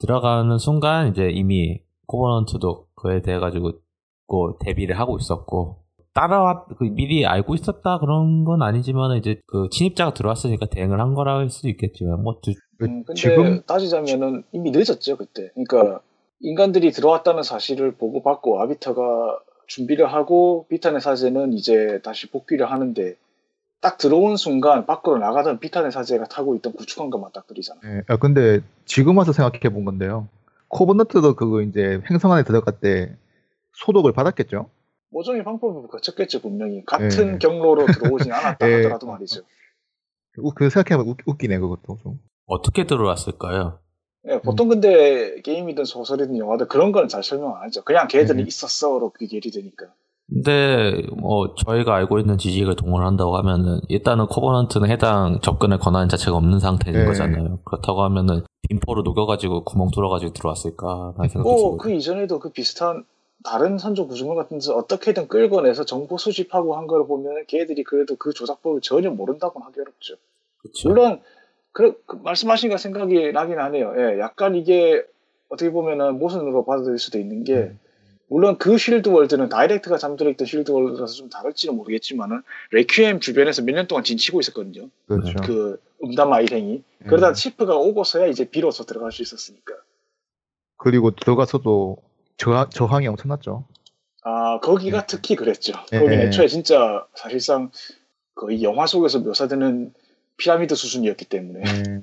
들어가는 0.00 0.58
순간 0.58 1.08
이제 1.08 1.30
이미 1.30 1.80
코버넌트도 2.06 2.86
그에 2.94 3.22
대해 3.22 3.38
가지고 3.38 3.72
그 4.26 4.54
대비를 4.60 4.98
하고 4.98 5.16
있었고, 5.18 5.84
따라왔, 6.14 6.66
그 6.78 6.84
미리 6.84 7.24
알고 7.24 7.54
있었다 7.54 7.98
그런 7.98 8.44
건 8.44 8.62
아니지만 8.62 9.16
이제 9.16 9.40
그 9.46 9.68
침입자가 9.70 10.14
들어왔으니까 10.14 10.66
대응을 10.66 11.00
한 11.00 11.14
거라 11.14 11.38
할 11.38 11.48
수도 11.48 11.68
있겠지만, 11.68 12.22
뭐, 12.22 12.38
두, 12.42 12.52
음, 12.82 13.04
근데 13.04 13.14
지금 13.14 13.62
따지자면은 13.62 14.44
이미 14.52 14.70
늦었죠, 14.70 15.16
그때. 15.16 15.50
그러니까 15.54 16.00
인간들이 16.40 16.92
들어왔다는 16.92 17.42
사실을 17.42 17.92
보고받고 17.92 18.60
아비터가 18.60 19.40
준비를 19.66 20.06
하고 20.12 20.66
비탄의 20.70 21.00
사제는 21.00 21.52
이제 21.52 22.00
다시 22.02 22.30
복귀를 22.30 22.70
하는데 22.70 23.16
딱 23.80 23.98
들어온 23.98 24.36
순간 24.36 24.86
밖으로 24.86 25.18
나가던 25.18 25.60
비탄의 25.60 25.92
사제가 25.92 26.24
타고 26.26 26.54
있던 26.56 26.72
구축함과 26.74 27.18
맞닥뜨리잖아. 27.18 27.80
예, 27.84 28.02
아, 28.08 28.16
근데 28.16 28.60
지금 28.86 29.18
와서 29.18 29.32
생각해 29.32 29.72
본 29.72 29.84
건데요. 29.84 30.28
코버너트도 30.68 31.34
그거 31.36 31.62
이제 31.62 32.00
행성 32.10 32.32
안에 32.32 32.44
들어갈 32.44 32.78
때 32.80 33.16
소독을 33.84 34.12
받았겠죠? 34.12 34.70
모종의 35.10 35.42
방법을 35.44 35.88
거쳤겠죠, 35.88 36.40
분명히. 36.40 36.84
같은 36.84 37.34
예. 37.34 37.38
경로로 37.38 37.86
들어오진 37.86 38.32
않았다 38.32 38.68
예. 38.70 38.74
하더라도 38.82 39.06
말이죠. 39.06 39.42
우- 40.38 40.52
그 40.54 40.68
생각해보면 40.70 41.10
웃- 41.12 41.26
웃기네 41.26 41.58
그것도 41.58 41.98
좀. 42.02 42.20
어떻게 42.48 42.86
들어왔을까요? 42.86 43.78
예, 44.26 44.40
보통 44.40 44.68
근데 44.68 45.40
게임이든 45.42 45.84
소설이든 45.84 46.36
영화든 46.36 46.68
그런 46.68 46.90
거는 46.90 47.08
잘 47.08 47.22
설명 47.22 47.54
안 47.56 47.62
하죠. 47.64 47.84
그냥 47.84 48.08
걔들은 48.08 48.40
음. 48.40 48.46
있었어로 48.46 49.10
그게 49.10 49.36
예리 49.36 49.50
되니까. 49.50 49.86
근데 50.28 51.02
뭐 51.16 51.54
저희가 51.54 51.94
알고 51.94 52.18
있는 52.18 52.36
지식을 52.36 52.76
동원한다고 52.76 53.38
하면은 53.38 53.80
일단은 53.88 54.26
코버넌트는 54.26 54.90
해당 54.90 55.38
접근의 55.40 55.78
권한 55.78 56.08
자체가 56.08 56.36
없는 56.36 56.58
상태인 56.58 56.98
네. 56.98 57.04
거잖아요. 57.06 57.60
그렇다고 57.64 58.02
하면은 58.02 58.42
빈포를 58.68 59.04
녹여가지고 59.04 59.64
구멍 59.64 59.90
뚫어가지고 59.90 60.34
들어왔을까라는 60.34 61.28
생각도 61.28 61.42
뭐 61.42 61.56
들고. 61.56 61.76
그 61.78 61.92
이전에도 61.92 62.38
그 62.40 62.50
비슷한 62.50 63.04
다른 63.44 63.78
선조 63.78 64.06
구조물 64.06 64.36
같은 64.36 64.58
데서 64.58 64.76
어떻게든 64.76 65.28
끌어내서 65.28 65.84
정보 65.84 66.18
수집하고 66.18 66.76
한걸 66.76 67.06
보면 67.06 67.44
걔들이 67.46 67.84
그래도 67.84 68.16
그 68.16 68.34
조작법을 68.34 68.82
전혀 68.82 69.10
모른다고는 69.10 69.66
하기 69.68 69.80
어렵죠. 69.80 70.16
그쵸. 70.58 70.88
물론 70.88 71.22
그, 71.78 71.94
그 72.06 72.16
말씀하신 72.16 72.70
거 72.70 72.76
생각이 72.76 73.30
나긴 73.30 73.60
하네요. 73.60 73.94
예, 73.96 74.18
약간 74.18 74.56
이게 74.56 75.04
어떻게 75.48 75.70
보면은 75.70 76.18
모순으로 76.18 76.64
받아들일 76.64 76.98
수도 76.98 77.20
있는 77.20 77.44
게 77.44 77.54
음. 77.54 77.78
물론 78.26 78.58
그 78.58 78.76
shield 78.76 79.08
world는 79.08 79.48
다이댁트가 79.48 79.96
잠들어 79.96 80.28
있던 80.30 80.44
shield 80.44 80.72
world라서 80.72 81.14
좀 81.14 81.30
다를지는 81.30 81.76
모르겠지만은 81.76 82.42
레퀴엠 82.72 83.20
주변에서 83.20 83.62
몇 83.62 83.76
년 83.76 83.86
동안 83.86 84.02
진치고 84.02 84.40
있었거든요. 84.40 84.88
그렇죠. 85.06 85.34
그 85.46 85.80
음다마 86.02 86.32
일행이 86.42 86.82
그러다 87.06 87.28
음. 87.28 87.34
치프가 87.34 87.76
오고서야 87.76 88.26
이제 88.26 88.44
비로소 88.50 88.82
들어갈 88.84 89.12
수 89.12 89.22
있었으니까. 89.22 89.72
그리고 90.78 91.12
들어가서도 91.12 91.96
저항, 92.38 92.70
저항이 92.70 93.06
엄청났죠. 93.06 93.64
아 94.24 94.58
거기가 94.58 95.02
네. 95.02 95.06
특히 95.08 95.36
그랬죠. 95.36 95.74
네. 95.92 96.00
거기 96.00 96.14
애초에 96.14 96.48
진짜 96.48 97.06
사실상 97.14 97.70
거의 98.34 98.64
영화 98.64 98.86
속에서 98.86 99.20
묘사되는 99.20 99.94
피라미드 100.38 100.74
수준이었기 100.74 101.26
때문에 101.26 101.60
예. 101.66 102.02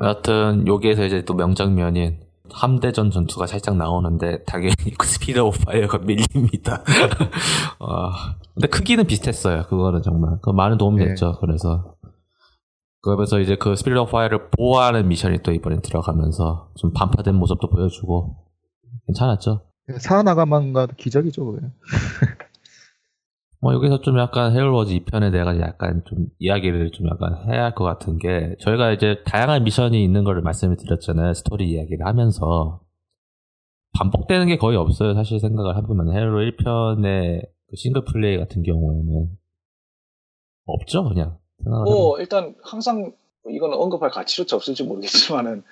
여하튼 0.00 0.66
여기에서 0.66 1.04
이제 1.04 1.24
또 1.24 1.34
명장면인 1.34 2.20
함대전 2.52 3.10
전투가 3.10 3.46
살짝 3.46 3.76
나오는데 3.76 4.44
당연히 4.44 4.74
그 4.98 5.06
Spirit 5.06 5.38
of 5.38 5.58
Fire가 5.64 5.98
밀립니다. 5.98 6.82
아, 7.78 8.36
근데 8.54 8.68
크기는 8.68 9.06
비슷했어요. 9.06 9.64
그거는 9.64 10.02
정말 10.02 10.38
그 10.42 10.50
많은 10.50 10.78
도움이 10.78 11.02
네. 11.02 11.08
됐죠. 11.08 11.38
그래서 11.40 11.94
그러면서 13.00 13.38
이제 13.40 13.56
그 13.56 13.76
Spirit 13.76 13.96
of 13.98 14.10
Fire를 14.10 14.50
보호하는 14.50 15.08
미션이 15.08 15.42
또 15.42 15.52
이번에 15.52 15.80
들어가면서 15.80 16.70
좀 16.76 16.92
반파된 16.92 17.34
모습도 17.34 17.68
보여주고 17.68 18.36
괜찮았죠. 19.06 19.62
살아나가만 19.98 20.72
가도 20.72 20.94
기적이죠 20.96 21.44
그게. 21.44 21.66
뭐 23.60 23.74
여기서 23.74 24.02
좀 24.02 24.18
약간 24.18 24.52
헤일로 24.54 24.73
워즈 24.73 24.92
2편에 24.94 25.32
대해 25.32 25.44
약간 25.60 26.02
좀 26.06 26.26
이야기를 26.38 26.92
좀 26.92 27.08
약간 27.08 27.36
해야 27.48 27.64
할 27.64 27.74
것 27.74 27.84
같은 27.84 28.18
게 28.18 28.54
저희가 28.60 28.92
이제 28.92 29.16
다양한 29.26 29.64
미션이 29.64 30.02
있는 30.04 30.22
거를 30.24 30.42
말씀을 30.42 30.76
드렸잖아요. 30.76 31.34
스토리 31.34 31.70
이야기를 31.70 32.06
하면서. 32.06 32.80
반복되는 33.98 34.46
게 34.46 34.58
거의 34.58 34.76
없어요 34.76 35.14
사실 35.14 35.40
생각을 35.40 35.76
해보면. 35.78 36.14
헤일로 36.14 36.38
1편의 36.40 37.40
그 37.68 37.76
single 37.76 38.04
play 38.04 38.38
같은 38.38 38.62
경우에는 38.62 39.28
없죠 40.66 41.08
그냥. 41.08 41.38
뭐 41.64 42.18
일단 42.20 42.54
항상 42.62 43.12
이거는 43.48 43.76
언급할 43.76 44.10
가치조차 44.10 44.54
없을지 44.56 44.84
모르겠지만은 44.84 45.64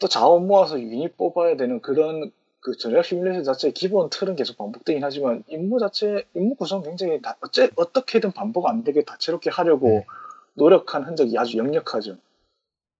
또 0.00 0.06
자원 0.08 0.46
모아서 0.46 0.80
유닛 0.80 1.16
뽑아야 1.18 1.56
되는 1.56 1.80
그런 1.82 2.30
그 2.68 2.76
전략 2.76 3.06
시뮬레이션 3.06 3.44
자체의 3.44 3.72
기본 3.72 4.10
틀은 4.10 4.36
계속 4.36 4.58
반복되긴 4.58 5.02
하지만 5.02 5.42
임무 5.48 5.78
자체 5.78 6.26
임무 6.36 6.54
구성 6.56 6.82
굉장히 6.82 7.22
다, 7.22 7.34
어째, 7.40 7.70
어떻게든 7.76 8.32
반복 8.32 8.66
안 8.66 8.84
되게 8.84 9.02
다채롭게 9.04 9.48
하려고 9.48 9.88
네. 9.88 10.06
노력한 10.52 11.04
흔적이 11.04 11.38
아주 11.38 11.56
역력하죠. 11.56 12.16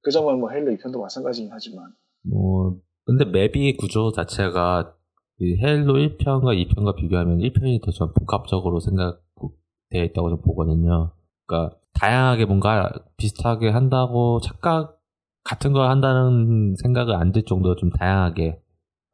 그 0.01 0.11
점은 0.11 0.41
뭐 0.41 0.49
헤일로 0.51 0.73
2편도 0.73 1.01
마찬가지긴 1.03 1.51
하지만 1.53 1.93
뭐 2.23 2.79
근데 3.05 3.27
맵이 3.27 3.77
구조 3.77 4.11
자체가 4.11 4.95
이 5.41 5.59
헤일로 5.63 5.95
1편과 5.99 6.67
2편과 6.67 6.97
비교하면 6.97 7.41
1편이 7.41 7.83
더 7.85 7.91
좀 7.91 8.15
복합적으로 8.15 8.81
생각되어 8.81 10.03
있다고 10.05 10.31
좀 10.31 10.41
보거든요. 10.41 11.13
그러니까 11.47 11.77
다양하게 11.93 12.47
뭔가 12.47 12.91
비슷하게 13.19 13.69
한다고 13.69 14.41
착각 14.41 14.99
같은 15.45 15.75
걸 15.75 15.91
한다는 15.91 16.75
생각을 16.83 17.15
안 17.17 17.33
들 17.33 17.43
정도로 17.45 17.77
좀 17.77 17.91
다양하게 17.91 18.61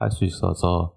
할 0.05 0.11
수 0.11 0.25
있어서 0.25 0.95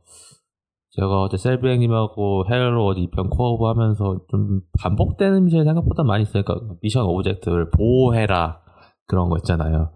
제가 0.92 1.22
어제 1.24 1.38
셀비행님하고 1.38 2.46
헤일로 2.52 2.86
워즈 2.88 3.08
2편 3.08 3.30
co-op 3.30 3.66
하면서 3.66 4.20
좀 4.30 4.62
반복되는 4.80 5.46
미션이 5.46 5.64
생각보다 5.66 6.04
많이 6.04 6.24
있어요. 6.24 6.44
그러니까 6.44 6.76
미션 6.82 7.06
object를 7.06 7.70
보호해라 7.72 8.62
그런 9.08 9.30
거 9.30 9.38
있잖아요. 9.38 9.92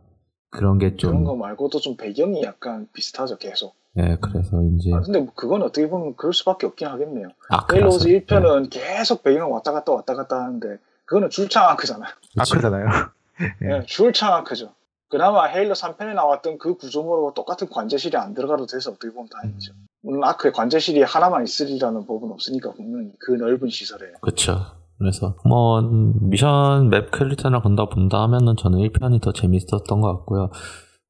그런 0.51 0.77
게 0.77 0.95
좀 0.97 1.11
그런 1.11 1.23
거 1.23 1.35
말고도 1.35 1.79
좀 1.79 1.95
배경이 1.97 2.43
약간 2.43 2.87
비슷하죠 2.93 3.37
계속. 3.37 3.73
네, 3.93 4.17
그래서 4.21 4.61
이제 4.63 4.91
아, 4.93 5.01
근데 5.01 5.19
뭐 5.19 5.33
그건 5.35 5.63
어떻게 5.63 5.89
보면 5.89 6.15
그럴 6.15 6.33
수밖에 6.33 6.67
없긴 6.67 6.87
하겠네요. 6.87 7.29
아, 7.49 7.65
헤일로 7.71 7.88
워즈 7.88 8.05
그래서- 8.07 8.25
1편은 8.25 8.69
계속 8.69 9.23
배경 9.23 9.51
왔다 9.51 9.71
갔다 9.71 9.91
왔다 9.93 10.13
갔다 10.15 10.43
하는데 10.43 10.77
그거는 11.05 11.29
줄창 11.29 11.67
아크잖아요. 11.69 12.09
아크잖아요. 12.37 12.85
예. 13.63 13.67
네, 13.67 13.81
줄창 13.85 14.33
아크죠. 14.33 14.69
그나마 15.11 15.45
헤일로 15.45 15.73
3편에 15.73 16.13
나왔던 16.15 16.57
그 16.57 16.75
구조물하고 16.75 17.33
똑같은 17.33 17.69
관제실이 17.69 18.17
안 18.17 18.33
들어가도 18.33 18.65
돼서 18.65 18.91
어떻게 18.91 19.13
보면 19.13 19.29
다행이죠. 19.29 19.73
물론 20.01 20.23
아크에 20.23 20.51
관제실이 20.51 21.03
하나만 21.03 21.43
있으리라는 21.43 22.07
법은 22.07 22.31
없으니까 22.31 22.71
분명히 22.71 23.11
그 23.19 23.33
넓은 23.33 23.69
시설에 23.69 24.13
그쵸. 24.21 24.57
그래서 24.97 25.35
뭐 25.45 25.81
미션 25.81 26.89
맵 26.89 27.11
퀄리티나 27.11 27.61
건다 27.61 27.85
본다 27.89 28.21
하면은 28.23 28.55
저는 28.55 28.79
1편이 28.79 29.21
더 29.21 29.31
재밌었던 29.31 30.01
것 30.01 30.07
같고요. 30.17 30.49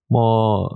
뭐 0.10 0.68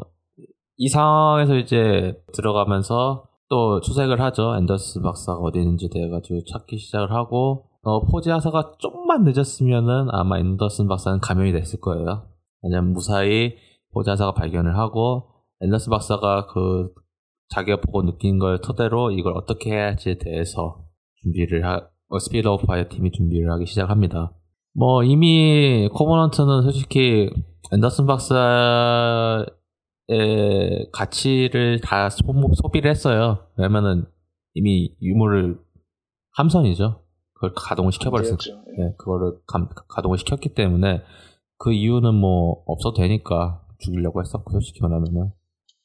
이 0.78 0.90
상황에서 0.90 1.56
이제 1.56 2.22
들어가면서 2.34 3.28
또 3.50 3.82
수색을 3.82 4.20
하죠. 4.22 4.56
앤더스 4.58 5.02
박사가 5.02 5.40
어디 5.40 5.60
있는지 5.60 5.90
돼가지고 5.90 6.44
찾기 6.52 6.78
시작을 6.78 7.12
하고 7.12 7.68
어, 7.84 8.04
포지 8.06 8.33
하사가 8.33 8.74
좀만 8.80 9.24
늦었으면은 9.24 10.08
아마 10.12 10.40
앤더스 10.40 10.88
박사는 10.88 11.20
감염이 11.20 11.52
됐을 11.54 11.80
거예요. 11.80 12.24
왜냐면 12.66 12.94
무사히 12.94 13.56
포지 13.94 14.10
하사가 14.10 14.34
발견을 14.34 14.78
하고 14.78 15.30
앤더스 15.62 15.90
박사가 15.92 16.48
그 16.48 16.90
자기가 17.50 17.80
보고 17.82 18.04
느낀 18.04 18.40
걸 18.40 18.60
토대로 18.60 19.12
이걸 19.12 19.38
어떻게 19.38 19.72
해야지에 19.72 20.18
대해서 20.18 20.84
준비를 21.22 21.66
하, 21.66 21.88
어, 22.10 22.20
Spirit 22.20 22.48
of 22.48 22.66
Fire 22.66 22.86
팀이 22.90 23.12
준비를 23.12 23.52
하기 23.52 23.66
시작합니다. 23.68 24.34
뭐 24.74 25.04
이미 25.04 25.88
코버넌트는 25.94 26.64
솔직히 26.64 27.30
앤더스 27.72 28.06
박사의 28.08 29.46
가치를 30.92 31.80
다 31.82 32.10
소, 32.10 32.18
소비를 32.56 32.90
했어요. 32.92 33.48
왜냐면은 33.58 34.06
이미 34.54 34.94
유물을 35.02 35.58
함선이죠. 36.34 37.02
그걸 37.34 37.54
가동을 37.56 37.92
시켜버렸으니까. 37.92 38.38
문제였죠. 38.38 38.72
예. 38.80 38.84
네, 38.84 38.94
그거를 38.98 39.34
감- 39.48 39.70
가동을 39.88 40.18
시켰기 40.18 40.54
때문에 40.54 41.02
그 41.58 41.72
이유는 41.74 42.14
뭐 42.16 42.64
없어도 42.66 43.02
되니까 43.02 43.62
죽이려고 43.80 44.22
했었고 44.22 44.52
솔직히 44.52 44.80
말하면은 44.82 45.32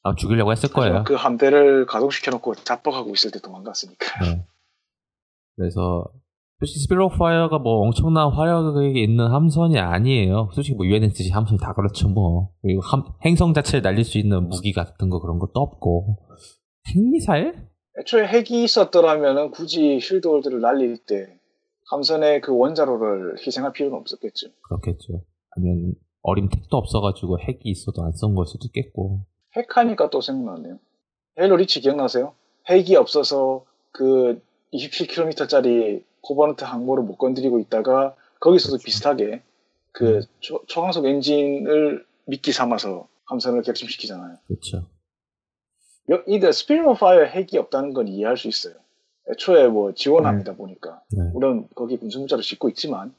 아 0.03 0.15
죽이려고 0.15 0.51
했을 0.51 0.69
거예요. 0.71 1.03
그 1.05 1.13
함대를 1.15 1.85
가동시켜놓고 1.85 2.55
자뻑하고 2.55 3.11
있을 3.11 3.31
때 3.31 3.39
도망갔으니까. 3.39 4.05
네. 4.25 4.45
그래서 5.55 6.05
솔직히 6.59 6.79
Spirit 6.81 7.09
of 7.09 7.22
Fire가 7.22 7.59
뭐 7.59 7.85
엄청난 7.85 8.29
화력이 8.31 9.01
있는 9.01 9.27
함선이 9.31 9.79
아니에요. 9.79 10.49
솔직히 10.53 10.75
뭐 10.75 10.85
UNSC 10.85 11.29
함선이 11.31 11.59
다 11.59 11.73
그렇죠 11.73 12.07
뭐. 12.09 12.49
그리고 12.61 12.81
함- 12.81 13.03
행성 13.25 13.53
자체를 13.53 13.81
날릴 13.81 14.03
수 14.03 14.17
있는 14.17 14.47
무기 14.49 14.71
같은 14.73 15.09
거 15.09 15.19
그런 15.19 15.39
것도 15.39 15.59
없고 15.59 16.17
핵미사일? 16.87 17.67
애초에 17.99 18.25
핵이 18.27 18.63
있었더라면은 18.63 19.51
굳이 19.51 19.99
shield 19.99 20.24
world를 20.24 20.61
날릴 20.61 20.97
때 21.05 21.37
함선의 21.91 22.41
그 22.41 22.55
원자로를 22.57 23.35
희생할 23.45 23.73
필요는 23.73 23.97
없었겠죠. 23.99 24.47
그렇겠죠. 24.63 25.21
아니면 25.51 25.95
어림 26.23 26.49
택도 26.49 26.77
없어가지고 26.77 27.39
핵이 27.39 27.61
있어도 27.63 28.03
안쏜걸 28.03 28.45
수도 28.45 28.65
있겠고. 28.67 29.25
핵하니까 29.55 30.09
또 30.09 30.21
생각나네요. 30.21 30.79
헤일로 31.39 31.57
리치 31.57 31.81
기억나세요? 31.81 32.33
핵이 32.69 32.95
없어서 32.95 33.65
그 33.91 34.41
27km짜리 34.73 36.03
코버넌트 36.21 36.63
항모를 36.63 37.03
못 37.03 37.17
건드리고 37.17 37.59
있다가 37.59 38.15
거기서도 38.39 38.77
비슷하게 38.83 39.41
그 39.91 40.21
초, 40.39 40.63
초강속 40.67 41.05
엔진을 41.05 42.05
미끼 42.25 42.51
삼아서 42.51 43.07
함선을 43.25 43.63
격침시키잖아요. 43.63 44.37
그렇죠. 44.47 44.87
Spirit 46.51 46.85
of 46.85 46.99
Fire 46.99 47.23
핵이 47.25 47.57
없다는 47.57 47.93
건 47.93 48.07
이해할 48.07 48.37
수 48.37 48.47
있어요. 48.47 48.75
애초에 49.29 49.67
뭐 49.67 49.93
지원합니다 49.93 50.55
보니까 50.55 51.01
네. 51.11 51.23
물론 51.31 51.67
거기 51.75 51.97
군수무자를 51.97 52.43
짓고 52.43 52.69
있지만 52.69 53.13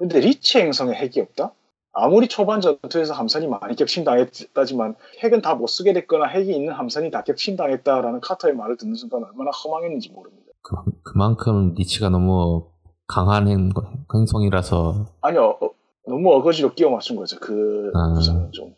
근데 0.00 0.18
리치 0.18 0.58
행성에 0.58 0.94
핵이 0.94 1.20
없다? 1.20 1.52
아무리 1.92 2.26
초반 2.26 2.60
전투에서 2.62 3.12
함선이 3.12 3.46
많이 3.48 3.76
격침당했다지만 3.76 4.94
핵은 5.22 5.42
다 5.42 5.54
못 5.54 5.66
쓰게 5.66 5.92
됐거나 5.92 6.24
핵이 6.26 6.56
있는 6.56 6.72
함선이 6.72 7.10
다 7.10 7.22
격침당했다라는 7.22 8.20
카터의 8.20 8.54
말을 8.54 8.78
듣는 8.78 8.94
순간 8.94 9.22
얼마나 9.24 9.50
허망했는지 9.50 10.10
모릅니다. 10.10 10.46
그만, 10.62 10.84
그만큼 11.02 11.74
리치가 11.74 12.08
너무 12.08 12.70
강한 13.06 13.46
행, 13.46 13.68
행성이라서 14.14 15.04
아니요, 15.20 15.58
어, 15.60 15.70
너무 16.06 16.32
어거지로 16.32 16.72
끼워 16.74 16.92
맞춘 16.92 17.16
거죠. 17.16 17.38
그 17.38 17.90
아. 17.94 18.14
구상은 18.14 18.50
좀. 18.52 18.74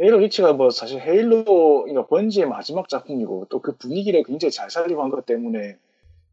헤일로 0.00 0.18
리치가 0.18 0.52
뭐 0.52 0.70
사실 0.70 1.00
헤일로 1.00 1.44
그러니까 1.84 2.06
번지의 2.06 2.46
마지막 2.48 2.88
작품이고 2.88 3.46
또 3.48 3.60
그 3.60 3.76
분위기를 3.76 4.22
굉장히 4.22 4.52
잘 4.52 4.70
살리고 4.70 5.02
한 5.02 5.10
것 5.10 5.26
때문에 5.26 5.78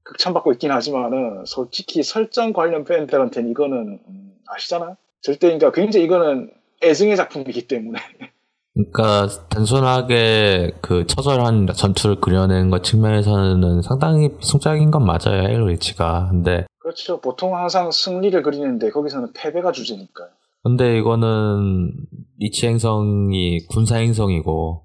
극찬받고 0.03 0.53
있긴 0.53 0.71
하지만은 0.71 1.43
솔직히 1.45 2.03
설정 2.03 2.53
관련 2.53 2.83
팬들한테는 2.83 3.49
이거는 3.51 3.99
음, 4.07 4.33
아시잖아요. 4.47 4.97
절대 5.21 5.47
그러니까 5.47 5.71
굉장히 5.71 6.05
이거는 6.05 6.51
애증의 6.83 7.15
작품이기 7.15 7.67
때문에 7.67 7.99
그러니까 8.73 9.27
단순하게 9.49 10.71
그 10.81 11.05
처절한 11.05 11.67
전투를 11.67 12.19
그려낸 12.19 12.69
것 12.69 12.83
측면에서는 12.83 13.81
상당히 13.83 14.31
성장인 14.41 14.91
건 14.91 15.05
맞아요 15.05 15.47
헤일로 15.47 15.67
리치가 15.67 16.27
근데 16.31 16.65
그렇죠. 16.79 17.21
보통 17.21 17.55
항상 17.55 17.91
승리를 17.91 18.41
그리는데 18.43 18.89
거기서는 18.89 19.29
패배가 19.33 19.71
주제니까요. 19.71 20.29
근데 20.63 20.97
이거는 20.97 21.93
리치 22.39 22.67
행성이 22.67 23.59
군사 23.67 23.97
행성이고 23.97 24.83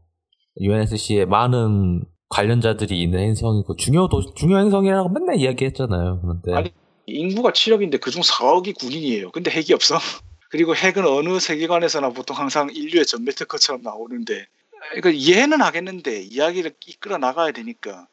UNSC에 0.61 1.25
많은 1.25 2.05
관련자들이 2.29 3.01
있는 3.01 3.21
행성이고 3.21 3.77
중요 3.77 4.09
도 4.09 4.35
중요 4.35 4.59
행성이라고 4.59 5.09
맨날 5.09 5.37
이야기했잖아요. 5.37 6.21
그런데 6.23 6.55
아니, 6.55 6.73
인구가 7.07 7.51
7억인데 7.53 8.01
그중 8.01 8.23
4억이 8.23 8.79
군인이에요. 8.79 9.31
근데 9.31 9.51
핵이 9.51 9.73
없어. 9.73 9.97
그리고 10.51 10.75
핵은 10.75 11.07
어느 11.07 11.39
세계관에서나 11.41 12.11
보통 12.11 12.37
항상 12.37 12.71
인류의 12.71 13.05
전멸 13.07 13.35
특허처럼 13.35 13.83
나오는데 13.83 14.47
그러니까 14.91 15.11
이해는 15.11 15.61
하겠는데 15.61 16.23
이야기를 16.23 16.73
이끌어 16.87 17.19
나가야 17.19 17.53
되니까 17.53 18.09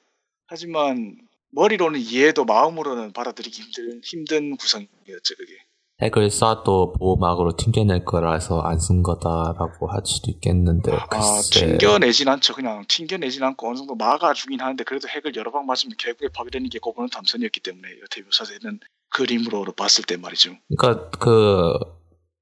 하지만 0.47 1.17
머리로는 1.51 1.99
이해도 1.99 2.43
마음으로는 2.43 3.13
받아들이기 3.13 3.61
힘든 3.61 4.01
힘든 4.03 4.57
구성이었죠 4.57 5.35
그게. 5.37 5.53
핵을 6.01 6.27
쏴도 6.27 6.97
보호막으로 6.99 7.55
튕겨낼 7.55 8.03
거라서 8.03 8.59
안 8.61 8.77
쓴 8.79 9.01
거다라고 9.01 9.87
할 9.87 10.01
수도 10.05 10.29
있겠는데 10.31 10.91
아 10.91 11.07
글쎄 11.07 11.77
튕겨내진 11.77 12.27
않죠. 12.27 12.53
그냥 12.53 12.83
튕겨내진 12.87 13.41
않고 13.43 13.69
어느 13.69 13.77
정도 13.77 13.95
막아주긴 13.95 14.59
하는데 14.59 14.83
그래도 14.83 15.07
핵을 15.07 15.35
여러 15.35 15.51
방 15.51 15.65
맞으면 15.65 15.95
결국에 15.97 16.27
파괴되는 16.33 16.69
게 16.69 16.79
고번은 16.79 17.09
담선이었기 17.09 17.61
때문에 17.61 17.87
여태 18.01 18.21
묘사되는 18.21 18.79
그림으로 19.11 19.63
봤을 19.71 20.03
때 20.03 20.17
말이죠. 20.17 20.51
그러니까 20.77 21.09
그 21.11 21.73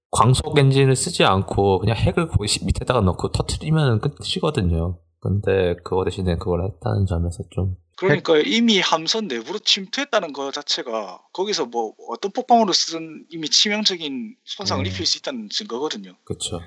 광속 0.10 0.58
엔진을 0.58 0.96
쓰지 0.96 1.24
않고 1.24 1.80
그냥 1.80 1.96
핵을 1.96 2.28
거기 2.28 2.66
밑에다가 2.66 3.02
넣고 3.02 3.32
터트리면 3.32 4.02
끝이거든요. 4.02 5.00
근데 5.20 5.76
그거 5.84 6.04
대신에 6.04 6.36
그걸 6.38 6.66
했다는 6.66 7.06
점에서 7.06 7.44
좀 7.52 7.76
그러니까 7.96 8.38
이미 8.40 8.80
함선 8.80 9.28
내부로 9.28 9.60
침투했다는 9.60 10.34
것 10.34 10.54
자체가 10.54 11.22
거기서 11.34 11.66
뭐 11.66 11.94
어떤 12.10 12.32
폭방으로 12.32 12.74
쓰든 12.74 13.26
이미 13.30 13.50
치명적인 13.50 14.36
손상을 14.46 14.84
음. 14.84 14.88
입힐 14.88 15.06
수 15.06 15.18
있다는 15.18 15.50
증거거든요. 15.50 16.16
그쵸. 16.24 16.62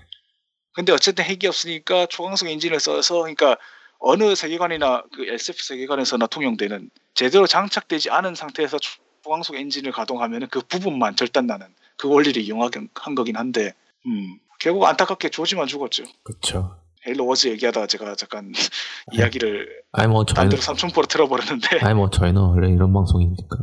근데 0.72 0.92
어쨌든 0.92 1.24
핵이 1.24 1.46
없으니까 1.46 2.06
초강성 2.06 2.48
엔진을 2.48 2.80
써서 2.80 3.20
그러니까 3.20 3.56
어느 3.98 4.34
세계관이나 4.34 5.04
그 5.14 5.26
SF 5.26 5.62
세계관에서나 5.62 6.26
통용되는 6.26 6.90
제대로 7.14 7.46
장착되지 7.46 8.10
않은 8.10 8.34
상태에서 8.34 8.78
초강속 8.78 9.56
엔진을 9.56 9.92
가동하면 9.92 10.48
그 10.48 10.60
부분만 10.60 11.16
절단나는 11.16 11.66
그 11.96 12.08
원리를 12.08 12.40
이용한 12.42 12.70
거긴 12.94 13.36
한데 13.36 13.74
음, 14.06 14.38
결국 14.60 14.84
안타깝게 14.84 15.30
조지만 15.30 15.66
죽었죠. 15.66 16.04
그쵸. 16.22 16.76
헤일로 17.06 17.26
워즈 17.26 17.48
얘기하다가 17.48 17.86
제가 17.86 18.14
잠깐 18.16 18.52
이야기를 19.12 19.68
아니 19.92 20.08
뭐딴 20.08 20.34
저희는 20.34 20.50
데로 20.50 20.62
삼천포로 20.62 21.06
틀어버렸는데 21.06 21.78
아니 21.80 21.94
뭐 21.94 22.10
저희는 22.10 22.40
원래 22.40 22.68
이런 22.72 22.92
방송이니까 22.92 23.58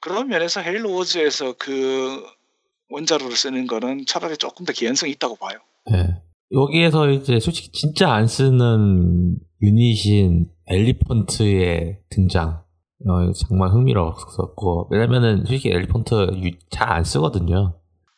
그런 0.00 0.28
면에서 0.28 0.60
헤일로 0.60 0.92
워즈에서 0.94 1.54
그 1.58 2.24
원자로를 2.90 3.36
쓰는 3.36 3.66
거는 3.66 4.04
차라리 4.06 4.36
조금 4.36 4.64
더 4.64 4.72
개연성이 4.72 5.12
있다고 5.12 5.36
봐요. 5.36 5.58
예. 5.92 6.22
여기에서 6.52 7.10
이제 7.10 7.40
솔직히 7.40 7.72
진짜 7.72 8.12
안 8.12 8.28
쓰는 8.28 9.36
유닛인 9.62 10.46
엘리펀트의 10.68 11.98
등장 12.10 12.62
어, 13.08 13.32
정말 13.32 13.70
흥미로웠었고 13.70 14.88
왜냐면은 14.90 15.44
솔직히 15.46 15.70
엘리펀트 15.70 16.14
잘 16.70 16.92
안 16.92 17.04
쓰거든요. 17.04 17.74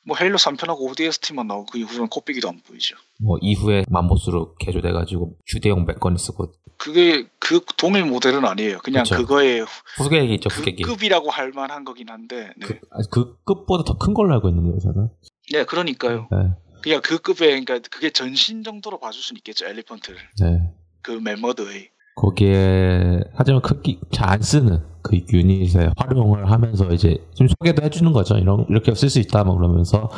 뭐 0.08 0.16
헤일로 0.16 0.38
3편하고 0.38 0.80
ODST만 0.90 1.46
나오고 1.46 1.66
그 1.72 1.78
이후로는 1.78 2.08
코빼기도 2.08 2.48
안 2.48 2.60
보이죠. 2.66 2.96
뭐 3.20 3.36
이후에 3.42 3.84
만보스로 3.88 4.54
개조돼가지고 4.56 5.36
휴대용 5.46 5.84
맥건을 5.84 6.16
쓰고 6.18 6.52
그게 6.78 7.28
그 7.38 7.60
동일 7.76 8.04
모델은 8.06 8.44
아니에요. 8.44 8.78
그냥 8.78 9.02
그쵸. 9.02 9.16
그거의 9.16 9.66
후계기 9.98 10.34
있죠 10.34 10.48
그 10.48 10.56
후계기. 10.60 10.82
급이라고 10.84 11.30
할 11.30 11.50
만한 11.52 11.84
거긴 11.84 12.08
한데, 12.08 12.52
네, 12.56 12.66
그, 12.66 12.78
아니, 12.90 13.04
그 13.10 13.36
급보다 13.44 13.84
더 13.84 13.98
큰 13.98 14.14
걸로 14.14 14.32
알고 14.34 14.48
있는데요 14.48 14.78
저는. 14.78 15.08
네 15.52 15.64
그러니까요. 15.64 16.28
네. 16.30 16.38
그냥 16.82 17.00
그 17.02 17.18
급에 17.18 17.60
그러니까 17.60 17.80
그게 17.90 18.10
전신 18.10 18.62
정도로 18.62 18.98
봐줄 19.00 19.20
수는 19.22 19.38
있겠죠. 19.38 19.66
엘리펀트를 19.66 20.18
네. 20.40 20.72
그 21.02 21.10
멤버드의 21.12 21.90
거기에 22.16 23.20
하지만 23.34 23.60
크기 23.62 23.98
잘 24.12 24.28
안 24.30 24.40
쓰는 24.42 24.82
그 25.08 25.18
유닛에 25.32 25.90
활용을 25.96 26.50
하면서 26.50 26.86
이제 26.92 27.18
좀 27.34 27.48
소개도 27.48 27.82
해주는 27.82 28.12
거죠. 28.12 28.36
이런 28.36 28.66
이렇게 28.68 28.94
쓸 28.94 29.08
수 29.08 29.18
있다 29.18 29.44
뭐 29.44 29.56
그러면서 29.56 30.08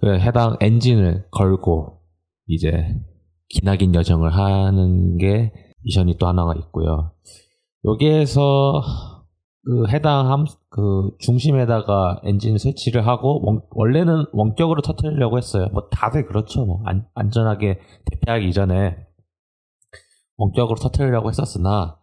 그 0.00 0.18
해당 0.18 0.56
엔진을 0.60 1.26
걸고 1.30 2.00
이제 2.46 2.94
기나긴 3.48 3.94
여정을 3.94 4.34
하는 4.34 5.16
게 5.16 5.52
미션이 5.84 6.18
또 6.18 6.26
하나가 6.26 6.54
있고요. 6.54 7.12
여기에서 7.84 8.82
그 9.64 9.88
해당 9.88 10.30
함, 10.30 10.44
그 10.68 11.10
중심에다가 11.20 12.20
엔진 12.24 12.58
설치를 12.58 13.06
하고 13.06 13.40
원, 13.44 13.62
원래는 13.70 14.26
원격으로 14.32 14.82
터뜨리려고 14.82 15.38
했어요. 15.38 15.68
뭐 15.72 15.88
다들 15.90 16.26
그렇죠. 16.26 16.66
뭐 16.66 16.82
안, 16.84 17.06
안전하게 17.14 17.78
대피하기 18.10 18.48
이전에 18.48 18.96
원격으로 20.36 20.76
터뜨리려고 20.76 21.30
했었으나 21.30 21.96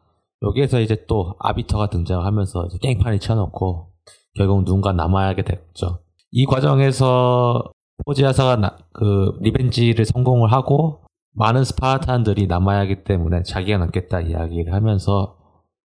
여기에서 0.43 0.79
이제 0.79 1.05
또 1.07 1.35
아비터가 1.39 1.89
등장하면서 1.89 2.67
깽판이 2.81 3.19
쳐놓고 3.19 3.91
결국 4.35 4.65
누군가 4.65 4.91
남아야게 4.93 5.43
됐죠. 5.43 5.99
이 6.31 6.45
과정에서 6.45 7.63
포지 8.05 8.25
아사가 8.25 8.55
나- 8.55 8.77
그 8.93 9.37
리벤지를 9.41 10.05
성공을 10.05 10.51
하고 10.51 11.03
많은 11.33 11.63
스파르탄들이 11.63 12.47
남아야 12.47 12.79
하기 12.81 13.03
때문에 13.03 13.43
자기가 13.43 13.77
남겠다 13.77 14.21
이야기를 14.21 14.73
하면서 14.73 15.37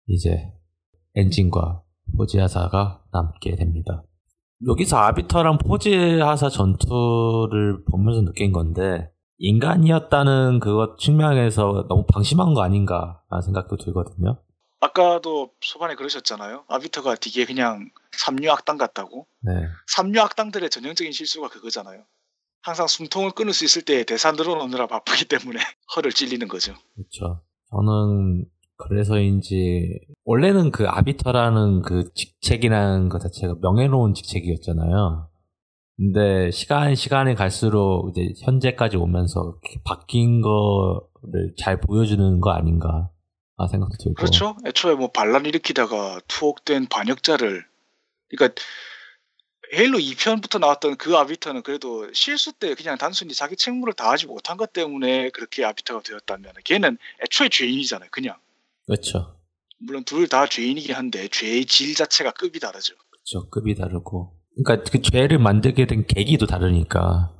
이제 0.06 0.52
엔진과 1.14 1.82
포지아사가 2.16 3.02
남게 3.12 3.56
됩니다. 3.56 4.02
여기서 4.66 4.96
아비터랑 4.98 5.58
포지아사 5.58 6.48
전투를 6.48 7.84
보면서 7.90 8.22
느낀 8.22 8.52
건데 8.52 9.08
인간이었다는 9.38 10.60
그것 10.60 10.98
측면에서 10.98 11.86
너무 11.88 12.04
방심한 12.06 12.54
거 12.54 12.62
아닌가라는 12.62 13.42
생각도 13.44 13.76
들거든요. 13.76 14.38
아까도 14.80 15.50
초반에 15.60 15.94
그러셨잖아요. 15.94 16.64
아비터가 16.68 17.14
되게 17.14 17.44
그냥 17.44 17.90
삼류 18.12 18.50
악당 18.50 18.78
같다고. 18.78 19.26
네, 19.40 19.52
삼류 19.86 20.20
악당들의 20.20 20.70
전형적인 20.70 21.12
실수가 21.12 21.48
그거잖아요. 21.48 22.02
항상 22.62 22.86
숨통을 22.86 23.32
끊을 23.32 23.52
수 23.52 23.64
있을 23.64 23.82
때 23.82 24.04
대사 24.04 24.32
늘어놓느라 24.32 24.86
바쁘기 24.86 25.26
때문에 25.26 25.58
허를 25.96 26.12
찔리는 26.12 26.46
거죠. 26.48 26.74
그렇죠. 26.94 27.42
저는 27.70 28.44
그래서인지 28.76 29.98
원래는 30.24 30.70
그 30.70 30.88
아비터라는 30.88 31.82
그 31.82 32.12
직책이라는 32.14 33.08
것 33.08 33.20
자체가 33.20 33.56
명예로운 33.60 34.14
직책이었잖아요. 34.14 35.28
근데 35.96 36.50
시간 36.50 36.94
시간이 36.94 37.34
갈수록 37.34 38.10
이제 38.10 38.32
현재까지 38.44 38.96
오면서 38.96 39.58
바뀐 39.84 40.40
거를 40.40 41.54
잘 41.58 41.80
보여주는 41.80 42.40
거 42.40 42.50
아닌가 42.50 43.10
아 43.56 43.68
생각도 43.68 43.96
들고. 43.98 44.14
그렇죠. 44.14 44.56
애초에 44.66 44.94
뭐 44.94 45.10
반란 45.12 45.44
일으키다가 45.46 46.20
투옥된 46.26 46.86
반역자를 46.88 47.64
그러니까 48.30 48.62
헤일로 49.74 49.98
2편부터 49.98 50.58
나왔던 50.58 50.96
그 50.96 51.16
아비터는 51.16 51.62
그래도 51.62 52.12
실수 52.12 52.52
때 52.52 52.74
그냥 52.74 52.98
단순히 52.98 53.32
자기 53.34 53.56
책무를 53.56 53.94
다하지 53.94 54.26
못한 54.26 54.56
것 54.56 54.72
때문에 54.72 55.30
그렇게 55.30 55.64
아비터가 55.64 56.02
되었다면 56.02 56.52
걔는 56.64 56.98
애초에 57.22 57.48
죄인이잖아요. 57.48 58.08
그냥 58.10 58.36
그렇죠. 58.86 59.36
물론 59.78 60.04
둘 60.04 60.26
다 60.28 60.46
죄인이긴 60.46 60.94
한데 60.94 61.28
죄의 61.28 61.66
질 61.66 61.94
자체가 61.94 62.32
급이 62.32 62.60
다르죠. 62.60 62.94
그렇죠. 63.10 63.48
급이 63.50 63.74
다르고. 63.74 64.34
그러니까 64.56 64.90
그 64.90 65.00
죄를 65.02 65.38
만들게 65.38 65.86
된 65.86 66.06
계기도 66.06 66.46
다르니까. 66.46 67.30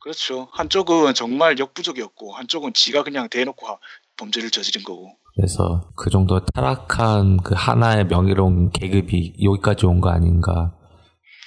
그렇죠. 0.00 0.48
한쪽은 0.52 1.14
정말 1.14 1.58
역부족이었고 1.58 2.32
한쪽은 2.32 2.72
지가 2.72 3.02
그냥 3.04 3.28
대놓고 3.28 3.66
하- 3.66 3.78
범죄를 4.16 4.50
저지른 4.50 4.82
거고. 4.84 5.10
그래서 5.36 5.90
그 5.96 6.10
정도 6.10 6.44
타락한 6.44 7.38
그 7.38 7.54
하나의 7.56 8.06
명예로운 8.06 8.70
계급이 8.70 9.34
여기까지 9.42 9.86
온 9.86 10.00
거 10.00 10.10
아닌가. 10.10 10.74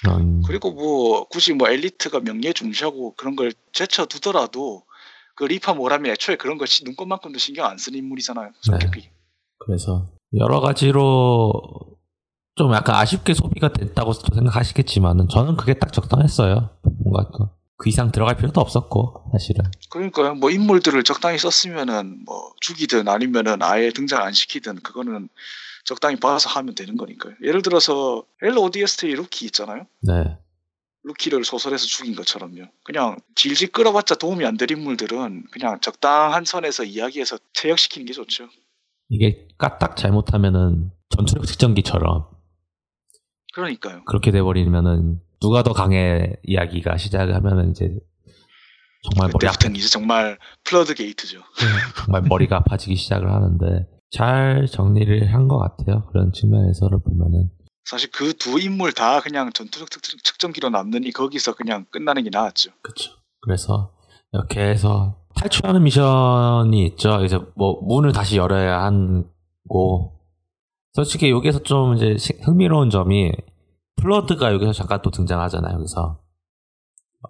그런 0.02 0.42
그리고 0.42 0.72
뭐 0.72 1.24
굳이 1.28 1.52
뭐 1.54 1.68
엘리트가 1.68 2.20
명예 2.20 2.52
중시하고 2.52 3.14
그런 3.16 3.36
걸 3.36 3.52
제쳐두더라도 3.72 4.82
그 5.36 5.44
리파 5.44 5.74
모람이 5.74 6.08
애초에 6.10 6.36
그런 6.36 6.58
걸 6.58 6.66
시- 6.66 6.84
눈꽃만큼도 6.84 7.38
신경 7.38 7.66
안 7.66 7.76
쓰는 7.78 7.98
인물이잖아요. 7.98 8.50
성격이. 8.62 9.08
그래서 9.58 10.08
여러 10.34 10.60
가지로 10.60 11.52
좀 12.56 12.72
약간 12.72 12.96
아쉽게 12.96 13.34
소비가 13.34 13.72
됐다고 13.72 14.12
또 14.14 14.34
생각하시겠지만은 14.34 15.28
저는 15.28 15.56
그게 15.56 15.74
딱 15.74 15.92
적당했어요. 15.92 16.70
뭔가 17.04 17.30
또그 17.30 17.88
이상 17.88 18.10
들어갈 18.10 18.36
필요도 18.36 18.60
없었고 18.60 19.30
사실은. 19.32 19.64
그러니까요. 19.90 20.34
뭐 20.34 20.50
인물들을 20.50 21.02
적당히 21.04 21.38
썼으면은 21.38 22.24
뭐 22.24 22.52
죽이든 22.62 23.08
아니면은 23.08 23.62
아예 23.62 23.90
등장 23.90 24.22
안 24.22 24.32
시키든 24.32 24.76
그거는 24.76 25.28
적당히 25.84 26.16
봐서 26.16 26.48
하면 26.50 26.74
되는 26.74 26.96
거니까요. 26.96 27.34
예를 27.44 27.60
들어서 27.60 28.24
ODST의 28.42 29.14
루키 29.14 29.44
있잖아요. 29.46 29.86
네. 30.00 30.38
루키를 31.04 31.44
소설에서 31.44 31.84
죽인 31.86 32.16
것처럼요. 32.16 32.64
그냥 32.84 33.18
질질 33.36 33.70
끌어봤자 33.70 34.16
도움이 34.16 34.44
안 34.46 34.56
될 34.56 34.70
인물들은 34.72 35.44
그냥 35.52 35.78
적당한 35.80 36.44
선에서 36.46 36.84
이야기해서 36.84 37.38
퇴역시키는 37.54 38.06
게 38.06 38.12
좋죠. 38.14 38.48
이게 39.10 39.46
까딱 39.58 39.96
잘못하면은 39.96 40.90
전투력 41.10 41.46
측정기처럼 41.46 42.26
그러니까요. 43.56 44.04
그렇게 44.04 44.30
돼버리면은 44.30 45.18
누가 45.40 45.62
더 45.62 45.72
강해 45.72 46.34
이야기가 46.44 46.96
시작하면은 46.98 47.70
이제 47.70 47.90
정말 49.02 49.28
머리 49.32 49.46
그때부터는 49.46 49.76
이제 49.76 49.88
정말 49.88 50.38
flood 50.64 50.94
gate죠. 50.94 51.40
정말 52.04 52.22
머리가 52.22 52.56
아파지기 52.58 52.96
시작을 52.96 53.32
하는데 53.32 53.86
잘 54.10 54.66
정리를 54.70 55.32
한 55.32 55.48
것 55.48 55.58
같아요. 55.58 56.06
그런 56.08 56.32
측면에서를 56.32 56.98
보면은 57.02 57.50
사실 57.84 58.10
그 58.10 58.32
두 58.34 58.58
인물 58.60 58.92
다 58.92 59.20
그냥 59.20 59.52
전투력 59.52 59.88
특- 59.90 60.02
측정기로 60.24 60.70
남느니 60.70 61.12
거기서 61.12 61.54
그냥 61.54 61.86
끝나는 61.90 62.24
게 62.24 62.30
나았죠. 62.32 62.70
그렇죠. 62.82 63.12
그래서 63.40 63.92
이렇게 64.32 64.60
해서 64.60 65.16
탈출하는 65.36 65.82
미션이 65.84 66.84
있죠. 66.88 67.24
이제 67.24 67.38
뭐 67.56 67.80
문을 67.82 68.12
다시 68.12 68.36
열어야 68.38 68.82
하고 68.82 70.15
솔직히 70.96 71.30
여기서 71.30 71.58
좀 71.62 71.94
이제 71.94 72.16
시- 72.16 72.38
흥미로운 72.42 72.88
점이 72.88 73.30
플러드가 73.96 74.50
여기서 74.54 74.72
잠깐 74.72 75.02
또 75.02 75.10
등장하잖아요. 75.10 75.74
여기서 75.74 76.20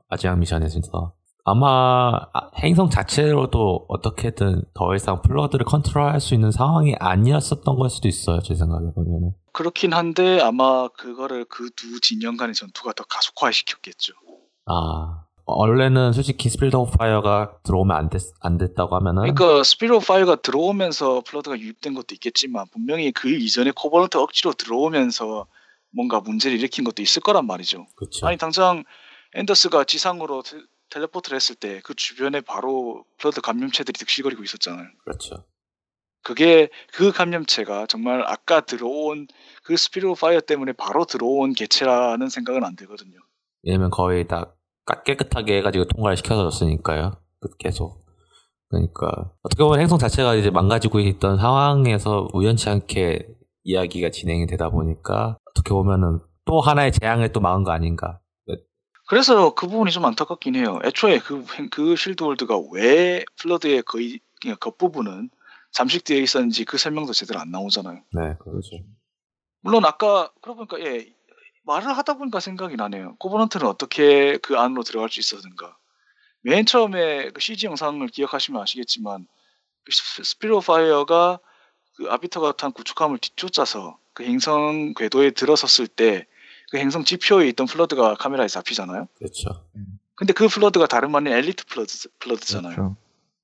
마지막 0.09 0.39
미션에서 0.39 1.15
아마 1.45 2.13
아, 2.33 2.51
행성 2.59 2.89
자체로도 2.91 3.87
어떻게든 3.89 4.63
더 4.75 4.95
이상 4.95 5.21
플러드를 5.23 5.65
컨트롤할 5.67 6.21
수 6.21 6.35
있는 6.35 6.53
상황이 6.53 6.95
아니었었던 6.99 7.77
걸 7.77 7.91
수도 7.91 8.07
있어요. 8.09 8.41
제 8.41 8.55
생각에 8.55 8.87
보면은. 8.95 9.33
그렇긴 9.53 9.93
한데 9.93 10.41
아마 10.41 10.87
그거를 10.89 11.45
그 11.47 11.71
두 11.75 12.01
진영 12.01 12.37
간의 12.37 12.55
전투가 12.55 12.93
더 12.93 13.03
가속화시켰겠죠. 13.09 14.13
아 14.67 15.25
원래는 15.47 16.13
솔직히 16.13 16.49
Spirit 16.49 16.75
of 16.75 16.97
Fire가 16.99 17.59
들어오면 17.63 17.97
안, 17.97 18.09
됐, 18.11 18.21
안 18.41 18.59
됐다고 18.59 18.97
하면은 18.97 19.23
그러니까 19.33 19.63
Spirit 19.63 20.01
of 20.01 20.10
Fire가 20.10 20.37
들어오면서 20.37 21.23
플러드가 21.25 21.59
유입된 21.59 21.95
것도 21.95 22.15
있겠지만 22.15 22.67
분명히 22.73 23.13
그 23.13 23.31
이전에 23.31 23.71
코버넌트 23.75 24.17
억지로 24.17 24.53
들어오면서 24.55 25.47
뭔가 25.95 26.21
문제를 26.21 26.59
일으킨 26.59 26.85
것도 26.85 27.01
있을 27.01 27.23
거란 27.23 27.47
말이죠. 27.47 27.87
그렇죠. 27.97 28.27
아니 28.27 28.37
당장 28.37 28.83
앤더스가 29.35 29.85
지상으로 29.85 30.43
테- 30.43 30.59
텔레포트를 30.91 31.37
했을 31.37 31.55
때 31.57 31.81
그 31.85 31.95
주변에 31.95 32.41
바로 32.41 33.05
플러드 33.19 33.41
감염체들이 33.41 33.97
득실거리고 33.99 34.43
있었잖아요. 34.43 34.87
그렇죠. 35.05 35.45
그게 36.23 36.71
그 36.93 37.13
감염체가 37.13 37.87
정말 37.87 38.23
아까 38.27 38.61
들어온 38.63 39.29
그 39.63 39.77
Spirit 39.77 40.15
of 40.17 40.25
Fire 40.25 40.41
때문에 40.41 40.73
바로 40.73 41.05
들어온 41.05 41.53
개체라는 41.53 42.29
생각은 42.29 42.65
안 42.65 42.75
들거든요. 42.75 43.19
왜냐면 43.63 43.91
거의 43.91 44.27
다 44.27 44.45
까- 44.45 44.53
깨끗하게 45.05 45.59
해가지고 45.59 45.87
통과를 45.87 46.17
시켜줬으니까요. 46.17 47.17
그 47.41 47.49
계속. 47.59 48.05
그러니까 48.69 49.33
어떻게 49.43 49.63
보면 49.63 49.81
행성 49.81 49.99
자체가 49.99 50.35
이제 50.35 50.51
망가지고 50.51 51.01
있던 51.01 51.39
상황에서 51.39 52.29
우연치 52.33 52.69
않게 52.69 53.29
이야기가 53.65 54.11
진행이 54.11 54.47
되다 54.47 54.71
보니까 54.71 55.39
어떻게 55.51 55.71
보면은 55.71 56.21
또 56.45 56.61
하나의 56.61 56.93
재앙을 56.93 57.33
또 57.33 57.41
막은 57.41 57.65
거 57.65 57.73
아닌가. 57.73 58.21
그래서 59.09 59.55
그 59.55 59.69
부분이 59.69 59.93
좀 59.93 60.05
안타깝긴 60.05 60.57
해요. 60.57 60.81
애초에 60.85 61.19
그, 61.21 61.45
행- 61.57 61.69
그 61.71 61.95
실드월드가 61.95 62.57
왜 62.73 63.25
플러드의 63.41 63.83
거의 63.83 64.19
그냥 64.41 64.57
겉부분은 64.59 65.31
잠식되어 65.73 66.19
있었는지 66.19 66.65
그 66.65 66.77
설명도 66.77 67.13
제대로 67.13 67.39
안 67.39 67.53
나오잖아요. 67.53 67.95
네, 68.13 68.35
그렇죠. 68.41 68.71
물론 69.61 69.85
아까 69.85 70.33
그러고 70.43 70.67
보니까 70.67 70.81
예 70.91 71.07
말을 71.67 71.97
하다 71.97 72.15
보니까 72.15 72.41
생각이 72.41 72.77
나네요. 72.77 73.17
코버넌트는 73.19 73.67
어떻게 73.67 74.37
그 74.39 74.57
안으로 74.59 74.83
들어갈 74.83 75.09
수 75.11 75.21
있었는가? 75.21 75.77
맨 76.43 76.65
처음에 76.65 77.31
그 77.31 77.41
CG 77.41 77.67
영상을 77.67 78.07
기억하시면 78.09 78.63
아시겠지만 78.63 79.27
그 79.85 79.93
스- 79.93 80.23
Spirit 80.25 80.61
of 80.61 80.81
Fire가 80.81 81.41
그 81.97 82.07
아비터가 82.11 82.53
탄 82.53 82.73
구축함을 82.73 83.19
뒤쫓아서 83.19 83.99
그 84.15 84.23
행성 84.25 84.95
궤도에 84.95 85.31
들어섰을 85.33 85.89
때 85.89 86.27
그 86.69 86.79
행성 86.79 87.05
지표에 87.05 87.47
있던 87.51 87.69
플러드가 87.69 88.17
카메라에 88.17 88.49
잡히잖아요. 88.49 89.07
그렇죠. 89.19 89.65
근데 90.17 90.33
그 90.33 90.49
플러드가 90.49 90.89
다름 90.89 91.15
아닌 91.15 91.33
엘리트 91.33 91.65
플러드, 91.67 92.09
플러드잖아요. 92.19 92.75
그렇죠. 92.75 92.97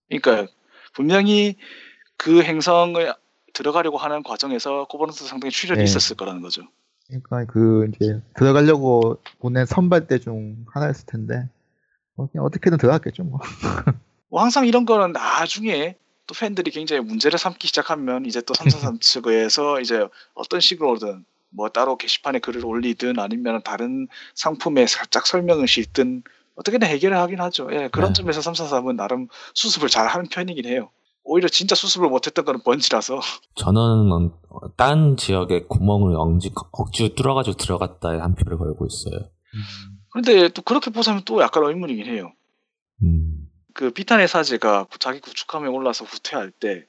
그러니까 0.09 0.53
분명히 0.93 1.55
그 2.17 2.43
행성을 2.43 3.15
들어가려고 3.53 3.97
하는 3.99 4.25
과정에서 4.25 4.87
코버넌트 4.89 5.25
상당히 5.25 5.53
출혈이 5.53 5.79
네. 5.79 5.85
있었을 5.85 6.17
거라는 6.17 6.43
거죠. 6.43 6.63
그러니까 7.21 7.53
그 7.53 7.89
이제 7.95 8.21
들어가려고 8.35 9.19
보낸 9.39 9.67
선발대 9.67 10.19
중 10.19 10.65
하나였을 10.69 11.07
텐데 11.07 11.49
뭐 12.15 12.29
그냥 12.31 12.45
어떻게든 12.47 12.79
들어갔겠죠 12.79 13.25
뭐. 13.25 13.41
뭐 14.29 14.41
항상 14.41 14.67
이런 14.67 14.87
거는 14.87 15.13
나중에 15.13 15.97
또 16.27 16.35
팬들이 16.35 16.71
굉장히 16.71 17.03
문제를 17.03 17.39
삼기 17.39 17.67
시작하면 17.67 18.25
이제 18.25 18.41
또343 18.41 19.01
측에서 19.03 19.81
이제 19.81 20.07
어떤 20.35 20.61
식으로든 20.61 21.25
뭐 21.51 21.69
따로 21.69 21.97
게시판에 21.97 22.39
글을 22.39 22.65
올리든 22.65 23.19
아니면 23.19 23.63
다른 23.63 24.09
상품에 24.35 24.87
살짝 24.87 25.27
설명을 25.27 25.69
싣든 25.69 26.23
어떻게든 26.55 26.87
해결을 26.89 27.17
하긴 27.19 27.41
하죠. 27.41 27.69
예, 27.73 27.89
그런 27.89 28.13
네. 28.13 28.23
점에서 28.23 28.41
343은 28.41 28.97
나름 28.97 29.29
수습을 29.55 29.89
잘 29.89 30.07
하는 30.07 30.27
편이긴 30.27 30.67
해요. 30.67 30.91
오히려 31.25 31.49
진짜 31.49 31.75
수습을 31.75 32.09
못했던 32.09 32.45
거는 32.45 32.63
번지라서 32.65 33.21
저는 33.57 34.13
어, 34.13 34.31
딴 34.77 35.17
지역에 35.17 35.65
구멍을 35.69 36.17
엉지, 36.17 36.53
억지로 36.73 37.15
뚫어가지고 37.15 37.57
들어갔다에 37.57 38.19
한 38.19 38.35
표를 38.35 38.59
걸고 38.59 38.87
있어요. 38.87 39.29
근데 40.11 40.49
또 40.49 40.63
그렇게 40.63 40.91
보자면 40.91 41.23
또 41.25 41.41
약간 41.43 41.65
의문이긴 41.65 42.07
해요. 42.07 42.33
음, 43.03 43.49
그 43.75 43.91
비탄의 43.91 44.29
사제가 44.29 44.87
자기 44.99 45.21
구축함에 45.21 45.69
올라서 45.69 46.05
후퇴할 46.05 46.51
때 46.51 46.85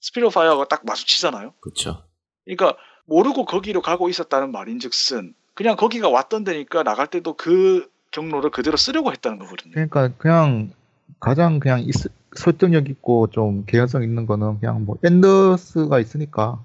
Spirit 0.00 0.30
of 0.30 0.39
Fire가 0.39 0.66
딱 0.68 0.84
마주치잖아요. 0.86 1.52
그쵸. 1.60 2.04
그러니까 2.44 2.76
모르고 3.06 3.44
거기로 3.44 3.82
가고 3.82 4.08
있었다는 4.08 4.52
말인즉슨 4.52 5.34
그냥 5.54 5.76
거기가 5.76 6.08
왔던 6.08 6.44
데니까 6.44 6.82
나갈 6.82 7.06
때도 7.08 7.34
그 7.34 7.90
경로를 8.12 8.50
그대로 8.50 8.76
쓰려고 8.76 9.12
했다는 9.12 9.38
거거든요. 9.38 9.72
그러니까 9.72 10.08
그냥 10.16 10.72
가장 11.20 11.60
그냥 11.60 11.80
있- 11.80 11.92
설득력 12.36 12.88
있고 12.88 13.28
좀 13.28 13.64
개연성 13.66 14.02
있는 14.02 14.26
거는 14.26 14.60
그냥 14.60 14.84
뭐 14.84 14.96
앤더스가 15.04 15.98
있으니까 16.00 16.64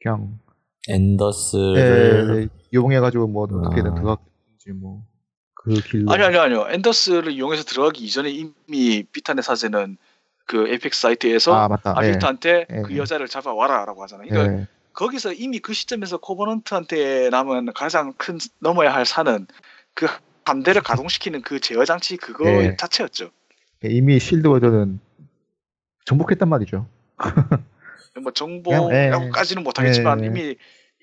그냥 0.00 0.38
앤더스를 0.88 2.42
예, 2.42 2.48
이용해가지고 2.72 3.26
뭐 3.28 3.44
어떻게든 3.44 3.92
아. 3.92 3.94
들어갔지 3.94 4.72
뭐 4.74 5.02
그 5.66 5.74
길로 5.80 6.12
아니 6.12 6.22
아니 6.22 6.38
아니요. 6.38 6.68
앤더스를 6.70 7.32
이용해서 7.32 7.64
들어가기 7.64 8.04
이전에 8.04 8.30
이미 8.30 9.02
비탄의 9.02 9.42
사제는 9.42 9.96
그 10.46 10.68
Apex 10.68 11.00
Site에서 11.00 11.54
아 11.54 11.66
맞다 11.66 11.92
예. 12.02 12.10
아비터한테 12.10 12.66
예. 12.70 12.82
그 12.82 12.96
여자를 12.96 13.26
잡아와라라고 13.26 14.00
하잖아요. 14.04 14.28
그러니까 14.28 14.60
예. 14.60 14.66
거기서 14.92 15.32
이미 15.32 15.58
그 15.58 15.72
시점에서 15.72 16.18
코버넌트한테 16.18 17.30
남은 17.30 17.72
가장 17.74 18.12
큰 18.16 18.38
넘어야 18.60 18.94
할 18.94 19.04
산은 19.04 19.48
그 19.92 20.06
함대를 20.44 20.82
가동시키는 20.82 21.42
그 21.42 21.58
제어 21.58 21.84
장치 21.84 22.16
그거 22.16 22.46
예. 22.48 22.76
자체였죠. 22.76 23.30
이미 23.90 24.18
Shield 24.18 24.46
World는 24.46 25.00
정복했단 26.04 26.48
말이죠. 26.48 26.86
뭐 28.16 28.32
그냥, 28.32 28.34
정보라고까지는 28.34 29.62
못하겠지만 29.62 30.22
예. 30.22 30.26
이미 30.26 30.56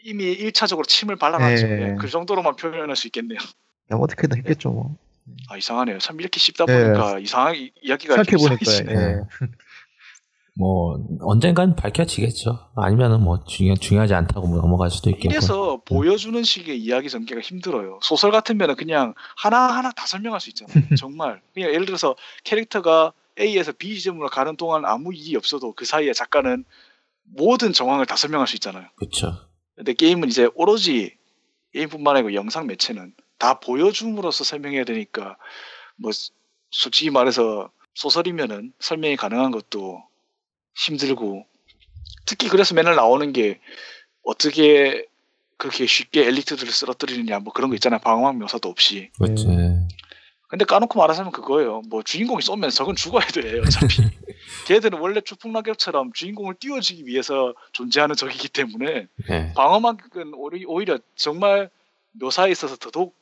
이미 0.03 0.37
1차적으로 0.37 0.87
침을 0.87 1.15
발라놨죠. 1.15 1.67
예. 1.67 1.81
예, 1.91 1.95
그 1.99 2.07
정도로만 2.07 2.55
표현할 2.55 2.95
수 2.95 3.07
있겠네요. 3.07 3.39
그냥 3.87 4.01
어떻게든 4.01 4.37
했겠죠 4.37 4.71
뭐. 4.71 4.97
아 5.49 5.55
이상하네요. 5.57 5.99
참 5.99 6.19
이렇게 6.19 6.39
씹다 6.39 6.65
예. 6.67 6.73
보니까 6.83 7.19
이상한 7.19 7.55
이- 7.55 7.71
이야기가 7.81 8.23
좀 8.23 8.37
생각해보니까. 8.37 8.91
예. 8.93 9.21
뭐 10.55 11.03
언젠간 11.21 11.75
밝혀지겠죠. 11.75 12.69
아니면은 12.75 13.21
뭐 13.21 13.43
중요 13.45 13.75
중요하지 13.75 14.13
않다고 14.13 14.47
뭐 14.47 14.61
넘어갈 14.61 14.91
수도 14.91 15.09
있겠고. 15.09 15.31
이래서 15.31 15.81
보여주는 15.83 16.41
식의 16.43 16.79
이야기 16.79 17.09
전개가 17.09 17.41
힘들어요. 17.41 17.99
소설 18.03 18.31
같으면 18.31 18.75
그냥 18.75 19.15
하나 19.35 19.67
하나 19.75 19.91
다 19.91 20.05
설명할 20.05 20.39
수 20.39 20.49
있잖아요. 20.49 20.73
정말. 20.97 21.41
그냥 21.53 21.69
예를 21.73 21.85
들어서 21.85 22.15
캐릭터가 22.43 23.13
A에서 23.39 23.71
B 23.71 23.95
지점으로 23.95 24.29
가는 24.29 24.55
동안 24.55 24.85
아무 24.85 25.11
일이 25.13 25.35
없어도 25.35 25.73
그 25.73 25.85
사이에 25.85 26.13
작가는 26.13 26.63
모든 27.23 27.73
정황을 27.73 28.05
다 28.05 28.15
설명할 28.15 28.47
수 28.47 28.55
있잖아요. 28.55 28.87
그쵸. 28.95 29.33
근데 29.75 29.93
게임은 29.93 30.29
이제 30.29 30.49
오로지 30.53 31.15
게임뿐만 31.73 32.17
아니고 32.17 32.35
영상 32.35 32.67
매체는 32.67 33.15
다 33.39 33.59
보여줌으로써 33.59 34.43
설명해야 34.43 34.83
되니까 34.83 35.37
뭐 35.95 36.11
솔직히 36.69 37.09
말해서 37.09 37.71
소설이면은 37.95 38.73
설명이 38.79 39.15
가능한 39.15 39.49
것도 39.49 40.03
힘들고 40.75 41.45
특히 42.25 42.47
그래서 42.49 42.73
맨날 42.75 42.95
나오는 42.95 43.31
게 43.33 43.59
어떻게 44.23 45.05
그렇게 45.57 45.85
쉽게 45.85 46.25
엘리트들을 46.27 46.71
쓰러뜨리느냐 46.71 47.39
뭐 47.39 47.53
그런 47.53 47.69
거 47.69 47.75
있잖아요 47.75 47.99
방어막 47.99 48.37
묘사도 48.37 48.69
없이 48.69 49.09
그치. 49.19 49.45
근데 50.47 50.65
까놓고 50.65 50.99
말하자면 50.99 51.31
그거예요 51.31 51.81
뭐 51.89 52.03
주인공이 52.03 52.41
쏘면 52.41 52.69
적은 52.69 52.95
죽어야 52.95 53.25
돼 53.27 53.59
어차피 53.59 54.03
걔들은 54.67 54.99
원래 54.99 55.21
추풍낙엽처럼 55.21 56.13
주인공을 56.13 56.55
띄워주기 56.59 57.05
위해서 57.07 57.53
존재하는 57.71 58.15
적이기 58.15 58.49
때문에 58.49 59.07
네. 59.29 59.53
방어막은 59.55 60.33
오히- 60.35 60.65
오히려 60.67 60.99
정말 61.15 61.69
묘사에 62.13 62.51
있어서 62.51 62.75
더더욱 62.77 63.15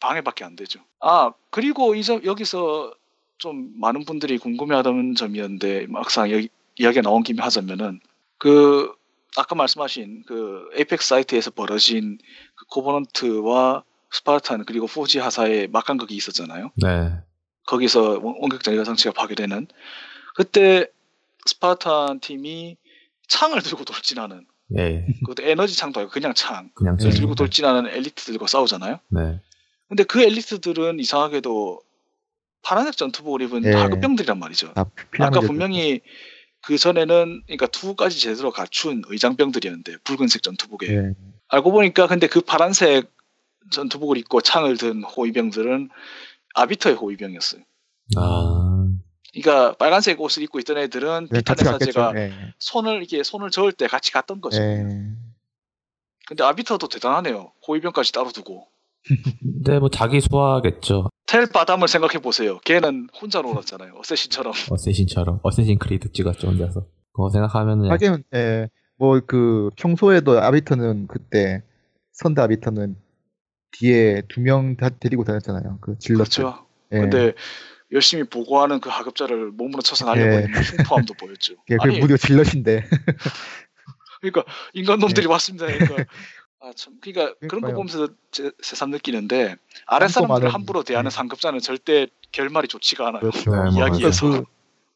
방해밖에 0.00 0.44
안 0.44 0.56
되죠. 0.56 0.80
아 1.00 1.32
그리고 1.50 1.94
이점 1.94 2.24
여기서 2.24 2.92
좀 3.38 3.72
많은 3.78 4.04
분들이 4.04 4.38
궁금해하던 4.38 5.14
점이었는데 5.14 5.86
막상 5.88 6.30
여기 6.30 6.48
이야기가 6.76 7.02
나온 7.02 7.22
김에 7.22 7.42
하자면은 7.42 8.00
그 8.38 8.92
아까 9.36 9.54
말씀하신 9.54 10.24
그 10.26 10.68
에이펙스 10.74 11.08
사이트에서 11.08 11.50
벌어진 11.50 12.18
그 12.54 12.66
코버넌트와 12.66 13.84
스파르탄 14.10 14.64
그리고 14.66 14.86
포지 14.86 15.18
하사의 15.18 15.68
막간극이 15.68 16.14
있었잖아요. 16.14 16.70
네. 16.76 17.12
거기서 17.66 18.18
원- 18.22 18.36
원격 18.40 18.65
제어 18.65 18.76
장치가 18.76 19.12
파괴되는 19.12 19.68
그때 20.34 20.86
스파르탄 21.46 22.20
팀이 22.20 22.76
창을 23.28 23.62
들고 23.62 23.84
돌진하는 23.84 24.46
예. 24.78 25.06
그것도 25.20 25.42
에너지 25.48 25.76
창도 25.76 26.00
아니고 26.00 26.12
그냥 26.12 26.34
창 26.34 26.70
그냥 26.74 26.98
좀- 26.98 27.10
들고 27.10 27.34
돌진하는 27.34 27.86
엘리트들과 27.90 28.46
싸우잖아요. 28.46 28.98
네. 29.08 29.40
근데 29.88 30.04
그 30.04 30.22
엘리트들은 30.22 30.98
이상하게도 31.00 31.80
파란색 32.62 32.96
전투복을 32.96 33.42
입은 33.42 33.64
예. 33.64 33.72
하급병들이란 33.72 34.38
말이죠. 34.38 34.72
다 34.74 34.86
아까 35.20 35.40
분명히 35.40 36.00
그 36.64 36.78
전에는 36.78 37.42
그러니까 37.46 37.66
투구까지 37.66 38.20
제대로 38.20 38.50
갖춘 38.50 39.02
의장병들이었는데 39.08 39.98
붉은색 40.04 40.42
전투복에 40.42 40.88
예. 40.88 41.14
알고 41.48 41.72
보니까 41.72 42.06
근데 42.06 42.28
그 42.28 42.40
파란색 42.40 43.10
전투복을 43.70 44.16
입고 44.18 44.40
창을 44.40 44.76
든 44.76 45.02
호위병들은 45.02 45.90
아비터의 46.54 46.96
호위병이었어요. 46.96 47.62
아. 48.16 48.88
그러니까 49.32 49.74
빨간색 49.76 50.20
옷을 50.20 50.42
입고 50.42 50.58
있던 50.60 50.78
애들은 50.78 51.28
네, 51.30 51.38
비탄의. 51.38 51.64
사제가 51.64 52.12
예. 52.16 52.32
손을 52.58 52.98
이렇게 52.98 53.22
손을 53.22 53.50
저을 53.50 53.72
때 53.72 53.86
같이 53.86 54.12
갔던 54.12 54.40
거죠. 54.40 54.62
예. 54.62 54.84
근데 56.26 56.44
아비터도 56.44 56.88
대단하네요. 56.88 57.52
호위병까지 57.66 58.12
따로 58.12 58.30
두고. 58.30 58.68
근데 59.06 59.78
뭐 59.80 59.88
자기 59.88 60.20
소화겠죠. 60.20 61.08
텔 61.26 61.46
바담을 61.46 61.88
생각해 61.88 62.18
보세요. 62.20 62.58
걔는 62.64 63.08
혼자 63.20 63.40
놀았잖아요. 63.40 63.94
어쌔신처럼. 63.98 64.52
어쌔신처럼. 64.70 65.40
어쌔신 65.42 65.78
크리드 65.78 66.12
찍었죠, 66.12 66.48
혼자서. 66.48 66.86
그거 67.12 67.30
생각하면은. 67.30 67.90
하긴 67.90 68.24
예. 68.34 68.68
뭐그 68.98 69.70
평소에도 69.76 70.40
아비터는 70.40 71.06
그때 71.08 71.62
선대 72.12 72.42
아비터는 72.42 72.96
뒤에 73.72 74.22
두 74.28 74.40
명 74.40 74.76
다 74.76 74.90
데리고 74.90 75.24
다녔잖아요. 75.24 75.78
그 75.80 75.96
질럿. 75.98 76.18
그렇죠. 76.28 76.66
예. 76.92 76.98
근데 77.00 77.32
열심히 77.90 78.24
보고하는 78.24 78.80
그 78.80 78.88
하급자를 78.90 79.50
몸으로 79.52 79.82
쳐서 79.82 80.06
날려버리는 80.06 80.52
흉포함도 80.62 81.14
보였죠. 81.14 81.54
예, 81.70 81.76
그 81.76 81.82
아니, 81.88 81.98
무려 81.98 82.16
질럿인데. 82.16 82.84
그러니까 84.20 84.44
인간 84.72 84.98
놈들이 84.98 85.26
왔습니다. 85.26 85.66
그러니까 85.66 86.04
아 86.64 86.70
참, 86.76 86.94
그러니까 87.00 87.34
그런 87.48 87.60
거. 87.60 87.72
보면서 87.72 88.08
제, 88.30 88.50
새삼 88.62 88.90
느끼는데 88.90 89.56
아랫 89.86 90.10
사람들을 90.10 90.52
함부로 90.54 90.82
대하는 90.84 91.08
네. 91.10 91.14
상급자는 91.14 91.58
절대 91.60 92.06
결말이 92.30 92.68
좋지가 92.68 93.08
않아요. 93.08 93.20
그렇죠. 93.20 93.50
네, 93.50 93.56
뭐 93.56 93.68
이야기에서. 93.78 94.30
그, 94.30 94.44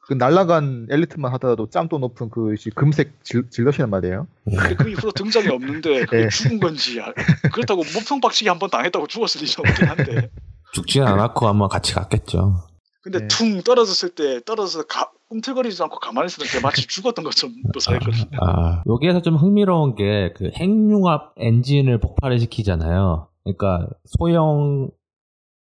그 0.07 0.13
날라간 0.15 0.87
엘리트만 0.89 1.33
하더라도 1.35 1.69
짬도 1.69 1.99
높은 1.99 2.31
그 2.31 2.55
시- 2.57 2.71
금색 2.71 3.25
질, 3.25 3.51
질럿이란 3.51 3.91
말이에요. 3.91 4.29
근데 4.45 4.77
그 4.77 4.89
이후로 4.89 5.11
등장이 5.11 5.49
없는데 5.49 6.05
그게 6.07 6.23
네. 6.23 6.29
죽은 6.29 6.61
건지 6.61 7.01
아- 7.01 7.13
그렇다고 7.53 7.83
몸통 7.93 8.21
박치기 8.21 8.49
한 8.49 8.61
번 8.61 8.71
당했다고 8.71 9.09
죽었을 9.09 9.41
리는 9.41 9.55
없긴 9.59 9.87
한데 9.89 10.31
죽지는 10.73 11.09
않았고 11.09 11.49
아마 11.49 11.67
같이 11.67 11.93
갔겠죠. 11.95 12.63
근데 13.03 13.19
네. 13.21 13.27
퉁 13.29 13.61
떨어졌을 13.63 14.11
때 14.11 14.41
떨어져서 14.45 14.85
가, 14.85 15.11
꿈틀거리지도 15.29 15.85
않고 15.85 15.99
가만히 15.99 16.27
있었던 16.27 16.47
게 16.49 16.61
마치 16.61 16.87
죽었던 16.87 17.25
것처럼 17.25 17.55
묘사했거든요. 17.75 18.39
아, 18.41 18.83
여기에서 18.87 19.23
좀 19.23 19.37
흥미로운 19.37 19.95
게 19.95 20.33
그 20.37 20.51
핵융합 20.55 21.35
엔진을 21.39 21.99
폭발을 22.01 22.39
시키잖아요. 22.41 23.29
그러니까 23.45 23.89
소형 24.19 24.91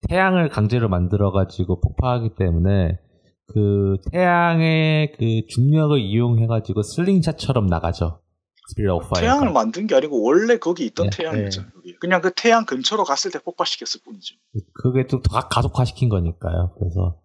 태양을 0.08 0.48
강제로 0.48 0.88
만들어가지고 0.88 1.80
폭파하기 1.80 2.34
때문에 2.36 2.98
그 3.46 3.96
태양의 4.12 5.12
그 5.18 5.24
중력을 5.48 5.98
이용해가지고 5.98 6.82
슬링샷처럼 6.82 7.66
나가죠. 7.66 8.20
태양을 9.16 9.50
만든 9.52 9.86
게 9.86 9.94
아니고 9.94 10.22
원래 10.22 10.58
거기 10.58 10.84
있던 10.84 11.08
네. 11.08 11.16
태양이었잖아요. 11.16 11.72
거기. 11.72 11.96
그냥 11.96 12.20
그 12.20 12.30
태양 12.36 12.66
근처로 12.66 13.04
갔을 13.04 13.30
때 13.30 13.38
폭발시켰을 13.38 14.02
뿐이죠. 14.04 14.36
그게 14.74 15.06
또더 15.06 15.48
가속화시킨 15.48 16.10
거니까요. 16.10 16.74
그래서 16.78 17.16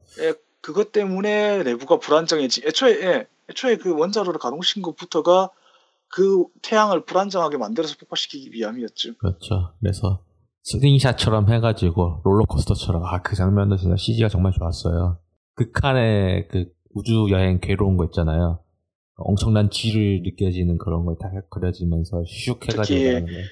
그것 0.64 0.92
때문에 0.94 1.62
내부가 1.64 2.00
불안정해지. 2.00 2.64
애초에 2.66 2.92
예, 3.04 3.28
애초에 3.50 3.76
그 3.78 3.94
원자로를 3.96 4.40
가동시킨 4.40 4.82
것부터가 4.82 5.50
그 6.08 6.46
태양을 6.62 7.06
불안정하게 7.06 7.58
만들어서 7.58 7.96
폭발시키기 8.00 8.52
위함이었죠. 8.54 9.16
그렇죠. 9.18 9.74
그래서 9.82 10.24
슬링샷처럼 10.64 11.52
해가지고 11.52 12.22
롤러코스터처럼 12.24 13.04
아 13.06 13.22
그 13.22 13.36
장면도 13.36 13.76
진짜 13.78 13.96
CG가 13.98 14.30
정말 14.30 14.54
좋았어요. 14.58 15.20
극한의 15.56 16.48
그 16.48 16.66
우주 16.96 17.28
여행 17.32 17.60
괴로운 17.60 17.98
거 17.98 18.06
있잖아요. 18.06 18.64
엄청난 19.18 19.70
G를 19.70 20.22
느껴지는 20.24 20.78
그런 20.78 21.04
걸 21.06 21.18
다 21.20 21.30
그려지면서 21.50 22.24
슉 22.24 22.72
해가지고 22.72 23.26
특히. 23.28 23.44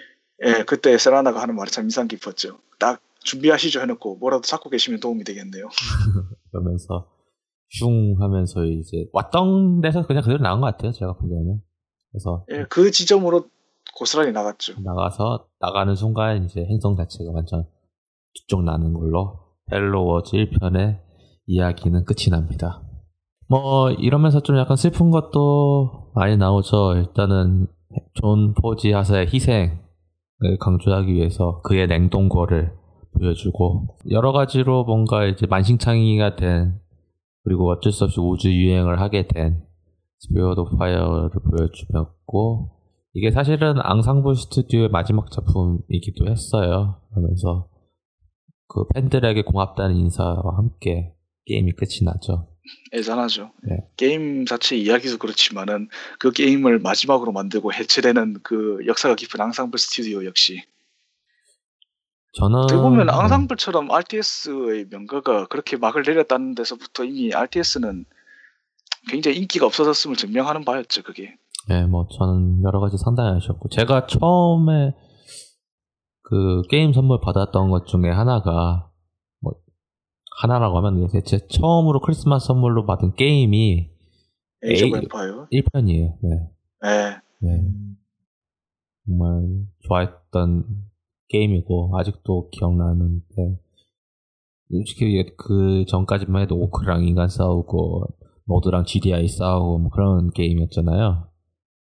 예, 0.46 0.64
그때 0.64 0.98
세라나가 0.98 1.42
하는 1.42 1.56
말이 1.56 1.70
참 1.70 1.84
인상 1.86 2.08
깊었죠. 2.08 2.58
딱 2.80 3.02
준비하시죠 3.24 3.82
해놓고 3.82 4.18
뭐라도 4.18 4.42
잡고 4.42 4.70
계시면 4.70 5.00
도움이 5.00 5.24
되겠네요. 5.24 5.68
그러면서 6.52 7.08
슝 7.70 8.16
하면서 8.20 8.66
이제 8.66 9.06
왔던 9.14 9.82
데서 9.82 10.06
그냥 10.06 10.24
그대로 10.24 10.42
나온 10.42 10.62
것 10.62 10.68
같아요. 10.68 10.92
제가 10.92 11.14
보기에는. 11.14 11.62
그래서 12.12 12.46
예, 12.52 12.66
그 12.70 12.92
지점으로 12.92 13.46
고스란히 13.96 14.32
나갔죠. 14.32 14.74
나가서 14.82 15.48
나가는 15.60 15.96
순간 15.96 16.44
이제 16.46 16.62
행성 16.62 16.96
자체가 16.96 17.32
완전 17.32 17.66
두 18.34 18.44
쪽 18.44 18.64
나는 18.64 18.94
걸로 18.94 19.40
Halo 19.72 20.06
Wars 20.06 20.32
1편의 20.32 21.00
이야기는 21.46 22.06
끝이 22.06 22.30
납니다. 22.30 22.82
뭐 23.48 23.92
이러면서 23.92 24.42
좀 24.42 24.58
약간 24.58 24.78
슬픈 24.78 25.12
것도 25.12 26.12
많이 26.16 26.38
나오죠. 26.38 26.96
일단은 26.96 27.68
존 28.14 28.54
포지 28.54 28.92
하사의 28.92 29.28
희생을 29.28 29.78
강조하기 30.60 31.14
위해서 31.14 31.62
그의 31.64 31.88
냉동고를 31.88 32.81
보여주고 33.18 33.98
여러 34.10 34.32
가지로 34.32 34.84
뭔가 34.84 35.26
이제 35.26 35.46
만신창이가 35.46 36.36
된 36.36 36.80
그리고 37.44 37.70
어쩔 37.72 37.92
수 37.92 38.04
없이 38.04 38.20
우주 38.20 38.52
유영을 38.52 39.00
하게 39.00 39.28
된 39.28 39.64
Spirit 40.20 40.60
of 40.60 40.78
Fire를 40.78 41.30
보여주었고 41.50 42.72
이게 43.14 43.32
사실은 43.32 43.76
앙상블 43.78 44.36
스튜디오의 44.36 44.90
마지막 44.90 45.30
작품이기도 45.32 46.30
했어요. 46.30 47.02
그러면서 47.10 47.68
그 48.68 48.86
팬들에게 48.94 49.42
고맙다는 49.42 49.96
인사와 49.98 50.56
함께 50.56 51.14
게임이 51.46 51.74
끝이 51.74 52.06
나죠. 52.06 52.48
애잔하죠. 52.94 53.52
네. 53.64 53.78
게임 53.98 54.46
자체 54.46 54.78
이야기도 54.78 55.18
그렇지만은 55.18 55.90
그 56.20 56.32
게임을 56.32 56.80
마지막으로 56.80 57.32
만들고 57.32 57.74
해체되는 57.74 58.38
그 58.44 58.80
역사가 58.86 59.16
깊은 59.16 59.42
앙상블 59.42 59.78
스튜디오 59.78 60.24
역시 60.26 60.64
저는 62.34 62.60
어떻게 62.60 62.80
보면 62.80 63.08
네. 63.08 63.14
앙상블처럼 63.14 63.92
RTS의 63.92 64.86
명가가 64.90 65.48
그렇게 65.48 65.76
막을 65.78 66.04
내렸다는 66.04 66.56
데서부터 66.56 67.04
이미 67.04 67.34
RTS는 67.34 68.06
굉장히 69.10 69.38
인기가 69.38 69.66
없어졌음을 69.66 70.16
증명하는 70.16 70.64
바였죠. 70.64 71.04
그게 71.04 71.36
네, 71.68 71.86
뭐 71.86 72.08
저는 72.18 72.64
여러 72.64 72.80
가지 72.80 72.98
상당히 72.98 73.36
아쉬웠고 73.36 73.70
제가 73.70 74.08
처음에 74.08 74.94
그 76.24 76.62
게임 76.70 76.94
선물 76.94 77.20
받았던 77.22 77.70
것 77.70 77.86
중에 77.88 78.10
하나가 78.10 78.90
뭐 79.42 79.54
하나라고 80.42 80.78
하면 80.78 81.08
대체 81.12 81.40
처음으로 81.50 82.00
크리스마스 82.00 82.48
선물로 82.48 82.86
받은 82.86 83.16
게임이 83.16 83.90
Age 84.64 84.86
of 84.86 84.98
에이- 84.98 85.02
Empire. 85.04 85.48
1편이에요. 85.52 86.18
네. 86.22 86.50
네. 86.84 87.18
네. 87.42 87.64
정말 89.06 89.66
좋아했던 89.88 90.66
게임이고 91.32 91.98
아직도 91.98 92.50
기억나는데 92.50 93.58
솔직히 94.70 95.26
그 95.38 95.86
전까지만 95.88 96.44
해도 96.44 96.56
오크랑 96.56 97.06
인간 97.06 97.28
싸우고 97.28 98.06
노드랑 98.48 98.86
GDI 98.86 99.28
싸우고 99.28 99.80
뭐 99.80 99.90
그런 99.90 100.32
게임이었잖아요. 100.32 101.28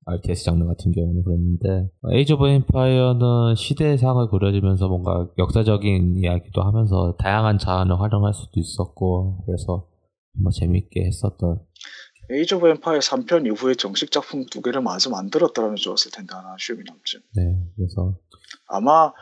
RTS 0.06 0.44
장르 0.44 0.66
같은 0.66 0.92
경우는 0.92 1.22
그랬는데 1.22 1.90
Age 2.12 2.34
of 2.34 2.46
Empire는 2.46 3.54
시대상을 3.54 4.28
그려지면서 4.28 4.88
뭔가 4.88 5.28
역사적인 5.38 6.16
이야기도 6.16 6.62
하면서 6.62 7.16
다양한 7.16 7.58
자원을 7.58 7.98
활용할 8.00 8.34
수도 8.34 8.60
있었고 8.60 9.44
그래서 9.46 9.88
정말 10.34 10.52
재밌게 10.52 11.06
했었던 11.06 11.60
Age 12.30 12.54
of 12.54 12.68
Empire 12.68 13.00
3편 13.00 13.46
이후에 13.46 13.74
정식 13.74 14.10
작품 14.10 14.46
두 14.46 14.62
개를 14.62 14.80
마저 14.80 15.10
만들었더라면 15.10 15.76
좋았을 15.76 16.10
텐데 16.10 16.34
하나 16.34 16.54
아쉬움이 16.54 16.82
남죠. 16.86 17.18
네 17.36 17.42
그래서 17.76 18.16
아마 18.66 19.12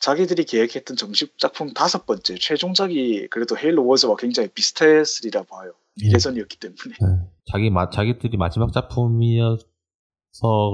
자기들이 0.00 0.44
계획했던 0.44 0.96
정식 0.96 1.38
작품 1.38 1.72
다섯 1.72 2.06
번째 2.06 2.36
최종작이 2.36 3.28
그래도 3.28 3.56
Halo 3.56 3.86
Wars와 3.86 4.16
굉장히 4.16 4.48
비슷했으리라 4.48 5.42
봐요. 5.44 5.72
미래전이었기 6.00 6.58
때문에. 6.58 6.94
네, 7.00 7.28
자기 7.50 7.70
마, 7.70 7.90
자기들이 7.90 8.36
마지막 8.36 8.72
작품이어서 8.72 9.66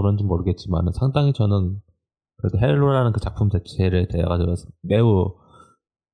그런지 0.00 0.22
모르겠지만 0.24 0.84
상당히 0.98 1.32
저는 1.32 1.80
그래도 2.36 2.58
헤일로라는 2.58 3.12
그 3.12 3.20
작품 3.20 3.48
자체를 3.48 4.08
대해 4.08 4.22
가지고 4.24 4.54
매우 4.82 5.34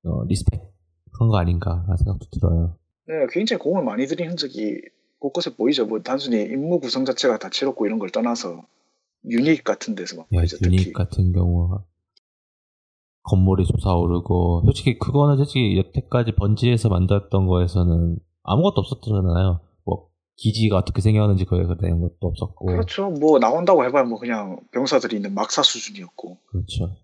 어, 0.05 0.25
respect한 0.29 1.29
거 1.29 1.39
아닌가 1.39 1.83
라는 1.87 1.97
생각도 1.97 2.27
들어요. 2.31 2.79
네, 3.07 3.27
굉장히 3.31 3.59
공을 3.59 3.83
많이 3.83 4.07
들인 4.07 4.31
흔적이 4.31 4.81
곳곳에 5.21 5.55
보이죠. 5.55 5.87
뭐 5.87 6.01
단순히 6.01 6.43
임무 6.43 6.81
구성 6.81 7.05
자체가 7.05 7.39
다채롭고 7.39 7.87
이런 7.87 7.99
걸 7.99 8.11
떠나서 8.11 8.63
유닛 9.29 9.63
같은 9.63 9.95
데서 9.95 10.17
막 10.17 10.27
예, 10.33 10.39
보이죠. 10.39 10.57
특히. 10.59 10.77
유닛 10.77 10.93
같은 10.93 11.33
경우 11.33 11.85
건물이 13.23 13.65
솟아오르고 13.67 14.63
솔직히 14.65 14.99
그거는 14.99 15.37
솔직히 15.37 15.77
여태까지 15.79 16.33
번지에서 16.33 16.89
만들었던 16.89 17.47
거에서는 17.47 18.19
아무것도 18.43 18.81
없었잖아요. 18.81 19.61
뭐 19.85 20.09
기지가 20.37 20.79
어떻게 20.79 21.03
생겼는지 21.03 21.45
그에 21.45 21.63
대한 21.81 22.01
것도 22.01 22.17
없었고 22.23 22.67
그렇죠. 22.67 23.11
뭐 23.11 23.39
나온다고 23.39 23.85
해봐야 23.85 24.05
뭐 24.05 24.19
그냥 24.19 24.59
병사들이 24.73 25.17
있는 25.17 25.35
막사 25.35 25.63
수준이었고. 25.63 26.39
그렇죠. 26.47 26.97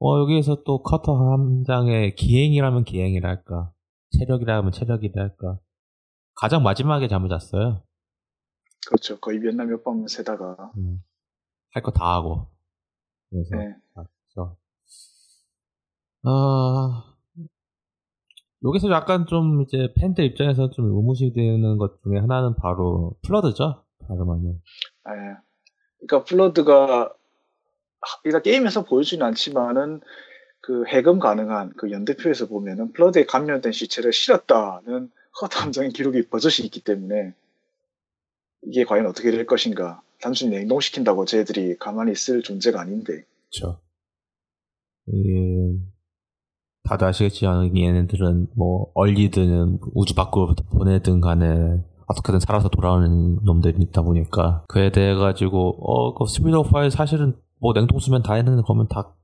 어, 0.00 0.20
여기에서 0.20 0.62
또 0.64 0.82
커터 0.82 1.14
함장의 1.16 2.14
기행이라면 2.14 2.84
기행이랄까, 2.84 3.72
체력이라면 4.18 4.72
체력이랄까. 4.72 5.58
가장 6.36 6.62
마지막에 6.62 7.08
잠을 7.08 7.28
잤어요. 7.28 7.82
그렇죠. 8.86 9.18
거의 9.20 9.38
몇 9.38 9.54
날 9.54 9.66
몇 9.66 9.82
밤 9.84 10.06
새다가. 10.06 10.72
음, 10.76 11.02
할거 11.72 11.90
다 11.92 12.14
하고. 12.14 12.48
그래서, 13.30 13.56
네. 13.56 13.74
그래서, 13.94 14.56
아, 16.24 17.14
여기서 18.64 18.90
약간 18.90 19.26
좀 19.26 19.62
이제 19.62 19.92
팬들 19.96 20.24
입장에서 20.24 20.70
좀 20.70 20.86
의무시되는 20.86 21.76
것 21.78 22.02
중에 22.02 22.18
하나는 22.18 22.54
바로 22.56 23.14
플러드죠. 23.22 23.84
바로 24.08 24.24
말하면. 24.24 24.60
예. 25.08 25.36
그러니까 26.06 26.24
플러드가 26.24 27.12
일단 28.24 28.42
게임에서 28.42 28.84
보여주진 28.84 29.22
않지만은 29.22 30.00
그 30.60 30.86
해금 30.86 31.18
가능한 31.18 31.74
그 31.76 31.90
연대표에서 31.90 32.48
보면은 32.48 32.92
플러드에 32.92 33.26
감염된 33.26 33.72
시체를 33.72 34.12
실었다는 34.12 35.10
허드 35.40 35.56
함정의 35.58 35.90
기록이 35.90 36.28
버젓이 36.28 36.64
있기 36.64 36.80
때문에 36.80 37.34
이게 38.62 38.84
과연 38.84 39.06
어떻게 39.06 39.30
될 39.30 39.46
것인가 39.46 40.02
단순히 40.20 40.52
냉동시킨다고 40.52 41.24
쟤들이 41.24 41.76
가만히 41.78 42.12
있을 42.12 42.42
존재가 42.42 42.80
아닌데 42.80 43.24
그렇죠. 43.52 43.80
예, 45.12 45.78
다들 46.84 47.08
아시겠지만 47.08 47.76
얘네들은 47.76 48.48
뭐 48.56 48.90
얼리든 48.94 49.80
우주 49.94 50.14
밖으로 50.14 50.54
보내든 50.70 51.20
간에 51.20 51.82
어떻게든 52.06 52.40
살아서 52.40 52.68
돌아오는 52.68 53.38
놈들이 53.44 53.76
있다 53.80 54.02
보니까 54.02 54.64
그에 54.68 54.90
대해 54.92 55.14
가지고 55.14 55.76
어 55.80 55.98
그 55.98 56.26
Spirit 56.30 56.54
of 56.56 56.70
Fire 56.70 56.90
사실은 56.90 57.34
뭐 57.60 57.72
냉동수면 57.74 58.22
다 58.22 58.34
했는 58.34 58.62
거면 58.62 58.88
다 58.88 59.14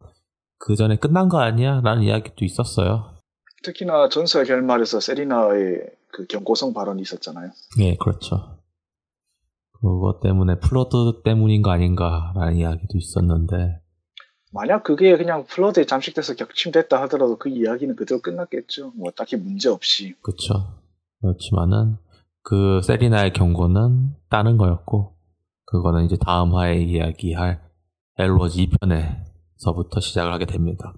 그 0.61 0.77
전에 0.77 0.97
끝난 0.97 1.29
거 1.31 1.41
아니야? 1.41 1.81
라는 1.83 2.03
이야기도 2.03 2.45
있었어요. 2.45 3.17
특히나 3.65 4.11
전설 4.11 4.45
결말에서 4.45 5.01
세리나의 5.01 5.81
그 6.13 6.27
경고성 6.27 6.73
발언이 6.75 7.03
있었잖아요. 7.03 7.51
예, 7.81 7.97
그렇죠. 7.97 8.59
그것 9.81 10.21
때문에 10.21 10.59
플러드 10.61 11.23
때문인 11.25 11.63
거 11.63 11.71
아닌가라는 11.71 12.57
이야기도 12.57 12.99
있었는데 12.99 13.81
만약 14.53 14.83
그게 14.83 15.17
그냥 15.17 15.45
플러드에 15.47 15.87
잠식돼서 15.87 16.35
격침됐다 16.35 17.01
하더라도 17.03 17.39
그 17.39 17.49
이야기는 17.49 17.95
그대로 17.97 18.21
끝났겠죠. 18.21 18.93
뭐 18.97 19.11
딱히 19.13 19.37
문제 19.37 19.69
없이. 19.69 20.15
그쵸. 20.23 20.81
그렇지만은, 21.21 21.97
그, 22.43 22.81
세리나의 22.83 23.33
경고는 23.33 24.15
다른 24.29 24.57
거였고, 24.57 25.15
그거는 25.67 26.05
이제 26.05 26.17
다음 26.17 26.55
화에 26.55 26.83
이야기할 26.83 27.63
엘로즈 28.19 28.59
2편에서부터 28.59 30.01
시작을 30.01 30.33
하게 30.33 30.47
됩니다. 30.47 30.95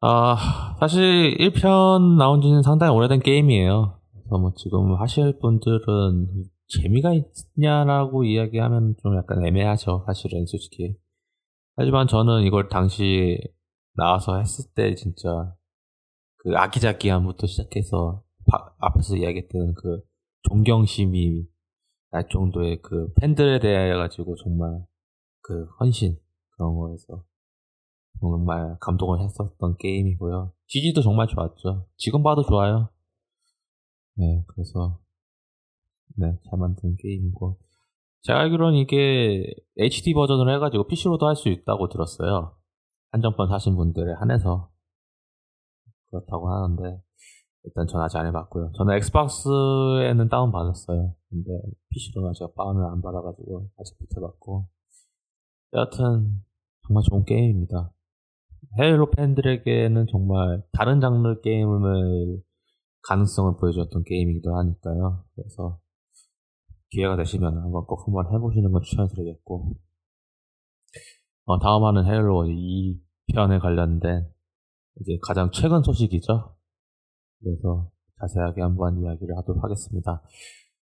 아, 0.00 0.76
사실 0.80 1.36
1편 1.38 2.16
나온 2.16 2.40
지는 2.40 2.62
상당히 2.62 2.94
오래된 2.94 3.20
게임이에요. 3.20 3.97
뭐 4.36 4.52
지금 4.56 4.94
하실 5.00 5.38
분들은 5.38 6.44
재미가 6.68 7.12
있냐라고 7.56 8.24
이야기하면 8.24 8.94
좀 9.02 9.16
약간 9.16 9.44
애매하죠. 9.44 10.04
사실은 10.06 10.44
솔직히. 10.46 10.96
하지만 11.76 12.06
저는 12.06 12.42
이걸 12.42 12.68
당시 12.68 13.38
나와서 13.94 14.36
했을 14.38 14.64
때 14.74 14.94
진짜 14.94 15.54
그 16.38 16.52
아기자기함부터 16.56 17.46
시작해서 17.46 18.22
바- 18.46 18.74
앞에서 18.78 19.16
이야기했던 19.16 19.74
그 19.74 20.02
존경심이 20.48 21.46
날 22.10 22.28
정도의 22.28 22.80
그 22.82 23.12
팬들에 23.14 23.58
대해 23.60 23.94
가지고 23.94 24.34
정말 24.36 24.84
그 25.40 25.66
헌신 25.80 26.16
그런 26.56 26.74
거에서 26.76 27.24
정말 28.20 28.76
감동을 28.80 29.20
했었던 29.20 29.76
게임이고요. 29.78 30.52
CG도 30.66 31.02
정말 31.02 31.28
좋았죠. 31.28 31.86
지금 31.96 32.22
봐도 32.22 32.42
좋아요. 32.42 32.90
네, 34.18 34.44
그래서 34.48 34.98
네, 36.16 36.36
잘 36.50 36.58
만든 36.58 36.96
게임이고 36.96 37.58
제가 38.22 38.40
알기로는 38.40 38.78
이게 38.78 39.44
HD 39.78 40.12
버전으로 40.12 40.52
해가지고 40.54 40.88
PC로도 40.88 41.26
할 41.26 41.36
수 41.36 41.48
있다고 41.48 41.88
들었어요. 41.88 42.56
한정판 43.12 43.48
사신 43.48 43.76
분들에 43.76 44.12
한해서 44.14 44.70
그렇다고 46.10 46.50
하는데 46.50 47.00
일단 47.64 47.86
전 47.86 48.00
아직 48.00 48.18
안 48.18 48.26
해봤고요. 48.26 48.72
저는 48.76 48.96
엑스박스에는 48.96 50.28
다운 50.28 50.50
받았어요. 50.50 51.14
근데 51.30 51.50
PC로는 51.90 52.32
제가 52.34 52.50
다운을 52.56 52.84
안 52.86 53.00
받아가지고 53.00 53.70
아직 53.78 53.96
못 54.00 54.16
해봤고 54.16 54.68
여하튼 55.74 56.42
정말 56.86 57.02
좋은 57.08 57.24
게임입니다. 57.24 57.92
헤일로 58.80 59.10
팬들에게는 59.10 60.06
정말 60.10 60.62
다른 60.72 61.00
장르 61.00 61.40
게임을 61.40 62.42
가능성을 63.02 63.56
보여주었던 63.58 64.02
게임이기도 64.04 64.56
하니까요. 64.56 65.24
그래서 65.34 65.78
기회가 66.90 67.16
되시면 67.16 67.56
한번 67.58 67.84
꼭 67.86 68.06
한번 68.06 68.32
해보시는 68.34 68.72
걸 68.72 68.82
추천드리겠고 68.82 69.74
어, 71.44 71.58
다음 71.58 71.84
화는 71.84 72.06
헤일로 72.06 72.44
2편에 72.44 73.60
관련된 73.60 74.28
이제 75.00 75.18
가장 75.22 75.50
최근 75.52 75.82
소식이죠. 75.82 76.56
그래서 77.40 77.90
자세하게 78.20 78.62
한번 78.62 79.00
이야기를 79.00 79.36
하도록 79.38 79.62
하겠습니다. 79.62 80.22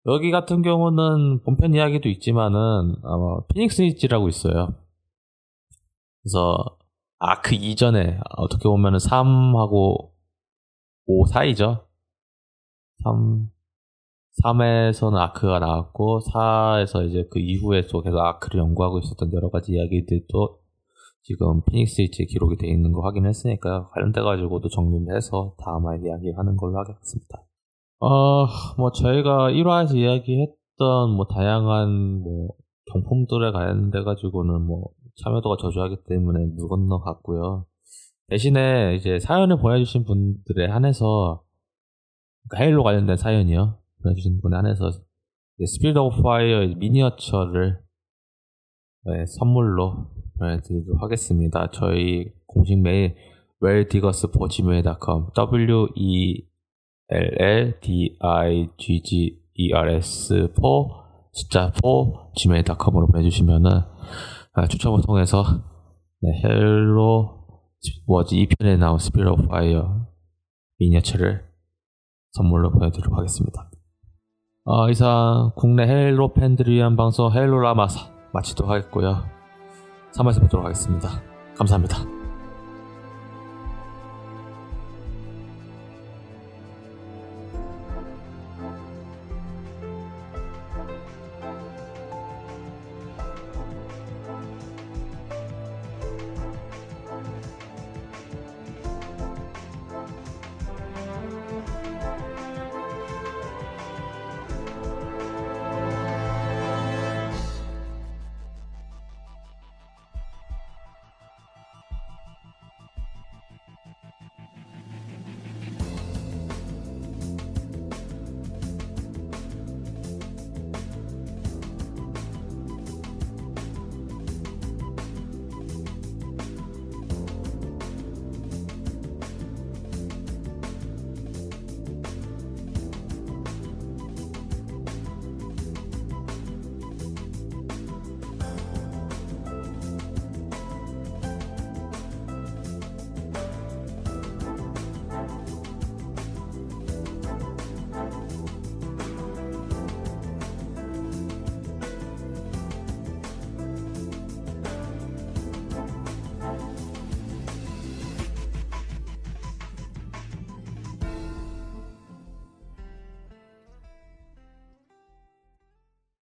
여기 0.07 0.31
같은 0.31 0.63
경우는 0.63 1.43
본편 1.45 1.75
이야기도 1.75 2.09
있지만은 2.09 2.59
아마 3.05 3.45
피닉스 3.49 3.83
이지라고 3.83 4.29
있어요. 4.29 4.75
그래서 6.23 6.79
아크 7.19 7.51
그 7.51 7.55
이전에 7.55 8.19
어떻게 8.37 8.69
보면은 8.69 8.99
3하고 8.99 10.11
5 11.07 11.27
사이죠. 11.27 11.87
3 13.05 13.49
3에서는 14.43 15.17
아크가 15.19 15.59
나왔고 15.59 16.21
4에서 16.21 17.07
이제 17.07 17.29
그 17.31 17.39
이후에 17.39 17.87
또 17.87 18.03
계속 18.03 18.19
아크를 18.19 18.61
연구하고 18.61 18.99
있었던 18.99 19.33
여러 19.33 19.51
가지 19.51 19.73
이야기들도 19.73 20.59
지금 21.23 21.63
피닉스 21.65 22.03
일지에 22.03 22.27
기록이 22.27 22.57
되어 22.57 22.71
있는 22.71 22.93
거 22.93 23.03
확인했으니까요. 23.03 23.91
관련돼 23.93 24.23
가지고도 24.23 24.69
정리를 24.69 25.15
해서 25.15 25.55
다음에 25.59 25.99
이야기하는 26.05 26.57
걸로 26.57 26.79
하겠습니다. 26.79 27.45
어, 28.01 28.47
뭐 28.77 28.91
저희가 28.91 29.51
1화에서 29.51 29.95
이야기했던 29.95 31.11
뭐 31.15 31.27
다양한 31.27 32.23
뭐 32.23 32.55
경품들에 32.93 33.53
관련돼 33.53 34.03
가지고는 34.03 34.67
뭐 34.67 34.89
참여도가 35.23 35.57
저조하기 35.61 35.99
때문에 36.09 36.47
물 36.57 36.69
건너 36.69 37.01
갔고요. 37.01 37.67
대신에 38.29 38.97
이제 38.97 39.21
사연을 39.21 39.59
보내주신 39.59 40.05
분들에 40.05 40.67
한해서 40.67 41.43
헤일로 42.59 42.83
관련된 42.83 43.17
사연이요. 43.17 43.79
보내주신 44.03 44.41
분에 44.41 44.57
한해서 44.57 44.91
Spirit 45.65 45.99
of 45.99 46.23
Fire 46.23 46.75
미니어처를 46.77 47.81
네, 49.05 49.27
선물로 49.27 50.07
보내드리도록 50.39 51.03
하겠습니다. 51.03 51.71
저희 51.73 52.33
공식 52.47 52.79
메일 52.81 53.17
welldiggers.gmail.com 53.63 55.27
w 55.35 55.89
e 55.95 56.47
l 57.09 57.37
l 57.41 57.81
d 57.81 58.17
i 58.21 58.69
g 58.77 59.03
g 59.03 59.39
e 59.55 59.73
r 59.73 59.93
s 59.95 60.35
4 60.35 60.53
숫자 61.33 61.73
4 61.83 62.33
gmail.com으로 62.35 63.07
보내주시면은 63.09 63.71
아, 64.55 64.67
추첨을 64.67 65.03
통해서 65.03 65.43
네, 66.21 66.41
Halo 66.43 67.47
Wars 68.07 68.35
2편에 68.37 68.79
나온 68.79 68.99
Spirit 68.99 69.27
of 69.29 69.47
Fire 69.49 70.07
미니어처를 70.79 71.52
선물로 72.33 72.71
보내드리도록 72.71 73.17
하겠습니다. 73.17 73.71
어, 74.65 74.89
이상 74.91 75.53
국내 75.57 75.87
헤일로 75.87 76.35
팬들을 76.35 76.73
위한 76.73 76.97
방송 76.97 77.33
헤일로라마 77.33 77.89
마치도록 78.33 78.71
하겠고요. 78.71 79.25
3화에서 80.17 80.41
뵙도록 80.41 80.65
하겠습니다. 80.65 81.09
감사합니다. 81.57 82.22